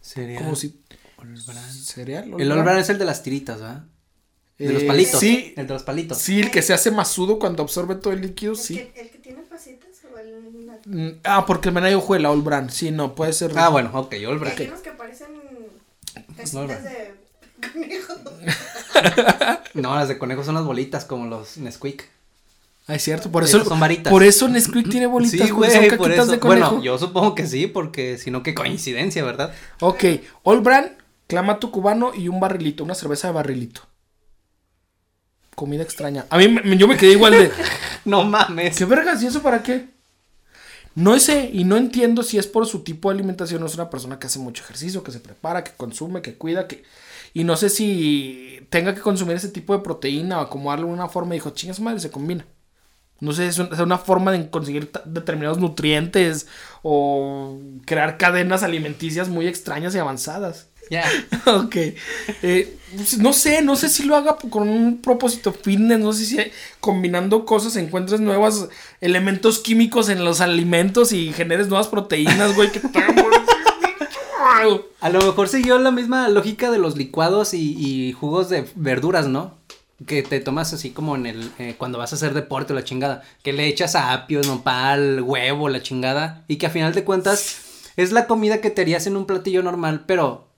Sería 0.00 0.38
Como 0.38 0.54
si. 0.56 0.80
All 1.18 1.34
Brand. 1.46 1.72
¿Cereal? 1.82 2.34
El 2.40 2.52
All 2.52 2.62
Brand 2.62 2.80
es 2.80 2.90
el 2.90 2.98
de 2.98 3.04
las 3.04 3.22
tiritas, 3.22 3.60
¿verdad? 3.60 3.84
De 4.58 4.72
los 4.72 4.82
Eh, 4.82 4.86
palitos. 4.86 5.18
Sí, 5.20 5.52
El 5.56 5.66
de 5.66 5.72
los 5.74 5.82
palitos. 5.82 6.18
sí, 6.18 6.38
el 6.40 6.50
que 6.50 6.62
se 6.62 6.72
hace 6.72 6.90
masudo 6.92 7.38
cuando 7.40 7.62
absorbe 7.64 7.96
todo 7.96 8.12
el 8.12 8.20
líquido, 8.20 8.52
¿El, 8.52 8.58
sí. 8.58 8.74
que, 8.76 9.00
¿El 9.00 9.10
que 9.10 9.18
tiene 9.18 9.42
pasitas 9.42 9.88
o 10.12 10.16
el.? 10.18 10.70
Mm, 10.86 11.20
Ah, 11.24 11.44
porque 11.46 11.70
el 11.70 11.74
menayo 11.74 12.00
juega 12.00 12.30
All 12.30 12.42
Brand. 12.42 12.70
Sí, 12.70 12.90
no, 12.92 13.14
puede 13.16 13.32
ser. 13.32 13.52
Ah, 13.56 13.68
bueno, 13.68 13.90
ok, 13.92 14.14
All 14.28 14.38
Brand. 14.38 14.58
Hay 14.60 14.68
unos 14.68 14.80
que 14.80 14.92
parecen. 14.92 15.28
Casitas 16.36 16.84
de. 16.84 17.14
conejo. 17.72 18.14
No, 19.74 19.94
las 19.96 20.08
de 20.08 20.18
conejo 20.18 20.44
son 20.44 20.54
las 20.54 20.64
bolitas 20.64 21.04
como 21.04 21.26
los 21.26 21.56
Nesquik. 21.58 22.08
Ah, 22.86 22.94
es 22.94 23.02
cierto, 23.02 23.30
por 23.30 23.42
eso. 23.44 23.56
Esas 23.56 23.68
son 23.68 23.80
varitas. 23.80 24.10
Por 24.10 24.22
eso 24.22 24.46
Nesquik 24.48 24.88
tiene 24.90 25.06
bolitas, 25.06 25.48
Sí, 25.48 25.52
güey, 25.52 25.70
son 25.70 25.96
por 25.96 26.12
eso. 26.12 26.26
de 26.26 26.38
conejo. 26.38 26.70
Bueno, 26.70 26.84
yo 26.84 26.98
supongo 26.98 27.34
que 27.34 27.46
sí, 27.46 27.66
porque 27.66 28.18
si 28.18 28.30
no, 28.30 28.42
qué 28.42 28.54
coincidencia, 28.54 29.24
¿verdad? 29.24 29.52
Ok, 29.80 30.04
All 30.42 30.60
Brand, 30.60 30.92
clamato 31.26 31.70
cubano 31.72 32.12
y 32.14 32.28
un 32.28 32.40
barrilito, 32.40 32.84
una 32.84 32.94
cerveza 32.94 33.28
de 33.28 33.34
barrilito. 33.34 33.80
Comida 35.54 35.82
extraña. 35.82 36.26
A 36.30 36.36
mí, 36.38 36.76
yo 36.76 36.86
me 36.88 36.96
quedé 36.96 37.12
igual 37.12 37.32
de. 37.32 37.50
No 38.04 38.22
mames. 38.22 38.76
¿Qué 38.76 38.84
vergas? 38.84 39.22
¿Y 39.22 39.28
eso 39.28 39.40
para 39.42 39.62
qué? 39.62 39.88
No 40.94 41.18
sé, 41.18 41.50
y 41.52 41.64
no 41.64 41.76
entiendo 41.76 42.22
si 42.22 42.38
es 42.38 42.46
por 42.46 42.66
su 42.66 42.84
tipo 42.84 43.08
de 43.08 43.14
alimentación 43.14 43.62
o 43.62 43.66
es 43.66 43.74
una 43.74 43.88
persona 43.90 44.18
que 44.18 44.26
hace 44.26 44.38
mucho 44.38 44.62
ejercicio, 44.62 45.02
que 45.02 45.10
se 45.10 45.20
prepara, 45.20 45.64
que 45.64 45.72
consume, 45.72 46.22
que 46.22 46.34
cuida, 46.34 46.68
que... 46.68 46.84
Y 47.34 47.44
no 47.44 47.56
sé 47.56 47.68
si 47.68 48.60
tenga 48.70 48.94
que 48.94 49.00
consumir 49.02 49.36
ese 49.36 49.48
tipo 49.50 49.76
de 49.76 49.82
proteína 49.82 50.38
o 50.38 50.42
acomodarlo 50.42 50.86
de 50.86 50.92
una 50.94 51.08
forma 51.08 51.34
y 51.34 51.38
dijo, 51.38 51.50
chingas 51.50 51.80
madre, 51.80 52.00
se 52.00 52.10
combina. 52.10 52.46
No 53.20 53.32
sé, 53.32 53.46
es 53.46 53.58
un- 53.58 53.72
es 53.72 53.78
una 53.80 53.98
forma 53.98 54.32
de 54.32 54.50
conseguir 54.50 54.90
determinados 55.04 55.58
nutrientes 55.58 56.46
o 56.82 57.58
crear 57.86 58.18
cadenas 58.18 58.62
alimenticias 58.62 59.28
muy 59.28 59.46
extrañas 59.46 59.94
y 59.94 59.98
avanzadas. 59.98 60.68
Ya. 60.90 61.04
ok. 61.46 61.76
Eh, 62.42 62.76
pues, 62.94 63.16
no 63.18 63.32
sé, 63.32 63.62
no 63.62 63.74
sé 63.76 63.88
si 63.88 64.02
lo 64.04 64.16
haga 64.16 64.36
con 64.50 64.68
un 64.68 65.00
propósito 65.00 65.52
fitness, 65.52 65.98
no 65.98 66.12
sé 66.12 66.26
si 66.26 66.38
combinando 66.80 67.46
cosas 67.46 67.76
encuentres 67.76 68.20
nuevos 68.20 68.68
elementos 69.00 69.60
químicos 69.60 70.08
en 70.10 70.24
los 70.24 70.40
alimentos 70.42 71.12
y 71.12 71.32
generes 71.32 71.68
nuevas 71.68 71.88
proteínas, 71.88 72.54
güey, 72.54 72.70
que 72.70 72.80
te 72.80 72.98
hagan 72.98 73.14
morir. 73.16 73.33
A 75.00 75.08
lo 75.10 75.20
mejor 75.20 75.48
siguió 75.48 75.78
la 75.78 75.90
misma 75.90 76.28
lógica 76.28 76.70
de 76.70 76.78
los 76.78 76.96
licuados 76.96 77.54
y, 77.54 77.74
y 77.78 78.12
jugos 78.12 78.48
de 78.48 78.66
verduras, 78.74 79.26
¿no? 79.28 79.54
Que 80.06 80.22
te 80.22 80.40
tomas 80.40 80.72
así 80.72 80.90
como 80.90 81.16
en 81.16 81.26
el. 81.26 81.50
eh, 81.58 81.76
cuando 81.78 81.98
vas 81.98 82.12
a 82.12 82.16
hacer 82.16 82.34
deporte 82.34 82.72
o 82.72 82.76
la 82.76 82.84
chingada. 82.84 83.22
Que 83.42 83.52
le 83.52 83.66
echas 83.66 83.94
apio, 83.94 84.42
nopal, 84.42 85.20
huevo, 85.22 85.68
la 85.68 85.82
chingada. 85.82 86.44
Y 86.48 86.56
que 86.56 86.66
a 86.66 86.70
final 86.70 86.92
de 86.94 87.04
cuentas 87.04 87.62
es 87.96 88.12
la 88.12 88.26
comida 88.26 88.60
que 88.60 88.70
te 88.70 88.82
harías 88.82 89.06
en 89.06 89.16
un 89.16 89.24
platillo 89.26 89.62
normal, 89.62 90.04
pero 90.06 90.48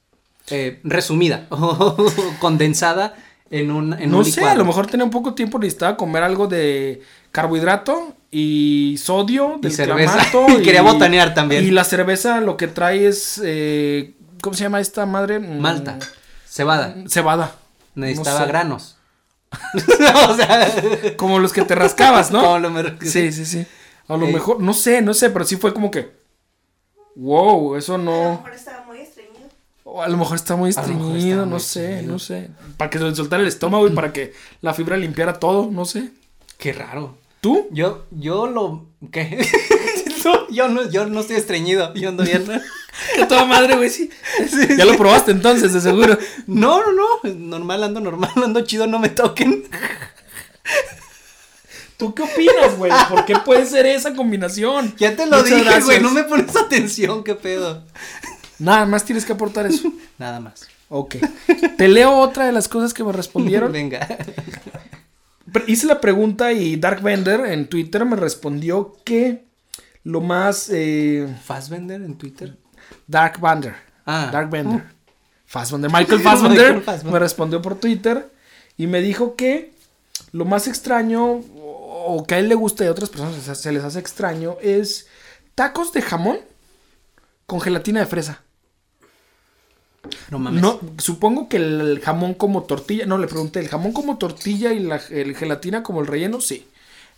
eh, 0.49 0.81
resumida 0.85 1.47
o 1.51 1.97
condensada 2.41 3.15
en 3.51 3.71
un, 3.71 3.93
en 3.93 4.11
no 4.11 4.19
un 4.19 4.25
sé, 4.25 4.41
licuado. 4.41 4.55
a 4.55 4.59
lo 4.59 4.65
mejor 4.65 4.87
tenía 4.87 5.05
un 5.05 5.11
poco 5.11 5.31
de 5.31 5.37
tiempo, 5.37 5.59
necesitaba 5.59 5.97
comer 5.97 6.23
algo 6.23 6.47
de 6.49 7.03
carbohidrato 7.31 8.15
y 8.39 8.99
sodio, 8.99 9.55
Y 9.59 9.61
del 9.63 9.73
cerveza. 9.73 10.13
clamato 10.31 10.47
Y 10.59 10.63
quería 10.63 10.83
botanear 10.83 11.33
también. 11.33 11.65
Y 11.65 11.71
la 11.71 11.85
cerveza 11.85 12.41
lo 12.43 12.57
que 12.59 12.67
trae 12.69 13.07
es, 13.07 13.41
eh, 13.43 14.15
¿cómo 14.43 14.55
se 14.55 14.65
llama 14.65 14.81
esta 14.81 15.07
madre? 15.07 15.39
Mm, 15.39 15.59
Malta, 15.59 15.99
cebada. 16.47 16.95
Cebada. 17.09 17.55
Necesitaba 17.95 18.41
no 18.41 18.45
sé. 18.45 18.49
granos. 18.53 18.97
o 20.29 20.35
sea, 20.37 21.17
Como 21.17 21.39
los 21.39 21.53
que 21.55 21.63
te 21.63 21.75
rascabas, 21.75 22.31
¿no? 22.31 22.43
como 22.43 22.59
lo 22.59 22.71
me- 22.71 22.99
Sí, 23.01 23.33
sí, 23.33 23.47
sí. 23.47 23.67
A 24.09 24.17
lo 24.19 24.27
Eh. 24.27 24.33
mejor, 24.35 24.61
no 24.61 24.75
sé, 24.75 25.01
no 25.01 25.15
sé, 25.15 25.31
pero 25.31 25.45
sí 25.47 25.57
fue 25.57 25.73
como 25.73 25.91
que. 25.91 26.11
Wow, 27.15 27.77
eso 27.77 27.95
A 27.95 27.99
lo 27.99 28.05
no. 28.05 28.31
mejor 28.33 28.53
estaba 28.53 28.85
muy 28.85 28.99
estreñido. 28.99 29.49
O 29.85 30.03
a 30.03 30.09
lo 30.09 30.17
mejor 30.19 30.37
está 30.37 30.57
muy 30.57 30.69
mejor 30.69 30.85
estreñido, 30.85 31.47
no 31.47 31.59
sé, 31.59 31.85
estreñido. 31.85 32.13
no 32.13 32.19
sé. 32.19 32.51
Para 32.77 32.91
que 32.91 32.99
se 32.99 33.05
le 33.05 33.15
soltara 33.15 33.41
el 33.43 33.49
estómago 33.49 33.87
y 33.87 33.91
para 33.93 34.13
que 34.13 34.35
la 34.61 34.75
fibra 34.75 34.97
limpiara 34.99 35.39
todo, 35.41 35.71
no 35.71 35.87
sé. 35.87 36.11
Qué 36.59 36.75
raro. 36.75 37.17
¿Tú? 37.41 37.69
Yo, 37.71 38.07
yo 38.11 38.47
lo. 38.47 38.87
¿Qué? 39.11 39.47
No, 40.27 40.49
yo, 40.51 40.67
no, 40.67 40.91
yo 40.91 41.07
no 41.07 41.21
estoy 41.21 41.37
estreñido. 41.37 41.95
Yo 41.95 42.09
ando 42.09 42.25
bien. 42.25 42.45
Que 43.15 43.27
toda 43.27 43.45
madre, 43.45 43.77
güey, 43.77 43.91
sí. 43.91 44.11
Ya 44.77 44.85
lo 44.85 44.97
probaste 44.97 45.31
entonces, 45.31 45.73
de 45.73 45.81
seguro. 45.81 46.19
No, 46.49 46.81
no, 46.83 46.93
no. 46.93 47.33
Normal, 47.33 47.85
ando 47.85 48.01
normal, 48.01 48.33
ando 48.35 48.63
chido, 48.63 48.89
no 48.89 48.99
me 48.99 49.09
toquen. 49.09 49.65
¿Tú 51.97 52.15
qué 52.15 52.23
opinas, 52.23 52.77
güey? 52.77 52.91
¿Por 53.09 53.25
qué 53.25 53.37
puede 53.37 53.67
ser 53.67 53.87
esa 53.87 54.15
combinación? 54.15 54.95
Ya 54.99 55.15
te 55.15 55.27
lo 55.27 55.39
Muchas 55.39 55.59
dije, 55.59 55.81
güey. 55.83 56.01
No 56.01 56.11
me 56.11 56.25
pones 56.25 56.57
atención, 56.57 57.23
qué 57.23 57.35
pedo. 57.35 57.85
Nada 58.59 58.85
más 58.87 59.05
tienes 59.05 59.25
que 59.25 59.33
aportar 59.33 59.67
eso. 59.67 59.93
Nada 60.19 60.41
más. 60.41 60.67
Ok. 60.89 61.17
Te 61.77 61.89
leo 61.89 62.19
otra 62.19 62.47
de 62.47 62.53
las 62.53 62.69
cosas 62.69 62.93
que 62.93 63.05
me 63.05 63.13
respondieron. 63.13 63.73
Venga. 63.73 64.07
Hice 65.67 65.87
la 65.87 66.01
pregunta 66.01 66.53
y 66.53 66.77
Dark 66.77 67.03
Bender 67.03 67.41
en 67.47 67.69
Twitter 67.69 68.05
me 68.05 68.17
respondió 68.17 68.97
que 69.05 69.45
lo 70.05 70.21
más 70.21 70.71
eh, 70.73 71.27
¿Fassbender 71.45 72.03
en 72.03 72.17
Twitter? 72.17 72.57
Dark 73.07 73.41
Bender. 73.41 73.75
Ah. 74.05 74.31
Dark 74.33 74.51
Bender. 74.51 74.85
Fassbender. 75.47 75.91
Michael 75.91 76.21
Fassbender 76.23 76.75
Michael 76.75 76.83
Fassbender. 76.83 77.13
me 77.13 77.19
respondió 77.19 77.63
por 77.63 77.77
Twitter 77.77 78.31
y 78.77 78.87
me 78.87 79.01
dijo 79.01 79.37
que 79.37 79.73
lo 80.33 80.45
más 80.45 80.67
extraño 80.69 81.41
o 81.55 82.25
que 82.27 82.35
a 82.37 82.39
él 82.39 82.49
le 82.49 82.55
gusta 82.55 82.85
y 82.85 82.89
a 82.89 82.93
otras 82.93 83.11
personas 83.11 83.59
se 83.59 83.73
les 83.73 83.83
hace 83.83 83.99
extraño 83.99 84.57
es 84.63 85.09
tacos 85.55 85.93
de 85.93 86.03
jamón 86.03 86.39
con 87.47 87.61
gelatina 87.61 88.01
de 88.01 88.07
fresa. 88.07 88.43
No 90.31 90.39
mames. 90.39 90.63
No, 90.63 90.81
supongo 90.99 91.49
que 91.49 91.57
el 91.59 92.01
jamón 92.03 92.35
como 92.35 92.63
tortilla, 92.65 93.07
no 93.07 93.19
le 93.19 93.27
pregunté, 93.27 93.61
¿el 93.61 93.69
jamón 93.69 93.93
como 93.93 94.19
tortilla 94.19 94.73
y 94.73 94.81
la 94.81 95.01
el 95.11 95.35
gelatina 95.37 95.83
como 95.83 96.01
el 96.01 96.07
relleno? 96.07 96.41
Sí. 96.41 96.67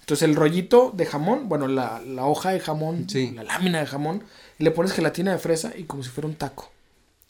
Entonces 0.00 0.28
el 0.28 0.36
rollito 0.36 0.92
de 0.96 1.04
jamón, 1.06 1.48
bueno, 1.48 1.66
la, 1.68 2.00
la 2.06 2.24
hoja 2.24 2.50
de 2.50 2.60
jamón, 2.60 3.08
Sí. 3.10 3.32
la 3.34 3.42
lámina 3.44 3.80
de 3.80 3.86
jamón, 3.86 4.22
y 4.58 4.64
le 4.64 4.70
pones 4.70 4.92
gelatina 4.92 5.32
de 5.32 5.38
fresa 5.38 5.72
y 5.76 5.84
como 5.84 6.02
si 6.02 6.08
fuera 6.10 6.26
un 6.28 6.34
taco. 6.34 6.70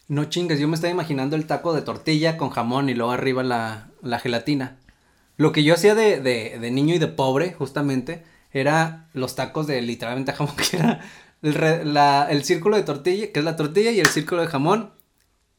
No 0.07 0.25
chingues, 0.27 0.59
yo 0.61 0.69
me 0.69 0.75
estaba 0.77 0.91
imaginando 0.93 1.37
el 1.37 1.47
taco 1.47 1.75
de 1.75 1.83
tortilla 1.83 2.37
con 2.37 2.51
jamón 2.51 2.89
y 2.89 2.95
luego 2.95 3.11
arriba 3.13 3.43
la, 3.43 3.89
la 4.03 4.19
gelatina. 4.21 4.77
Lo 5.37 5.53
que 5.53 5.63
yo 5.65 5.75
hacía 5.75 5.95
de, 5.95 6.21
de, 6.21 6.59
de 6.59 6.71
niño 6.71 6.95
y 6.95 6.99
de 6.99 7.09
pobre, 7.09 7.53
justamente, 7.53 8.23
era 8.53 9.09
los 9.13 9.35
tacos 9.35 9.67
de 9.67 9.83
literalmente 9.83 10.33
jamón, 10.35 10.55
que 10.57 10.77
era 10.77 11.01
el, 11.43 11.55
re- 11.55 11.85
la- 11.85 12.27
el 12.31 12.43
círculo 12.45 12.77
de 12.77 12.85
tortilla, 12.85 13.33
que 13.33 13.41
es 13.41 13.45
la 13.45 13.57
tortilla, 13.57 13.91
y 13.91 14.01
el 14.01 14.07
círculo 14.07 14.41
de 14.43 14.49
jamón, 14.49 14.91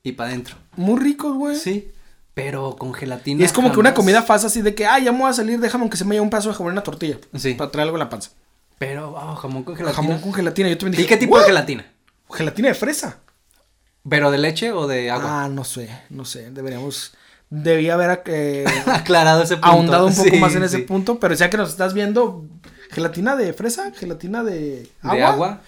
y 0.04 0.14
para 0.14 0.30
adentro. 0.30 0.56
Muy 0.76 1.00
ricos, 1.00 1.36
güey. 1.36 1.56
Sí, 1.56 1.92
pero 2.34 2.76
con 2.78 2.94
gelatina. 2.94 3.42
Y 3.42 3.46
es 3.46 3.54
como 3.54 3.72
que 3.72 3.80
una 3.80 3.94
comida 3.94 4.22
fácil 4.22 4.48
así 4.48 4.62
de 4.62 4.74
que, 4.76 4.86
ay, 4.86 5.06
ya 5.06 5.12
me 5.12 5.20
voy 5.20 5.30
a 5.30 5.34
salir, 5.34 5.60
déjame 5.60 5.84
aunque 5.84 5.98
se 5.98 6.06
me 6.06 6.16
haya 6.16 6.22
un 6.22 6.30
pedazo 6.30 6.50
de 6.50 6.56
jamón 6.56 6.72
en 6.72 6.76
la 6.78 6.84
tortilla. 6.84 7.18
Sí. 7.36 7.54
Para 7.54 7.72
traer 7.72 7.88
algo 7.88 7.98
en 7.98 8.00
la 8.00 8.10
panza. 8.10 8.32
Pero, 8.78 9.12
oh, 9.12 9.36
jamón 9.36 9.64
con 9.64 9.76
gelatina. 9.76 9.96
Jamón 10.04 10.22
con 10.22 10.34
gelatina. 10.34 10.70
Yo 10.70 10.78
también 10.78 10.92
dije, 10.94 11.04
¿Y 11.04 11.08
qué 11.08 11.18
tipo 11.18 11.38
de 11.38 11.46
gelatina? 11.46 11.86
Gelatina 12.32 12.70
de 12.70 12.76
fresa. 12.76 13.18
¿Pero 14.08 14.32
de 14.32 14.38
leche 14.38 14.72
o 14.72 14.88
de 14.88 15.12
agua? 15.12 15.44
Ah, 15.44 15.50
no 15.50 15.66
sé, 15.66 15.90
no 16.10 16.24
sé. 16.24 16.50
Deberíamos, 16.52 17.14
debía 17.50 17.96
haber 17.96 18.24
eh, 18.28 18.64
Aclarado 18.88 19.44
ese 19.44 19.56
punto. 19.56 19.68
ahondado 19.68 20.08
un 20.08 20.16
poco 20.16 20.30
Sí, 20.30 20.38
más 20.38 20.56
en 20.56 20.64
ese 20.64 20.78
sí. 20.78 20.84
punto, 20.84 21.20
pero 21.20 21.36
ya 21.36 21.50
que 21.50 21.58
nos 21.58 21.70
estás 21.70 21.94
viendo, 21.94 22.46
gelatina 22.92 23.36
de 23.36 23.52
fresa, 23.52 23.92
gelatina 23.92 24.44
de 24.44 24.90
agua, 25.02 25.16
¿De 25.16 25.24
agua? 25.24 25.62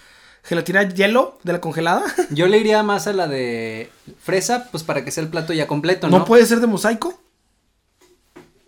Gelatina 0.44 0.88
hielo 0.90 1.40
de 1.44 1.54
la 1.54 1.62
congelada. 1.62 2.04
Yo 2.32 2.48
le 2.48 2.58
iría 2.58 2.84
más 2.84 3.08
a 3.08 3.14
la 3.14 3.28
de 3.28 3.90
fresa, 4.22 4.68
pues 4.72 4.84
para 4.84 5.04
que 5.06 5.12
sea 5.12 5.24
el 5.24 5.30
plato 5.30 5.54
ya 5.54 5.68
completo, 5.68 6.10
¿no? 6.10 6.20
¿No 6.20 6.26
puede 6.26 6.46
ser 6.46 6.60
de 6.60 6.68
mosaico? 6.68 7.20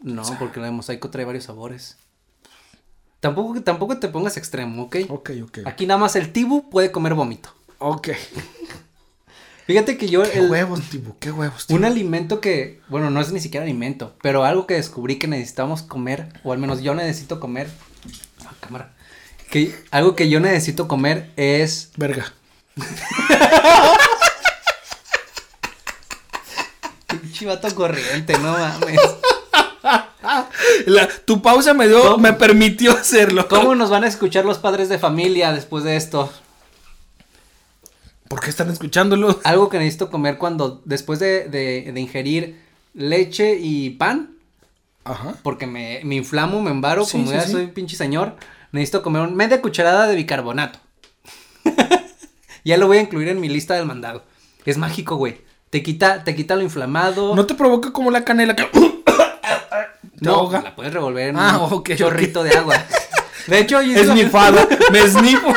No, 0.02 0.24
porque 0.40 0.60
la 0.60 0.66
de 0.68 0.72
mosaico 0.72 1.10
trae 1.10 1.26
varios 1.26 1.46
sabores. 1.46 1.98
Tampoco, 3.22 3.62
tampoco 3.62 3.98
te 4.00 4.10
pongas 4.10 4.36
extremo, 4.36 4.84
¿ok? 4.84 4.98
Ok, 5.10 5.32
ok. 5.44 5.60
Aquí 5.66 5.86
nada 5.88 5.98
más 6.00 6.16
el 6.18 6.34
tibu 6.34 6.70
puede 6.70 6.92
comer 6.92 7.14
vómito. 7.14 7.54
Ok. 7.80 8.10
Fíjate 9.66 9.98
que 9.98 10.10
yo 10.10 10.24
Qué 10.24 10.40
el- 10.40 10.52
huevos, 10.52 10.82
tipo, 10.90 11.16
qué 11.22 11.32
huevos. 11.32 11.68
tipo. 11.68 11.78
un 11.78 11.86
alimento 11.86 12.42
que, 12.42 12.82
bueno, 12.90 13.10
no 13.10 13.22
es 13.22 13.32
ni 13.32 13.40
siquiera 13.40 13.64
alimento, 13.64 14.14
pero 14.22 14.44
algo 14.44 14.68
que 14.68 14.74
descubrí 14.74 15.18
que 15.20 15.28
necesitamos 15.30 15.84
comer, 15.84 16.28
o 16.44 16.52
al 16.52 16.58
menos 16.60 16.82
yo 16.82 16.94
necesito 16.96 17.40
comer. 17.40 17.70
Ah, 18.46 18.52
cámara. 18.60 18.94
Que 19.54 19.72
algo 19.92 20.16
que 20.16 20.30
yo 20.30 20.40
necesito 20.40 20.88
comer 20.88 21.30
es 21.36 21.92
Verga. 21.96 22.34
chivato 27.32 27.74
corriente, 27.76 28.34
no 28.40 28.52
mames. 28.54 29.00
La- 30.88 31.08
tu 31.26 31.42
pausa 31.44 31.74
me 31.76 31.88
dio, 31.88 32.02
¿Cómo? 32.02 32.18
me 32.18 32.34
permitió 32.34 32.94
hacerlo. 32.94 33.48
¿Cómo 33.48 33.76
nos 33.76 33.90
van 33.90 34.04
a 34.04 34.08
escuchar 34.08 34.46
los 34.46 34.58
padres 34.58 34.90
de 34.90 34.98
familia 34.98 35.52
después 35.54 35.84
de 35.84 35.98
esto? 35.98 36.32
¿Por 38.28 38.40
qué 38.42 38.50
están 38.50 38.72
escuchándolo? 38.72 39.40
Algo 39.44 39.70
que 39.70 39.78
necesito 39.78 40.10
comer 40.10 40.38
cuando, 40.38 40.82
después 40.86 41.20
de, 41.20 41.48
de- 41.50 41.92
de 41.94 42.00
ingerir 42.02 42.60
leche 42.96 43.58
y 43.60 43.92
pan, 43.92 44.32
Ajá. 45.04 45.36
porque 45.44 45.68
me, 45.68 46.02
me 46.04 46.16
inflamo, 46.16 46.62
me 46.62 46.72
embaro, 46.72 47.06
Sí, 47.06 47.12
como 47.14 47.28
sí, 47.28 47.34
ya 47.34 47.42
sí. 47.46 47.52
soy 47.52 47.64
un 47.66 47.72
pinche 47.72 47.96
señor, 47.96 48.36
necesito 48.74 49.02
comer 49.02 49.22
un 49.22 49.36
media 49.36 49.62
cucharada 49.62 50.08
de 50.08 50.16
bicarbonato. 50.16 50.80
ya 52.66 52.78
lo 52.78 52.88
voy 52.88 52.98
a 52.98 53.02
incluir 53.02 53.30
en 53.30 53.40
mi 53.40 53.48
lista 53.50 53.76
del 53.76 53.86
mandado. 53.86 54.24
Es 54.66 54.78
mágico, 54.78 55.16
güey. 55.16 55.42
Te 55.70 55.82
quita, 55.82 56.24
te 56.24 56.36
quita 56.36 56.56
lo 56.56 56.62
inflamado. 56.62 57.36
¿No 57.36 57.46
te 57.46 57.56
provoca 57.56 57.92
como 57.92 58.12
la 58.12 58.24
canela 58.24 58.56
que... 58.56 58.64
¿Te 58.74 60.26
No, 60.30 60.34
ahoga? 60.36 60.62
la 60.62 60.76
puedes 60.76 60.94
revolver 60.94 61.30
en 61.30 61.38
Ah, 61.38 61.58
un 61.58 61.64
ok, 61.66 61.74
ok. 61.74 61.96
chorrito 61.96 62.44
de 62.44 62.52
agua. 62.58 62.76
De 63.48 63.60
hecho, 63.60 63.82
yo 63.82 63.92
hice 63.92 64.02
Es 64.02 64.08
la- 64.08 64.16
mi 64.16 64.24
fada. 64.26 64.68
Me 64.92 65.00
esnifo. 65.00 65.54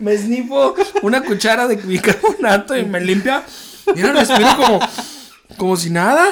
Me 0.00 0.14
esnifo 0.14 0.74
una 1.02 1.22
cuchara 1.22 1.68
de 1.68 1.76
bicarbonato 1.76 2.76
y 2.76 2.84
me 2.84 3.00
limpia. 3.00 3.44
Mira, 3.94 4.12
respiro 4.12 4.48
como, 4.56 4.80
como 5.56 5.76
si 5.76 5.90
nada. 5.90 6.26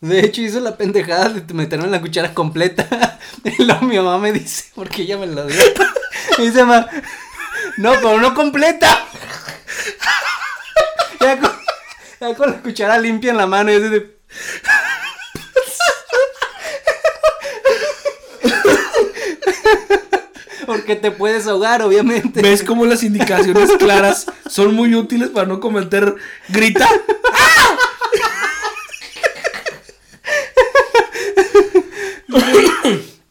De 0.00 0.20
hecho, 0.20 0.40
hice 0.40 0.60
la 0.60 0.76
pendejada 0.76 1.28
de 1.28 1.54
meterme 1.54 1.84
en 1.84 1.90
la 1.90 2.00
cuchara 2.00 2.34
completa. 2.34 3.18
Y 3.44 3.64
luego 3.64 3.86
mi 3.86 3.96
mamá 3.96 4.18
me 4.18 4.32
dice, 4.32 4.64
porque 4.74 5.02
ella 5.02 5.16
me 5.16 5.26
lo 5.26 5.46
dio. 5.46 5.56
Me 6.38 6.44
dice, 6.44 6.64
mamá, 6.64 6.86
no, 7.76 7.92
pero 7.92 8.20
no 8.20 8.34
completa. 8.34 8.88
Ya 11.20 11.38
con, 11.38 11.50
ya 12.18 12.34
con 12.34 12.50
la 12.50 12.62
cuchara 12.62 12.98
limpia 12.98 13.30
en 13.30 13.36
la 13.36 13.46
mano 13.46 13.70
y 13.70 13.74
así 13.74 13.88
de... 13.88 14.16
Porque 20.64 20.96
te 20.96 21.10
puedes 21.10 21.46
ahogar, 21.46 21.82
obviamente. 21.82 22.40
¿Ves 22.40 22.64
cómo 22.64 22.86
las 22.86 23.02
indicaciones 23.02 23.70
claras 23.78 24.26
son 24.46 24.74
muy 24.74 24.94
útiles 24.94 25.28
para 25.28 25.46
no 25.46 25.60
cometer 25.60 26.14
grita? 26.48 26.88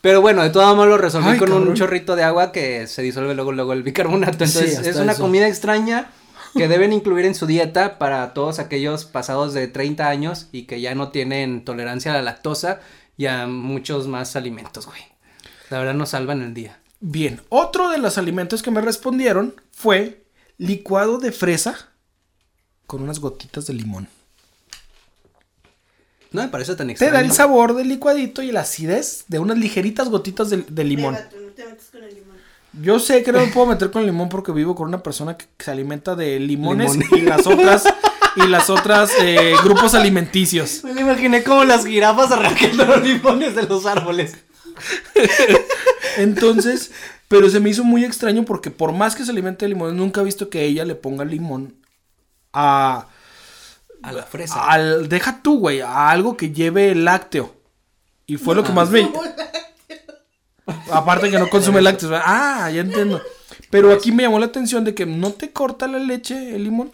Pero 0.02 0.22
bueno, 0.22 0.44
de 0.44 0.50
todos 0.50 0.76
modos 0.76 0.90
lo 0.90 0.98
resolví 0.98 1.32
Ay, 1.32 1.40
con 1.40 1.52
un 1.52 1.74
chorrito 1.74 2.16
de 2.16 2.24
agua 2.24 2.52
que 2.52 2.88
se 2.88 3.02
disuelve 3.02 3.36
luego, 3.36 3.52
luego 3.52 3.74
el 3.74 3.84
bicarbonato. 3.84 4.32
Entonces, 4.46 4.80
es 4.80 4.96
una 4.96 5.12
eso. 5.12 5.22
comida 5.22 5.48
extraña 5.48 6.10
que 6.56 6.68
deben 6.68 6.94
incluir 6.94 7.26
en 7.26 7.36
su 7.36 7.46
dieta 7.46 8.00
para 8.00 8.34
todos 8.34 8.60
aquellos 8.60 9.06
pasados 9.06 9.54
de 9.54 9.68
30 9.68 10.08
años 10.08 10.48
y 10.52 10.64
que 10.64 10.80
ya 10.80 10.96
no 10.96 11.10
tienen 11.10 11.66
tolerancia 11.66 12.12
a 12.12 12.16
la 12.16 12.22
lactosa 12.22 12.80
y 13.18 13.26
a 13.26 13.46
muchos 13.48 14.08
más 14.08 14.36
alimentos, 14.36 14.86
güey. 14.86 15.02
La 15.70 15.80
verdad 15.80 15.94
nos 15.94 16.10
salvan 16.10 16.42
el 16.42 16.54
día. 16.54 16.80
Bien, 17.02 17.42
otro 17.50 17.90
de 17.90 17.98
los 17.98 18.18
alimentos 18.18 18.64
que 18.64 18.72
me 18.72 18.82
respondieron 18.82 19.54
fue 19.72 20.26
licuado 20.58 21.18
de 21.18 21.32
fresa 21.32 21.90
con 22.88 23.04
unas 23.04 23.20
gotitas 23.20 23.68
de 23.68 23.74
limón. 23.74 24.08
No 26.32 26.42
me 26.44 26.48
parece 26.50 26.76
tan 26.76 26.88
Te 26.88 26.92
extraño. 26.94 27.14
da 27.14 27.20
el 27.22 27.32
sabor 27.32 27.76
del 27.76 27.88
licuadito 27.90 28.42
y 28.44 28.52
la 28.52 28.62
acidez 28.62 29.26
de 29.28 29.40
unas 29.40 29.58
ligeritas 29.58 30.10
gotitas 30.10 30.50
de, 30.50 30.58
de 30.68 30.84
limón. 30.84 31.16
Pégate, 31.16 31.38
no 31.40 31.50
te 31.52 31.66
metas 31.66 31.88
con 31.92 32.04
el 32.04 32.14
limón. 32.16 32.38
Yo 32.84 33.00
sé 33.00 33.24
que 33.24 33.32
no 33.32 33.40
me 33.40 33.48
puedo 33.48 33.66
meter 33.66 33.90
con 33.90 34.02
el 34.02 34.06
limón 34.08 34.30
porque 34.30 34.52
vivo 34.52 34.76
con 34.76 34.88
una 34.88 35.02
persona 35.02 35.36
que, 35.36 35.46
que 35.58 35.64
se 35.66 35.72
alimenta 35.72 36.16
de 36.16 36.40
limones 36.40 36.96
Limón. 36.96 37.18
y 37.20 37.22
las 37.24 37.48
otras 37.48 37.84
y 38.36 38.48
las 38.48 38.70
otras 38.70 39.10
eh, 39.20 39.56
grupos 39.64 39.96
alimenticios. 39.96 40.84
Me 40.84 40.94
lo 40.94 41.02
imaginé 41.02 41.44
como 41.44 41.64
las 41.64 41.84
jirafas 41.86 42.32
arrancando 42.32 42.86
los 42.86 43.02
limones 43.04 43.56
de 43.56 43.64
los 43.64 43.88
árboles. 43.88 44.36
Entonces, 46.18 46.92
pero 47.28 47.50
se 47.50 47.60
me 47.60 47.70
hizo 47.72 47.84
muy 47.84 48.06
extraño 48.06 48.46
porque 48.46 48.72
por 48.72 48.92
más 48.94 49.16
que 49.16 49.26
se 49.26 49.32
alimente 49.32 49.66
de 49.66 49.70
limones, 49.70 49.96
nunca 49.96 50.22
he 50.22 50.24
visto 50.24 50.50
que 50.50 50.64
ella 50.66 50.86
le 50.86 50.96
ponga 50.96 51.26
limón 51.26 51.76
a 52.54 53.08
A 54.02 54.12
la 54.12 54.24
fresa. 54.24 54.64
al 54.70 55.10
deja 55.10 55.42
tú, 55.42 55.60
güey, 55.60 55.82
a 55.82 56.10
algo 56.10 56.38
que 56.38 56.52
lleve 56.52 56.96
lácteo. 56.96 57.54
Y 58.26 58.38
fue 58.38 58.56
lo 58.56 58.64
que 58.64 58.72
más 58.72 58.90
me 58.92 59.10
aparte 60.92 61.30
que 61.30 61.40
no 61.40 61.50
consume 61.50 61.82
lácteos. 61.82 62.12
¿verdad? 62.12 62.26
Ah, 62.28 62.70
ya 62.72 62.82
entiendo. 62.82 63.22
Pero 63.70 63.92
aquí 63.92 64.12
me 64.12 64.24
llamó 64.24 64.40
la 64.40 64.48
atención 64.48 64.84
de 64.84 64.96
que 64.96 65.06
no 65.06 65.32
te 65.34 65.52
corta 65.52 65.88
la 65.88 66.00
leche 66.00 66.56
el 66.56 66.64
limón. 66.64 66.92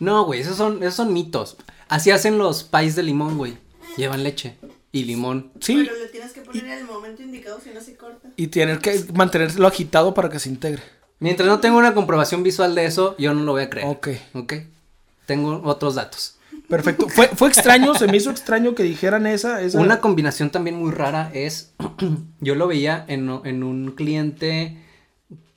No, 0.00 0.24
güey, 0.24 0.40
esos 0.40 0.56
son, 0.56 0.82
esos 0.82 0.94
son 0.94 1.12
mitos. 1.12 1.56
Así 1.88 2.10
hacen 2.10 2.38
los 2.38 2.64
pais 2.64 2.94
de 2.96 3.02
limón, 3.02 3.36
güey. 3.38 3.58
Llevan 3.96 4.22
leche 4.22 4.56
y 4.92 5.04
limón. 5.04 5.50
Sí, 5.60 5.84
Pero 5.84 5.98
lo 6.04 6.10
tienes 6.10 6.32
que 6.32 6.40
poner 6.42 6.64
en 6.64 6.72
el 6.72 6.84
momento 6.84 7.22
indicado 7.22 7.60
si 7.62 7.70
no 7.70 7.80
se 7.80 7.96
corta. 7.96 8.28
y 8.36 8.46
tienes 8.48 8.78
que 8.78 9.04
mantenerlo 9.14 9.66
agitado 9.66 10.14
para 10.14 10.28
que 10.28 10.38
se 10.38 10.48
integre. 10.48 10.82
Mientras 11.18 11.48
no 11.48 11.58
tengo 11.58 11.78
una 11.78 11.94
comprobación 11.94 12.42
visual 12.44 12.74
de 12.76 12.84
eso, 12.84 13.16
yo 13.18 13.34
no 13.34 13.42
lo 13.42 13.52
voy 13.52 13.62
a 13.62 13.70
creer. 13.70 13.88
Ok, 13.88 14.08
Ok. 14.34 14.54
Tengo 15.26 15.60
otros 15.64 15.96
datos. 15.96 16.37
Perfecto. 16.68 17.08
Fue, 17.08 17.28
fue 17.28 17.48
extraño, 17.48 17.94
se 17.94 18.06
me 18.06 18.16
hizo 18.16 18.30
extraño 18.30 18.74
que 18.74 18.82
dijeran 18.82 19.26
esa. 19.26 19.60
esa... 19.62 19.80
Una 19.80 20.00
combinación 20.00 20.50
también 20.50 20.76
muy 20.76 20.90
rara 20.92 21.30
es, 21.34 21.74
yo 22.40 22.54
lo 22.54 22.66
veía 22.68 23.04
en, 23.08 23.30
en 23.44 23.62
un 23.62 23.92
cliente, 23.92 24.78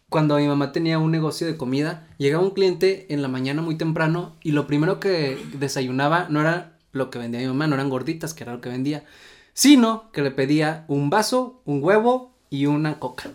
cuando 0.10 0.38
mi 0.38 0.48
mamá 0.48 0.72
tenía 0.72 1.00
un 1.00 1.12
negocio 1.12 1.48
de 1.48 1.58
comida, 1.58 2.08
llegaba 2.18 2.44
un 2.44 2.52
cliente 2.52 3.08
en 3.14 3.22
la 3.22 3.28
mañana 3.28 3.62
muy 3.62 3.76
temprano 3.76 4.36
y 4.44 4.52
lo 4.52 4.68
primero 4.68 5.00
que 5.00 5.38
desayunaba 5.54 6.28
no 6.30 6.42
era 6.42 6.78
lo 6.92 7.10
que 7.10 7.20
vendía 7.20 7.40
mi 7.42 7.48
mamá, 7.48 7.68
no 7.68 7.76
eran 7.76 7.90
gorditas, 7.90 8.34
que 8.34 8.44
era 8.44 8.54
lo 8.54 8.60
que 8.62 8.70
vendía, 8.70 9.06
sino 9.54 10.12
que 10.12 10.22
le 10.22 10.32
pedía 10.32 10.84
un 10.88 11.10
vaso, 11.10 11.62
un 11.66 11.82
huevo 11.84 12.34
y 12.50 12.66
una 12.66 13.00
coca. 13.00 13.30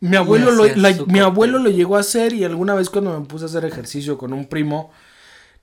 Mi 0.00 0.16
abuelo, 0.16 0.52
lo, 0.52 0.64
la- 0.76 0.96
mi 1.08 1.18
abuelo 1.18 1.58
lo 1.58 1.70
llegó 1.70 1.96
a 1.96 2.00
hacer 2.00 2.32
y 2.32 2.44
alguna 2.44 2.74
vez 2.76 2.88
cuando 2.88 3.18
me 3.18 3.26
puse 3.26 3.44
a 3.44 3.48
hacer 3.48 3.64
ejercicio 3.64 4.16
con 4.16 4.32
un 4.32 4.44
primo, 4.46 4.92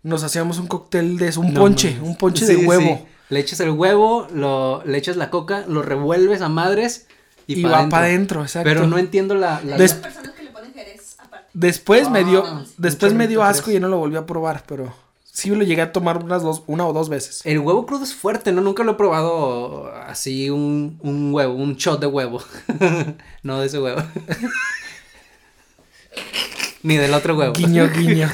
nos 0.06 0.24
hacíamos 0.24 0.60
un 0.60 0.68
cóctel 0.68 1.18
de 1.18 1.30
eso, 1.30 1.42
un 1.42 1.54
No 1.54 1.60
ponche, 1.60 1.98
un 2.02 2.16
ponche 2.16 2.46
Sí, 2.46 2.54
de 2.54 2.60
sí. 2.60 2.66
huevo. 2.66 3.06
Le 3.30 3.40
echas 3.40 3.60
el 3.60 3.72
huevo, 3.72 4.28
lo, 4.34 4.84
le 4.86 4.98
echas 4.98 5.18
la 5.18 5.30
coca, 5.32 5.66
lo 5.68 5.82
revuelves 5.82 6.42
a 6.42 6.50
madres 6.50 7.08
y, 7.48 7.60
Y, 7.60 7.64
pa' 7.64 7.70
va 7.70 7.78
dentro. 7.80 7.90
para 7.92 8.06
adentro, 8.06 8.42
exacto. 8.44 8.70
Pero 8.70 8.86
no 8.88 8.98
entiendo 9.00 9.34
la... 9.36 9.62
la- 9.64 9.78
Des- 9.78 9.94
Hay 9.94 10.02
personas 10.02 10.32
que 10.34 10.44
le 10.44 10.52
ponen 10.52 10.74
jerez 10.74 11.16
aparte. 11.20 11.48
Después 11.54 12.10
me 12.12 12.24
dio, 12.24 12.44
Ah, 12.46 12.64
después 12.78 13.14
me 13.14 13.28
dio 13.28 13.44
asco 13.44 13.72
y 13.72 13.76
ya 13.76 13.80
no 13.80 13.88
lo 13.88 13.98
volví 13.98 14.16
a 14.16 14.26
probar, 14.28 14.64
pero 14.68 14.94
sí 15.24 15.50
lo 15.50 15.64
llegué 15.64 15.82
a 15.82 15.92
tomar 15.92 16.24
unas 16.24 16.44
dos, 16.44 16.62
una 16.68 16.86
o 16.86 16.94
dos 16.94 17.10
veces. 17.10 17.42
El 17.46 17.58
huevo 17.60 17.88
crudo 17.88 18.04
es 18.04 18.14
fuerte, 18.14 18.52
¿no? 18.52 18.62
Nunca 18.62 18.84
lo 18.84 18.92
he 18.92 18.96
probado 18.96 19.92
así 20.08 20.52
un, 20.52 21.00
un 21.02 21.34
huevo, 21.34 21.56
un 21.56 21.76
shot 21.78 22.00
de 22.00 22.08
huevo. 22.08 22.44
no 23.44 23.60
de 23.60 23.66
ese 23.66 23.80
huevo. 23.80 24.04
Ni 26.84 26.98
del 26.98 27.14
otro 27.14 27.36
huevo. 27.36 27.54
Guiño, 27.54 27.90
guiño. 27.96 28.30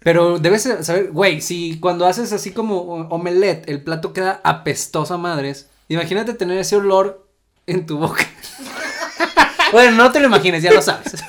Pero 0.00 0.38
debes 0.38 0.62
saber, 0.62 1.10
güey, 1.12 1.42
si 1.42 1.78
cuando 1.78 2.06
haces 2.06 2.32
así 2.32 2.52
como 2.52 2.80
omelette, 3.10 3.68
el 3.68 3.82
plato 3.82 4.14
queda 4.14 4.40
apestoso 4.44 5.14
a 5.14 5.18
madres, 5.18 5.68
imagínate 5.88 6.32
tener 6.32 6.58
ese 6.58 6.76
olor 6.76 7.28
en 7.66 7.84
tu 7.84 7.98
boca. 7.98 8.26
bueno, 9.72 9.96
no 9.96 10.10
te 10.10 10.20
lo 10.20 10.26
imagines, 10.26 10.62
ya 10.62 10.72
lo 10.72 10.80
sabes. 10.80 11.22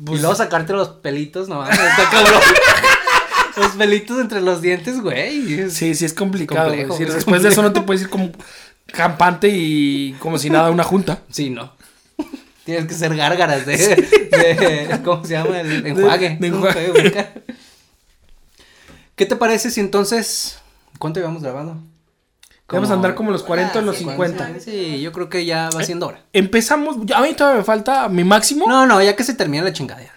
y 0.00 0.18
luego 0.18 0.34
sacarte 0.34 0.72
los 0.72 0.88
pelitos, 0.88 1.48
no, 1.48 1.64
está 1.64 2.10
cabrón. 2.10 2.40
los 3.56 3.72
pelitos 3.72 4.20
entre 4.20 4.40
los 4.40 4.60
dientes, 4.60 5.00
güey. 5.00 5.70
Sí, 5.70 5.94
sí 5.94 6.04
es 6.04 6.12
complicado. 6.12 6.70
Complejo, 6.70 6.98
es 6.98 7.14
después 7.14 7.42
de 7.44 7.50
eso 7.50 7.62
no 7.62 7.72
te 7.72 7.82
puedes 7.82 8.02
ir 8.02 8.10
como 8.10 8.32
campante 8.86 9.48
y 9.48 10.16
como 10.18 10.38
si 10.38 10.50
nada 10.50 10.68
a 10.68 10.70
una 10.72 10.82
junta. 10.82 11.20
Sí, 11.30 11.50
no. 11.50 11.72
Tienes 12.64 12.86
que 12.86 12.94
ser 12.94 13.16
gárgaras 13.16 13.64
de, 13.66 13.76
de- 13.76 15.00
¿cómo 15.04 15.24
se 15.24 15.32
llama? 15.32 15.60
El 15.60 15.86
enjuague. 15.86 16.36
de 16.40 16.46
enjuague. 16.46 17.26
¿Qué 19.16 19.26
te 19.26 19.36
parece 19.36 19.70
si 19.70 19.80
entonces, 19.80 20.58
cuánto 20.98 21.20
llevamos 21.20 21.42
grabando? 21.42 21.76
Vamos 22.68 22.90
a 22.90 22.94
andar 22.94 23.16
como 23.16 23.32
los 23.32 23.42
40 23.42 23.80
o 23.80 23.82
los 23.82 23.96
Ah, 23.96 23.98
sí, 23.98 24.04
50. 24.04 24.60
Sí, 24.60 25.00
yo 25.00 25.10
creo 25.10 25.28
que 25.28 25.44
ya 25.44 25.70
va 25.74 25.82
siendo 25.82 26.06
hora. 26.06 26.22
Empezamos, 26.32 26.96
a 27.14 27.20
mí 27.20 27.34
todavía 27.34 27.58
me 27.58 27.64
falta 27.64 28.08
mi 28.08 28.22
máximo. 28.22 28.66
No, 28.68 28.86
no, 28.86 29.02
ya 29.02 29.16
que 29.16 29.24
se 29.24 29.34
termina 29.34 29.64
la 29.64 29.72
chingadera. 29.72 30.12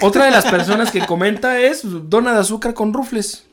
Otra 0.00 0.26
de 0.26 0.30
las 0.30 0.44
personas 0.46 0.90
que 0.92 1.04
comenta 1.04 1.58
es 1.58 1.80
dona 1.84 2.32
de 2.32 2.40
azúcar 2.40 2.74
con 2.74 2.92
rufles. 2.92 3.44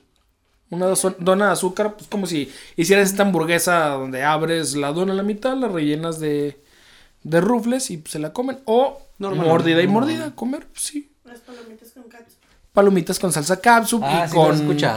Una 0.69 0.87
dona 1.19 1.47
de 1.47 1.51
azúcar, 1.53 1.95
pues 1.95 2.07
como 2.07 2.27
si 2.27 2.51
hicieras 2.75 3.09
esta 3.09 3.23
hamburguesa 3.23 3.87
donde 3.89 4.23
abres 4.23 4.75
la 4.75 4.91
dona 4.91 5.13
a 5.13 5.15
la 5.15 5.23
mitad, 5.23 5.55
la 5.57 5.67
rellenas 5.67 6.19
de, 6.19 6.59
de 7.23 7.41
rufles 7.41 7.89
y 7.91 8.03
se 8.07 8.19
la 8.19 8.33
comen. 8.33 8.59
O 8.65 8.99
Normal, 9.19 9.47
mordida 9.47 9.81
y 9.81 9.87
mordida, 9.87 10.31
comer, 10.35 10.67
pues, 10.67 10.83
sí. 10.85 11.11
Las 11.23 11.39
palomitas 11.39 11.91
con 11.91 12.03
catsup. 12.03 12.37
Palomitas 12.73 13.19
con 13.19 13.31
salsa 13.31 13.59
capsup 13.61 14.01
Ah, 14.03 14.23
y 14.25 14.29
sí 14.29 14.35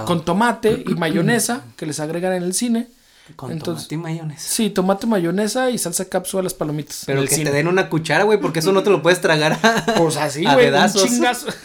con, 0.07 0.25
tomate 0.25 0.83
y 0.87 0.95
mayonesa 0.95 1.63
que 1.77 1.87
les 1.87 2.01
agregan 2.01 2.33
en 2.33 2.43
el 2.43 2.55
cine. 2.55 2.89
Con 3.37 3.51
Entonces- 3.53 3.89
tomate 3.89 3.95
y 3.95 3.99
mayonesa. 3.99 4.49
Sí, 4.49 4.71
tomate, 4.71 5.07
mayonesa 5.07 5.71
y 5.71 5.79
salsa 5.79 6.05
capsup 6.09 6.41
a 6.41 6.43
las 6.45 6.55
palomitas. 6.55 7.03
Pero 7.07 7.21
que 7.23 7.29
cine. 7.29 7.51
te 7.51 7.57
den 7.57 7.69
una 7.69 7.89
cuchara, 7.89 8.25
güey, 8.25 8.41
porque 8.41 8.61
eso 8.61 8.73
no 8.73 8.83
te 8.83 8.91
lo 8.91 9.03
puedes 9.03 9.21
tragar. 9.21 9.59
a- 9.63 9.85
Pues 9.99 10.17
así, 10.17 10.45
güey, 10.45 10.69
un 10.73 10.93
chingazo. 10.93 11.47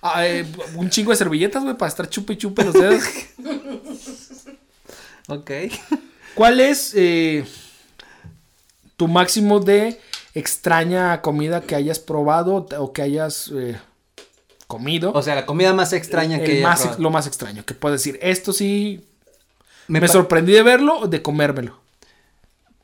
Ah, 0.00 0.26
eh, 0.26 0.46
un 0.76 0.88
chingo 0.90 1.10
de 1.10 1.16
servilletas, 1.16 1.62
güey, 1.64 1.76
para 1.76 1.88
estar 1.88 2.08
chupe 2.08 2.34
y 2.34 2.36
chupe 2.36 2.64
los 2.64 2.72
dedos. 2.74 3.02
Ok. 5.28 5.50
¿Cuál 6.38 6.60
es 6.60 6.92
eh, 6.94 7.44
tu 8.96 9.08
máximo 9.08 9.58
de 9.58 10.00
extraña 10.34 11.20
comida 11.20 11.62
que 11.62 11.74
hayas 11.74 11.98
probado 11.98 12.64
o 12.78 12.92
que 12.92 13.02
hayas 13.02 13.50
eh, 13.52 13.76
comido? 14.68 15.10
O 15.14 15.20
sea, 15.20 15.34
la 15.34 15.46
comida 15.46 15.74
más 15.74 15.92
extraña 15.92 16.36
El 16.36 16.44
que 16.44 16.62
más, 16.62 16.82
probado. 16.82 17.02
lo 17.02 17.10
más 17.10 17.26
extraño, 17.26 17.64
que 17.64 17.74
puedes 17.74 18.00
decir, 18.00 18.20
esto 18.22 18.52
sí 18.52 19.04
me, 19.88 20.06
sorprendí 20.06 20.52
de 20.52 20.62
verlo 20.62 21.00
o 21.00 21.08
de 21.08 21.22
comérmelo. 21.22 21.80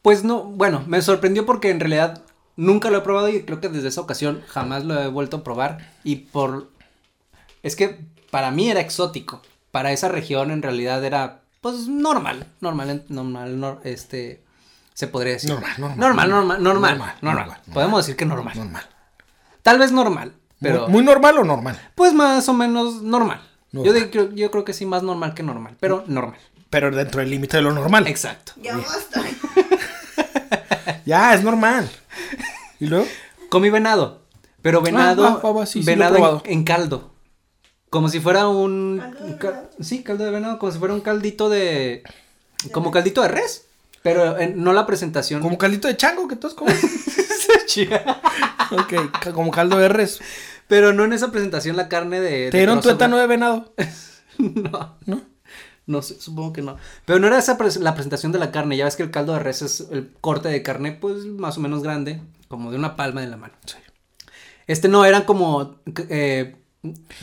Pues 0.02 0.24
no, 0.24 0.42
bueno, 0.42 0.82
me 0.88 1.00
sorprendió 1.00 1.46
porque 1.46 1.70
en 1.70 1.78
realidad 1.78 2.22
nunca 2.56 2.90
lo 2.90 2.98
he 2.98 3.02
probado 3.02 3.28
y 3.28 3.44
creo 3.44 3.60
que 3.60 3.68
desde 3.68 3.86
esa 3.86 4.00
ocasión 4.00 4.42
jamás 4.48 4.84
lo 4.84 5.00
he 5.00 5.06
vuelto 5.06 5.36
a 5.36 5.44
probar. 5.44 5.92
Y 6.02 6.16
por... 6.16 6.70
Es 7.62 7.76
que 7.76 8.00
para 8.32 8.50
mí 8.50 8.68
era 8.68 8.80
exótico. 8.80 9.42
Para 9.70 9.92
esa 9.92 10.08
región 10.08 10.50
en 10.50 10.60
realidad 10.60 11.04
era, 11.04 11.43
pues, 11.72 11.88
normal. 11.88 12.46
Normal, 12.60 13.04
normal, 13.08 13.56
nor- 13.60 13.80
este... 13.84 14.42
Se 14.94 15.08
podría 15.08 15.32
decir. 15.32 15.50
Normal, 15.50 15.72
normal. 15.78 15.98
Normal, 15.98 16.28
normal, 16.28 16.62
normal. 16.62 16.96
Normal, 16.96 17.14
Normal. 17.20 17.46
normal, 17.46 17.60
Podemos 17.72 18.04
decir 18.06 18.16
que 18.16 18.24
normal. 18.26 18.56
Normal. 18.56 18.82
Tal 19.62 19.78
vez 19.80 19.90
normal, 19.90 20.32
pero... 20.60 20.82
Muy, 20.82 20.92
muy 20.92 21.04
normal 21.04 21.38
o 21.38 21.44
normal. 21.44 21.80
Pues 21.96 22.12
más 22.14 22.48
o 22.48 22.52
menos 22.54 23.02
normal. 23.02 23.40
Yo, 23.72 23.92
creo- 24.10 24.30
yo 24.32 24.50
creo 24.52 24.64
que 24.64 24.72
sí, 24.72 24.86
más 24.86 25.02
normal 25.02 25.34
que 25.34 25.42
normal, 25.42 25.74
pero 25.80 26.04
normal. 26.06 26.38
Pero 26.70 26.90
dentro 26.94 27.20
del 27.20 27.30
límite 27.30 27.56
de 27.56 27.62
lo 27.64 27.72
normal. 27.72 28.06
Exacto. 28.06 28.52
Ya 28.62 28.76
basta. 28.76 29.22
Ya, 31.06 31.34
es 31.34 31.42
normal. 31.42 31.90
¿Y 32.80 32.86
luego? 32.86 33.06
Comí 33.50 33.68
venado, 33.70 34.22
pero 34.62 34.80
venado, 34.80 35.26
Ah, 35.26 35.30
va, 35.36 35.40
va, 35.52 35.52
va, 35.60 35.66
sí, 35.66 35.82
sí 35.82 35.86
lo 35.96 36.04
he 36.04 36.10
venado 36.10 36.42
en, 36.44 36.52
en 36.52 36.64
caldo. 36.64 37.10
Como 37.94 38.08
si 38.08 38.18
fuera 38.18 38.48
un... 38.48 39.00
Sí, 39.80 40.02
caldo 40.02 40.24
de 40.24 40.32
venado, 40.32 40.58
como 40.58 40.72
si 40.72 40.78
fuera 40.80 40.94
un 40.94 41.00
caldito 41.00 41.48
de... 41.48 42.02
Como 42.72 42.90
caldito 42.90 43.22
de 43.22 43.28
res, 43.28 43.66
pero 44.02 44.36
en- 44.36 44.62
no 44.64 44.72
la 44.72 44.84
presentación. 44.84 45.40
Como 45.40 45.56
caldito 45.58 45.86
de 45.86 45.96
chango 45.96 46.26
que 46.26 46.34
todos 46.34 46.54
comen. 46.54 46.76
ok, 48.72 49.32
como 49.32 49.50
caldo 49.50 49.78
de 49.78 49.88
res. 49.88 50.20
Pero 50.66 50.92
no 50.92 51.04
en 51.04 51.12
esa 51.12 51.30
presentación 51.30 51.76
la 51.76 51.88
carne 51.88 52.20
de... 52.20 52.50
Te 52.50 52.56
dieron 52.58 52.80
tuétano 52.80 53.16
de 53.16 53.26
venado. 53.26 53.72
No. 54.38 54.96
¿No? 55.06 55.20
No 55.86 56.02
sé, 56.02 56.20
supongo 56.20 56.52
que 56.52 56.60
no. 56.62 56.76
Pero 57.04 57.20
no 57.20 57.28
era 57.28 57.38
esa 57.38 57.56
pres- 57.56 57.78
la 57.78 57.94
presentación 57.94 58.32
de 58.32 58.40
la 58.40 58.50
carne. 58.50 58.76
Ya 58.76 58.84
ves 58.86 58.96
que 58.96 59.04
el 59.04 59.12
caldo 59.12 59.32
de 59.34 59.38
res 59.38 59.62
es 59.62 59.86
el 59.92 60.10
corte 60.20 60.48
de 60.48 60.60
carne, 60.64 60.90
pues 60.90 61.24
más 61.26 61.56
o 61.56 61.60
menos 61.60 61.84
grande, 61.84 62.20
como 62.48 62.72
de 62.72 62.76
una 62.76 62.96
palma 62.96 63.20
de 63.20 63.28
la 63.28 63.36
mano. 63.36 63.54
Este 64.66 64.88
no, 64.88 65.04
eran 65.04 65.22
como 65.22 65.76
eh, 66.08 66.56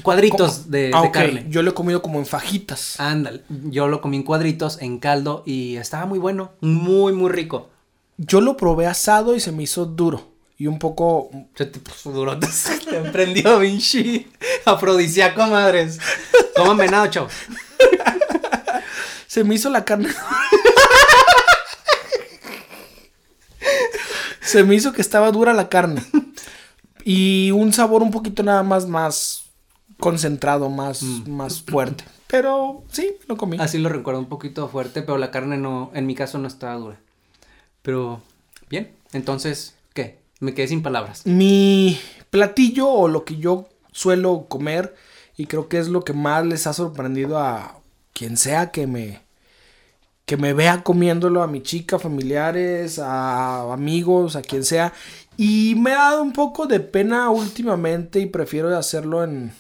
cuadritos 0.04 0.70
de, 0.72 0.92
Ah, 0.94 1.02
de 1.02 1.12
carne. 1.12 1.46
Yo 1.50 1.62
lo 1.62 1.72
he 1.72 1.74
comido 1.74 2.02
como 2.02 2.20
en 2.20 2.26
fajitas. 2.26 3.00
Ándale, 3.00 3.44
yo 3.50 3.88
lo 3.88 4.02
comí 4.02 4.18
en 4.18 4.24
cuadritos, 4.24 4.82
en 4.82 5.00
caldo, 5.00 5.44
y 5.46 5.76
estaba 5.78 6.06
muy 6.06 6.20
bueno, 6.20 6.52
muy, 6.62 7.14
muy 7.14 7.32
rico. 7.32 7.70
Yo 8.18 8.42
lo 8.42 8.58
probé 8.58 8.88
asado 8.88 9.36
y 9.36 9.40
se 9.40 9.52
me 9.52 9.64
hizo 9.64 9.86
duro. 9.86 10.30
Y 10.58 10.68
un 10.68 10.78
poco. 10.78 11.32
Se 11.56 11.66
te 11.66 11.80
puso 11.80 12.12
duro, 12.12 12.38
te 12.90 13.02
prendió, 13.12 13.58
Vinci. 13.60 14.28
Afrodisíaco, 14.66 15.48
madres. 15.48 15.98
Coman 16.56 16.78
venado, 16.78 17.08
chavos. 17.08 17.34
Se 19.26 19.44
me 19.44 19.56
hizo 19.56 19.70
la 19.70 19.86
carne. 19.86 20.10
se 24.42 24.64
me 24.64 24.76
hizo 24.76 24.94
que 24.94 25.02
estaba 25.02 25.32
dura 25.32 25.54
la 25.54 25.70
carne. 25.70 26.04
Y 27.04 27.50
un 27.52 27.74
sabor 27.74 28.04
un 28.04 28.12
poquito 28.12 28.44
nada 28.44 28.62
más 28.62 28.86
más 28.88 29.41
concentrado, 30.02 30.70
más, 30.70 31.02
más 31.28 31.62
fuerte. 31.62 32.04
Pero 32.28 32.84
sí, 32.92 33.16
lo 33.28 33.38
comí. 33.38 33.56
Así 33.60 33.78
lo 33.78 33.88
recuerdo 33.88 34.20
un 34.20 34.28
poquito 34.28 34.68
fuerte, 34.68 35.02
pero 35.02 35.18
la 35.18 35.32
carne 35.32 35.58
no, 35.58 35.92
en 35.94 36.06
mi 36.06 36.16
caso 36.16 36.38
no 36.38 36.48
estaba 36.48 36.76
dura. 36.76 37.00
Pero, 37.82 38.22
bien, 38.70 38.92
entonces, 39.14 39.76
¿qué? 39.94 40.20
Me 40.42 40.54
quedé 40.54 40.68
sin 40.68 40.82
palabras. 40.82 41.26
Mi 41.26 41.98
platillo 42.30 42.90
o 42.90 43.08
lo 43.08 43.24
que 43.24 43.38
yo 43.38 43.70
suelo 43.92 44.48
comer 44.50 44.96
y 45.38 45.46
creo 45.46 45.70
que 45.70 45.80
es 45.80 45.88
lo 45.88 46.04
que 46.04 46.14
más 46.14 46.46
les 46.46 46.68
ha 46.68 46.74
sorprendido 46.74 47.38
a 47.38 47.80
quien 48.14 48.38
sea 48.38 48.72
que 48.72 48.88
me 48.88 49.22
que 50.26 50.38
me 50.38 50.54
vea 50.54 50.82
comiéndolo 50.82 51.44
a 51.44 51.48
mi 51.48 51.62
chica, 51.62 52.00
familiares, 52.00 53.00
a 53.00 53.74
amigos, 53.74 54.38
a 54.38 54.42
quien 54.42 54.64
sea 54.64 54.94
y 55.36 55.76
me 55.76 55.92
ha 55.92 56.12
dado 56.12 56.24
un 56.24 56.32
poco 56.32 56.68
de 56.68 56.80
pena 56.80 57.30
últimamente 57.30 58.20
y 58.20 58.28
prefiero 58.28 58.76
hacerlo 58.78 59.24
en 59.24 59.52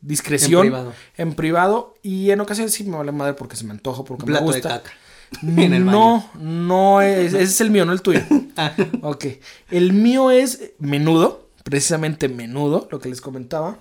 discreción, 0.00 0.66
En 0.66 0.70
privado. 0.72 0.92
en 1.16 1.34
privado, 1.34 1.94
y 2.02 2.30
en 2.30 2.40
ocasiones 2.40 2.72
sí 2.72 2.84
me 2.84 2.96
vale 2.96 3.12
madre 3.12 3.34
porque 3.34 3.56
se 3.56 3.64
me 3.64 3.72
antoja, 3.72 4.04
porque 4.04 4.24
Plato 4.26 4.44
me 4.46 4.52
de 4.52 4.60
gusta. 4.60 4.82
caca. 4.82 4.90
En 5.42 5.74
el 5.74 5.84
no, 5.84 6.26
no 6.40 7.02
es. 7.02 7.34
Ese 7.34 7.42
es 7.42 7.60
el 7.60 7.70
mío, 7.70 7.84
no 7.84 7.92
el 7.92 8.00
tuyo. 8.02 8.20
ok. 9.02 9.26
El 9.70 9.92
mío 9.92 10.30
es 10.30 10.72
menudo. 10.78 11.48
Precisamente 11.64 12.30
menudo, 12.30 12.88
lo 12.90 12.98
que 12.98 13.10
les 13.10 13.20
comentaba. 13.20 13.78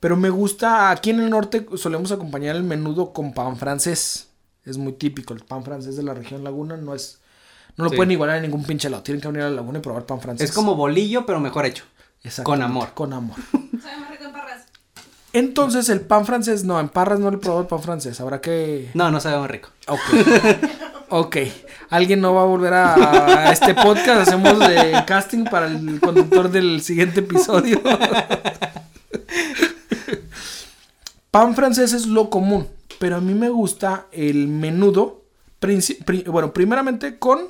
Pero 0.00 0.16
me 0.16 0.30
gusta. 0.30 0.90
Aquí 0.90 1.10
en 1.10 1.20
el 1.20 1.28
norte 1.28 1.66
solemos 1.76 2.10
acompañar 2.10 2.56
el 2.56 2.62
menudo 2.62 3.12
con 3.12 3.34
pan 3.34 3.58
francés. 3.58 4.28
Es 4.64 4.78
muy 4.78 4.94
típico. 4.94 5.34
El 5.34 5.40
pan 5.44 5.62
francés 5.62 5.96
de 5.96 6.02
la 6.02 6.14
región 6.14 6.42
Laguna 6.42 6.78
no 6.78 6.94
es. 6.94 7.20
No 7.76 7.84
lo 7.84 7.90
Sí. 7.90 7.96
pueden 7.96 8.12
igualar 8.12 8.36
en 8.36 8.42
ningún 8.44 8.64
pinche 8.64 8.88
lado. 8.88 9.02
Tienen 9.02 9.20
que 9.20 9.28
venir 9.28 9.42
a 9.42 9.50
la 9.50 9.56
laguna 9.56 9.78
y 9.78 9.82
probar 9.82 10.06
pan 10.06 10.22
francés. 10.22 10.48
Es 10.48 10.56
como 10.56 10.74
bolillo, 10.74 11.26
pero 11.26 11.38
mejor 11.38 11.66
hecho. 11.66 11.84
Con 12.42 12.62
amor. 12.62 12.94
Con 12.94 13.12
amor. 13.12 13.36
Sabe 13.82 13.96
más 14.00 14.10
rico 14.10 14.24
en 14.24 14.32
parras. 14.32 14.62
Entonces, 15.36 15.90
el 15.90 16.00
pan 16.00 16.24
francés, 16.24 16.64
no, 16.64 16.80
en 16.80 16.88
Parras 16.88 17.20
no 17.20 17.30
le 17.30 17.36
he 17.36 17.38
probado 17.38 17.60
el 17.60 17.68
pan 17.68 17.82
francés. 17.82 18.18
Habrá 18.22 18.40
que. 18.40 18.90
No, 18.94 19.10
no 19.10 19.20
sabe 19.20 19.36
más 19.36 19.50
rico. 19.50 19.68
Ok. 19.86 20.00
ok. 21.10 21.36
Alguien 21.90 22.22
no 22.22 22.32
va 22.32 22.40
a 22.40 22.46
volver 22.46 22.72
a, 22.72 23.48
a 23.48 23.52
este 23.52 23.74
podcast. 23.74 24.22
Hacemos 24.22 24.56
eh, 24.70 24.94
casting 25.06 25.44
para 25.44 25.66
el 25.66 26.00
conductor 26.00 26.50
del 26.50 26.80
siguiente 26.80 27.20
episodio. 27.20 27.82
pan 31.30 31.54
francés 31.54 31.92
es 31.92 32.06
lo 32.06 32.30
común. 32.30 32.66
Pero 32.98 33.16
a 33.16 33.20
mí 33.20 33.34
me 33.34 33.50
gusta 33.50 34.06
el 34.12 34.48
menudo. 34.48 35.20
bueno, 36.28 36.54
primeramente 36.54 37.18
con 37.18 37.40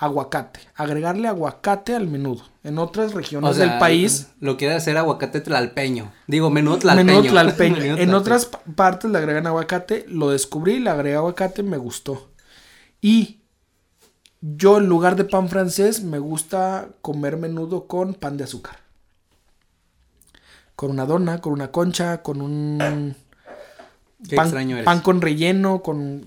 aguacate. 0.00 0.60
Agregarle 0.76 1.28
aguacate 1.28 1.94
al 1.94 2.06
menudo. 2.06 2.42
En 2.64 2.78
otras 2.78 3.14
regiones 3.14 3.50
O 3.50 3.54
sea, 3.54 3.66
del 3.66 3.78
país. 3.78 4.28
Lo 4.40 4.56
quiere 4.56 4.74
hacer 4.74 4.96
aguacate 4.96 5.40
tlalpeño. 5.40 6.12
Digo, 6.26 6.50
menudo 6.50 6.78
tlalpeño. 6.78 7.06
Menudo 7.06 7.30
tlalpeño. 7.30 7.76
Menudo 7.80 7.98
En 8.02 8.14
otras 8.14 8.46
pa- 8.46 8.60
partes 8.76 9.10
le 9.10 9.18
agregan 9.18 9.46
aguacate. 9.46 10.04
Lo 10.08 10.30
descubrí, 10.30 10.78
le 10.78 10.90
agregué 10.90 11.16
aguacate, 11.16 11.62
me 11.62 11.76
gustó. 11.78 12.30
Y 13.00 13.40
yo 14.40 14.78
en 14.78 14.86
lugar 14.86 15.16
de 15.16 15.24
pan 15.24 15.48
francés 15.48 16.02
me 16.02 16.18
gusta 16.20 16.88
comer 17.02 17.36
menudo 17.36 17.86
con 17.88 18.14
pan 18.14 18.36
de 18.36 18.44
azúcar. 18.44 18.78
Con 20.76 20.90
una 20.92 21.06
dona, 21.06 21.40
con 21.40 21.52
una 21.52 21.72
concha, 21.72 22.22
con 22.22 22.40
un 22.40 23.16
Qué 24.28 24.36
pan, 24.36 24.46
extraño 24.46 24.76
eres. 24.76 24.84
pan 24.84 25.00
con 25.00 25.20
relleno, 25.20 25.82
con... 25.82 26.26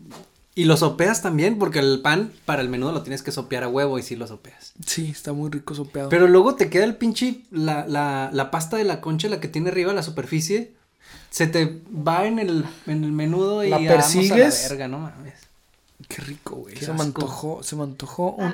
Y 0.53 0.65
lo 0.65 0.75
sopeas 0.75 1.21
también, 1.21 1.57
porque 1.57 1.79
el 1.79 2.01
pan 2.01 2.31
para 2.45 2.61
el 2.61 2.67
menudo 2.69 2.91
lo 2.91 3.03
tienes 3.03 3.23
que 3.23 3.31
sopear 3.31 3.63
a 3.63 3.69
huevo 3.69 3.97
y 3.99 4.03
sí 4.03 4.15
lo 4.17 4.27
sopeas. 4.27 4.73
Sí, 4.85 5.09
está 5.09 5.31
muy 5.31 5.49
rico 5.49 5.73
sopeado. 5.75 6.09
Pero 6.09 6.27
luego 6.27 6.55
te 6.55 6.69
queda 6.69 6.83
el 6.83 6.95
pinche, 6.97 7.41
la, 7.51 7.87
la, 7.87 8.29
la 8.33 8.51
pasta 8.51 8.75
de 8.75 8.83
la 8.83 8.99
concha, 8.99 9.29
la 9.29 9.39
que 9.39 9.47
tiene 9.47 9.69
arriba 9.69 9.93
la 9.93 10.03
superficie, 10.03 10.73
se 11.29 11.47
te 11.47 11.81
va 11.89 12.25
en 12.25 12.37
el, 12.39 12.65
en 12.85 13.03
el 13.05 13.13
menudo 13.13 13.63
y 13.63 13.69
¿La 13.69 13.77
vamos 13.77 13.91
a 13.91 13.95
persigues? 13.95 14.63
la 14.63 14.69
verga, 14.69 14.87
no 14.89 14.99
mames. 14.99 15.35
Qué 16.09 16.21
rico, 16.21 16.55
güey. 16.57 16.73
Qué 16.73 16.81
Se 16.85 16.87
me 16.91 16.95
asco. 16.95 17.03
antojó, 17.05 17.63
se 17.63 17.75
me 17.77 17.83
antojó 17.83 18.31
un... 18.31 18.49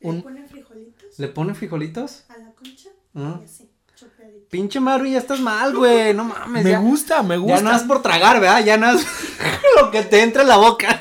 ¿Le 0.00 0.08
un- 0.10 0.22
ponen 0.22 0.46
frijolitos 0.48 1.18
¿Le 1.18 1.28
ponen 1.28 1.56
frijolitos? 1.56 2.24
a 2.28 2.38
la 2.38 2.50
concha? 2.52 2.90
Ah. 3.16 3.38
Y 3.40 3.44
así, 3.44 3.68
chopeadito. 3.96 4.46
Pinche 4.50 4.78
Maru, 4.78 5.06
ya 5.06 5.18
estás 5.18 5.40
mal, 5.40 5.74
güey, 5.74 6.14
no 6.14 6.24
mames. 6.24 6.62
Me 6.62 6.70
ya- 6.70 6.78
gusta, 6.78 7.22
me 7.24 7.34
Ya 7.36 7.40
gusta. 7.40 7.62
no 7.62 7.74
es 7.74 7.82
por 7.82 8.02
tragar, 8.02 8.38
¿verdad? 8.40 8.64
Ya 8.64 8.76
no 8.76 8.90
es 8.92 9.04
lo 9.80 9.90
que 9.90 10.02
te 10.02 10.22
entra 10.22 10.42
en 10.42 10.48
la 10.48 10.58
boca. 10.58 10.93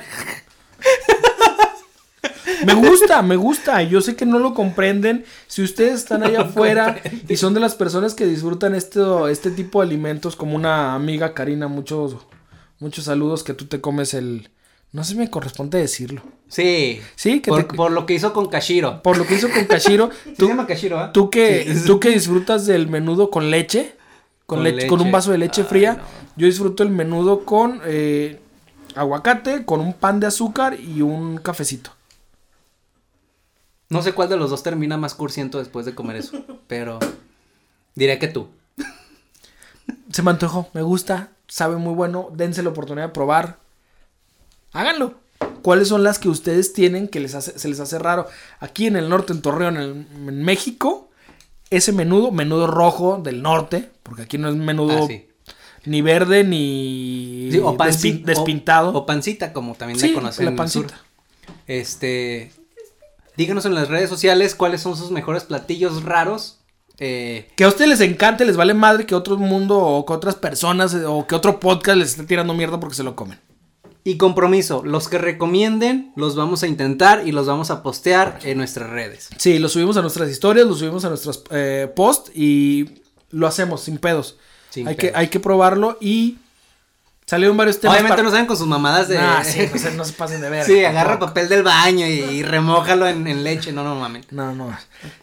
Me 2.65 2.73
gusta, 2.73 3.21
me 3.21 3.35
gusta. 3.35 3.81
Yo 3.83 4.01
sé 4.01 4.15
que 4.15 4.25
no 4.25 4.39
lo 4.39 4.53
comprenden. 4.53 5.25
Si 5.47 5.61
ustedes 5.63 5.93
están 5.95 6.23
allá 6.23 6.41
afuera 6.41 6.99
y 7.27 7.35
son 7.37 7.53
de 7.53 7.59
las 7.59 7.75
personas 7.75 8.13
que 8.13 8.25
disfrutan 8.25 8.75
esto, 8.75 9.27
este 9.27 9.51
tipo 9.51 9.81
de 9.81 9.87
alimentos, 9.87 10.35
como 10.35 10.55
una 10.55 10.95
amiga 10.95 11.33
Karina, 11.33 11.67
muchos, 11.67 12.17
muchos 12.79 13.05
saludos 13.05 13.43
que 13.43 13.53
tú 13.53 13.65
te 13.65 13.81
comes 13.81 14.13
el. 14.13 14.49
No 14.91 15.03
sé 15.03 15.13
si 15.13 15.17
me 15.17 15.29
corresponde 15.29 15.79
decirlo. 15.79 16.21
Sí. 16.47 17.01
Sí, 17.15 17.39
que 17.41 17.49
por, 17.49 17.63
te- 17.63 17.73
por 17.75 17.91
lo 17.91 18.05
que 18.05 18.13
hizo 18.13 18.31
con 18.31 18.47
Kashiro. 18.47 19.01
Por 19.01 19.17
lo 19.17 19.25
que 19.25 19.33
hizo 19.35 19.49
con 19.49 19.65
Kashiro, 19.65 20.11
¿Sí 20.23 20.33
tú, 20.37 20.45
se 20.45 20.51
llama 20.51 20.67
Kashiro, 20.67 20.99
ah? 20.99 21.11
tú 21.11 21.31
que, 21.31 21.63
Sí. 21.75 21.85
tú 21.87 21.99
que 21.99 22.09
disfrutas 22.09 22.67
del 22.67 22.87
menudo 22.87 23.31
con 23.31 23.49
leche, 23.49 23.95
con, 24.45 24.59
Con 24.59 24.63
leche, 24.65 24.85
con 24.87 25.01
un 25.01 25.11
vaso 25.11 25.31
de 25.31 25.39
leche 25.39 25.61
Ay, 25.61 25.67
fría, 25.67 25.93
no. 25.93 26.03
yo 26.35 26.45
disfruto 26.45 26.83
el 26.83 26.89
menudo 26.89 27.43
con 27.43 27.81
eh, 27.85 28.39
aguacate, 28.93 29.65
con 29.65 29.79
un 29.79 29.93
pan 29.93 30.19
de 30.19 30.27
azúcar 30.27 30.77
y 30.79 31.01
un 31.01 31.37
cafecito. 31.37 31.89
No 33.93 34.01
sé 34.01 34.13
cuál 34.13 34.29
de 34.29 34.37
los 34.37 34.49
dos 34.49 34.63
termina 34.63 34.97
más 34.97 35.13
cursiento 35.15 35.59
después 35.59 35.85
de 35.85 35.95
comer 35.95 36.17
eso, 36.17 36.43
pero 36.67 36.99
diré 37.95 38.19
que 38.19 38.27
tú. 38.27 38.47
Se 40.11 40.21
me 40.21 40.31
antojó, 40.31 40.69
me 40.73 40.81
gusta, 40.81 41.31
sabe 41.47 41.75
muy 41.77 41.93
bueno, 41.93 42.29
dense 42.33 42.61
la 42.63 42.69
oportunidad 42.69 43.07
de 43.07 43.13
probar. 43.13 43.57
Háganlo. 44.71 45.15
¿Cuáles 45.61 45.87
son 45.87 46.03
las 46.03 46.19
que 46.19 46.29
ustedes 46.29 46.73
tienen 46.73 47.07
que 47.07 47.19
les 47.19 47.35
hace, 47.35 47.57
se 47.57 47.67
les 47.67 47.79
hace 47.79 47.99
raro? 47.99 48.27
Aquí 48.59 48.85
en 48.87 48.95
el 48.95 49.09
norte, 49.09 49.33
en 49.33 49.41
Torreón, 49.41 49.77
en, 49.77 50.07
en 50.27 50.43
México, 50.43 51.09
ese 51.69 51.91
menudo, 51.91 52.31
menudo 52.31 52.67
rojo 52.67 53.19
del 53.23 53.41
norte, 53.41 53.89
porque 54.03 54.23
aquí 54.23 54.37
no 54.37 54.49
es 54.49 54.55
menudo 54.55 55.03
Ah, 55.03 55.07
sí. 55.07 55.27
ni 55.85 56.01
verde 56.01 56.43
ni 56.43 57.49
Sí, 57.51 57.59
o, 57.59 57.75
despintado. 58.25 58.91
O, 58.91 58.99
o 58.99 59.05
pancita, 59.05 59.51
como 59.53 59.73
también 59.75 59.99
Sí, 59.99 60.09
le 60.09 60.13
conocen 60.13 60.45
la 60.45 60.51
en 60.51 60.59
el 60.59 60.69
sur. 60.69 60.85
pancita. 60.87 61.05
Este. 61.67 62.51
Díganos 63.37 63.65
en 63.65 63.75
las 63.75 63.89
redes 63.89 64.09
sociales 64.09 64.55
cuáles 64.55 64.81
son 64.81 64.95
sus 64.97 65.11
mejores 65.11 65.43
platillos 65.43 66.03
raros. 66.03 66.59
Eh, 66.99 67.49
Que 67.55 67.63
a 67.63 67.67
ustedes 67.69 67.89
les 67.89 68.01
encante, 68.01 68.45
les 68.45 68.55
vale 68.57 68.73
madre 68.75 69.05
que 69.05 69.15
otro 69.15 69.37
mundo 69.37 69.77
o 69.79 70.05
que 70.05 70.13
otras 70.13 70.35
personas 70.35 70.93
eh, 70.93 71.05
o 71.05 71.25
que 71.25 71.33
otro 71.35 71.59
podcast 71.59 71.97
les 71.97 72.09
esté 72.11 72.23
tirando 72.23 72.53
mierda 72.53 72.79
porque 72.79 72.95
se 72.95 73.03
lo 73.03 73.15
comen. 73.15 73.39
y 74.05 74.17
compromiso, 74.17 74.83
los 74.83 75.07
que 75.07 75.17
recomienden 75.17 76.11
los 76.17 76.35
vamos 76.35 76.61
a 76.61 76.67
intentar 76.67 77.25
y 77.25 77.31
los 77.31 77.47
vamos 77.47 77.71
a 77.71 77.81
postear 77.81 78.37
en 78.43 78.57
nuestras 78.57 78.89
redes. 78.89 79.29
Sí, 79.37 79.59
lo 79.59 79.69
subimos 79.69 79.95
a 79.97 80.01
nuestras 80.01 80.29
historias, 80.29 80.67
lo 80.67 80.75
subimos 80.75 81.05
a 81.05 81.09
nuestros 81.09 81.43
eh, 81.51 81.89
posts 81.95 82.29
y 82.35 82.89
lo 83.31 83.47
hacemos 83.47 83.81
sin 83.81 83.97
pedos. 83.97 84.37
Sin 84.71 84.87
hay, 84.89 84.95
Que, 84.97 85.07
pedos. 85.07 85.17
hay 85.19 85.27
que 85.29 85.39
probarlo 85.39 85.97
y 86.01 86.37
salieron 87.25 87.55
varios 87.57 87.79
temas. 87.79 87.95
Obviamente 87.95 88.13
para- 88.13 88.23
no 88.23 88.31
saben 88.31 88.45
con 88.45 88.57
sus 88.57 88.67
mamadas 88.67 89.07
de. 89.07 89.17
Sí, 89.43 89.69
no, 89.73 89.79
se, 89.79 89.91
no 89.93 90.05
se 90.05 90.13
pasen 90.13 90.41
de 90.41 90.49
ver. 90.49 90.65
Sí, 90.67 90.83
agarra 90.85 91.19
papel 91.19 91.49
del 91.49 91.63
baño 91.63 92.05
y, 92.07 92.11
y 92.19 92.43
remójalo 92.43 93.07
en, 93.07 93.27
en 93.27 93.43
leche. 93.43 93.71
No, 93.71 93.83
no 93.83 93.95
mamen. 93.95 94.25
No, 94.31 94.53
no. 94.53 94.75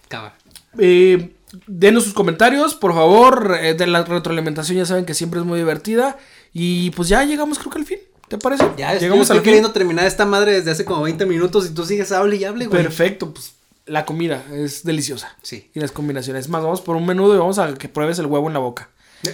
Cámara. 0.09 0.35
Eh, 0.79 1.33
denos 1.67 2.05
sus 2.05 2.13
comentarios, 2.15 2.75
por 2.75 2.95
favor. 2.95 3.57
eh, 3.61 3.75
de 3.75 3.87
la 3.87 4.05
retroalimentación 4.05 4.79
ya 4.79 4.87
saben 4.87 5.05
que 5.05 5.15
siempre 5.15 5.41
es 5.41 5.47
muy 5.47 5.59
divertida. 5.59 6.17
Y 6.53 6.91
pues 6.91 7.09
ya 7.09 7.23
llegamos 7.25 7.59
creo 7.59 7.71
que 7.71 7.79
al 7.79 7.85
fin. 7.87 7.99
¿Te 8.29 8.39
parece? 8.39 8.65
Ya 8.77 8.95
llegamos 8.95 9.23
estoy 9.23 9.39
al 9.39 9.43
fin. 9.43 9.45
queriendo 9.45 9.73
terminar 9.73 10.05
esta 10.07 10.25
madre 10.25 10.53
desde 10.53 10.71
hace 10.71 10.85
como 10.85 11.03
20 11.03 11.27
minutos 11.27 11.67
y 11.67 11.75
tú 11.75 11.85
sigues 11.85 12.13
hable 12.13 12.37
y 12.37 12.45
hable, 12.45 12.67
güey. 12.67 12.81
Perfecto, 12.83 13.33
pues 13.35 13.55
la 13.87 14.05
comida 14.05 14.45
es 14.53 14.85
deliciosa. 14.85 15.37
Sí. 15.43 15.69
Y 15.75 15.81
las 15.81 15.91
combinaciones. 15.91 16.45
Es 16.45 16.49
Más, 16.49 16.63
vamos 16.63 16.81
por 16.81 16.95
un 16.95 17.07
menudo 17.07 17.35
y 17.35 17.39
vamos 17.39 17.59
a 17.59 17.75
que 17.75 17.89
pruebes 17.89 18.21
el 18.21 18.27
huevo 18.27 18.47
en 18.47 18.53
la 18.55 18.61
boca. 18.61 18.89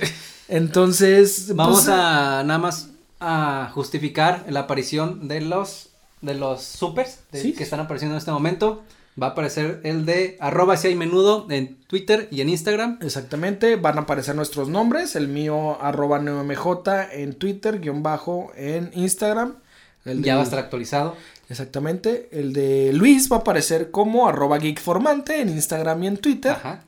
Entonces, 0.49 1.55
Vamos 1.55 1.85
pues, 1.85 1.89
a 1.89 2.43
nada 2.45 2.59
más 2.59 2.91
a 3.21 3.71
justificar 3.75 4.45
la 4.49 4.61
aparición 4.61 5.29
de 5.29 5.41
los 5.41 5.91
de 6.23 6.35
los 6.35 6.63
supers 6.63 7.21
de- 7.31 7.43
Sí. 7.43 7.53
que 7.53 7.63
están 7.63 7.79
apareciendo 7.81 8.15
en 8.15 8.19
este 8.19 8.31
momento. 8.31 8.83
Va 9.21 9.29
a 9.29 9.31
aparecer 9.31 9.81
el 9.85 10.05
de 10.07 10.37
arroba 10.41 10.77
si 10.77 10.89
hay 10.89 10.95
menudo 10.95 11.47
en 11.51 11.77
Twitter 11.87 12.29
y 12.31 12.41
en 12.41 12.49
Instagram. 12.49 12.99
Exactamente, 13.01 13.77
van 13.77 13.97
a 13.99 14.03
aparecer 14.03 14.35
nuestros 14.35 14.69
nombres, 14.69 15.15
el 15.17 15.29
mío 15.29 15.81
arroba 15.81 16.19
neomj 16.19 16.89
en 17.13 17.35
Twitter, 17.35 17.81
guion 17.81 18.03
bajo 18.03 18.51
en 18.57 18.91
Instagram. 18.95 19.57
El 20.05 20.23
Ya 20.23 20.33
de- 20.33 20.37
va 20.37 20.41
a 20.43 20.45
estar 20.45 20.59
actualizado. 20.59 21.17
Exactamente, 21.49 22.29
el 22.33 22.53
de 22.53 22.93
Luis 22.93 23.31
va 23.31 23.37
a 23.37 23.41
aparecer 23.41 23.91
como 23.91 24.29
arroba 24.29 24.59
geekformante 24.61 25.41
en 25.41 25.49
Instagram 25.51 26.03
y 26.03 26.07
en 26.09 26.17
Twitter. 26.19 26.53
Ajá. 26.53 26.83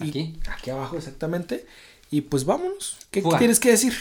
Y 0.00 0.08
Aquí. 0.08 0.38
Aquí 0.50 0.70
abajo, 0.70 0.96
exactamente. 0.96 1.66
Y 2.10 2.22
pues 2.22 2.44
vámonos. 2.44 2.98
¿Qué, 3.10 3.22
Fuga. 3.22 3.38
tienes 3.38 3.60
que 3.60 3.70
decir? 3.70 3.94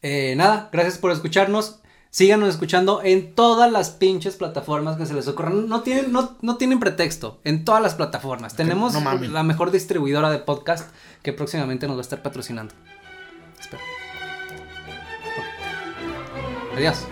Eh, 0.00 0.34
nada, 0.36 0.68
gracias 0.72 0.98
por 0.98 1.12
escucharnos. 1.12 1.78
Síganos 2.10 2.50
escuchando 2.50 3.00
en 3.02 3.34
todas 3.34 3.72
las 3.72 3.90
pinches 3.90 4.36
plataformas 4.36 4.98
que 4.98 5.06
se 5.06 5.14
les 5.14 5.28
ocurran. 5.28 5.66
No 5.68 5.82
tienen, 5.82 6.12
no, 6.12 6.36
no 6.42 6.56
tienen 6.56 6.78
pretexto. 6.78 7.40
En 7.44 7.64
todas 7.64 7.82
las 7.82 7.94
plataformas. 7.94 8.54
Tenemos 8.54 8.92
no 8.92 9.18
la 9.18 9.42
mejor 9.42 9.70
distribuidora 9.70 10.30
de 10.30 10.38
podcast 10.38 10.90
que 11.22 11.32
próximamente 11.32 11.86
nos 11.86 11.96
va 11.96 12.00
a 12.00 12.02
estar 12.02 12.22
patrocinando. 12.22 12.74
Espero. 13.58 13.82
Adiós. 16.76 17.06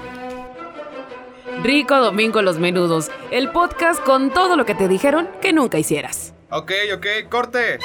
Rico 1.62 1.96
Domingo 1.96 2.40
Los 2.42 2.58
Menudos, 2.58 3.10
el 3.30 3.50
podcast 3.50 4.02
con 4.02 4.32
todo 4.32 4.56
lo 4.56 4.64
que 4.64 4.74
te 4.74 4.88
dijeron 4.88 5.28
que 5.42 5.52
nunca 5.52 5.78
hicieras. 5.78 6.32
Ok, 6.50 6.72
ok, 6.94 7.06
corte. 7.28 7.78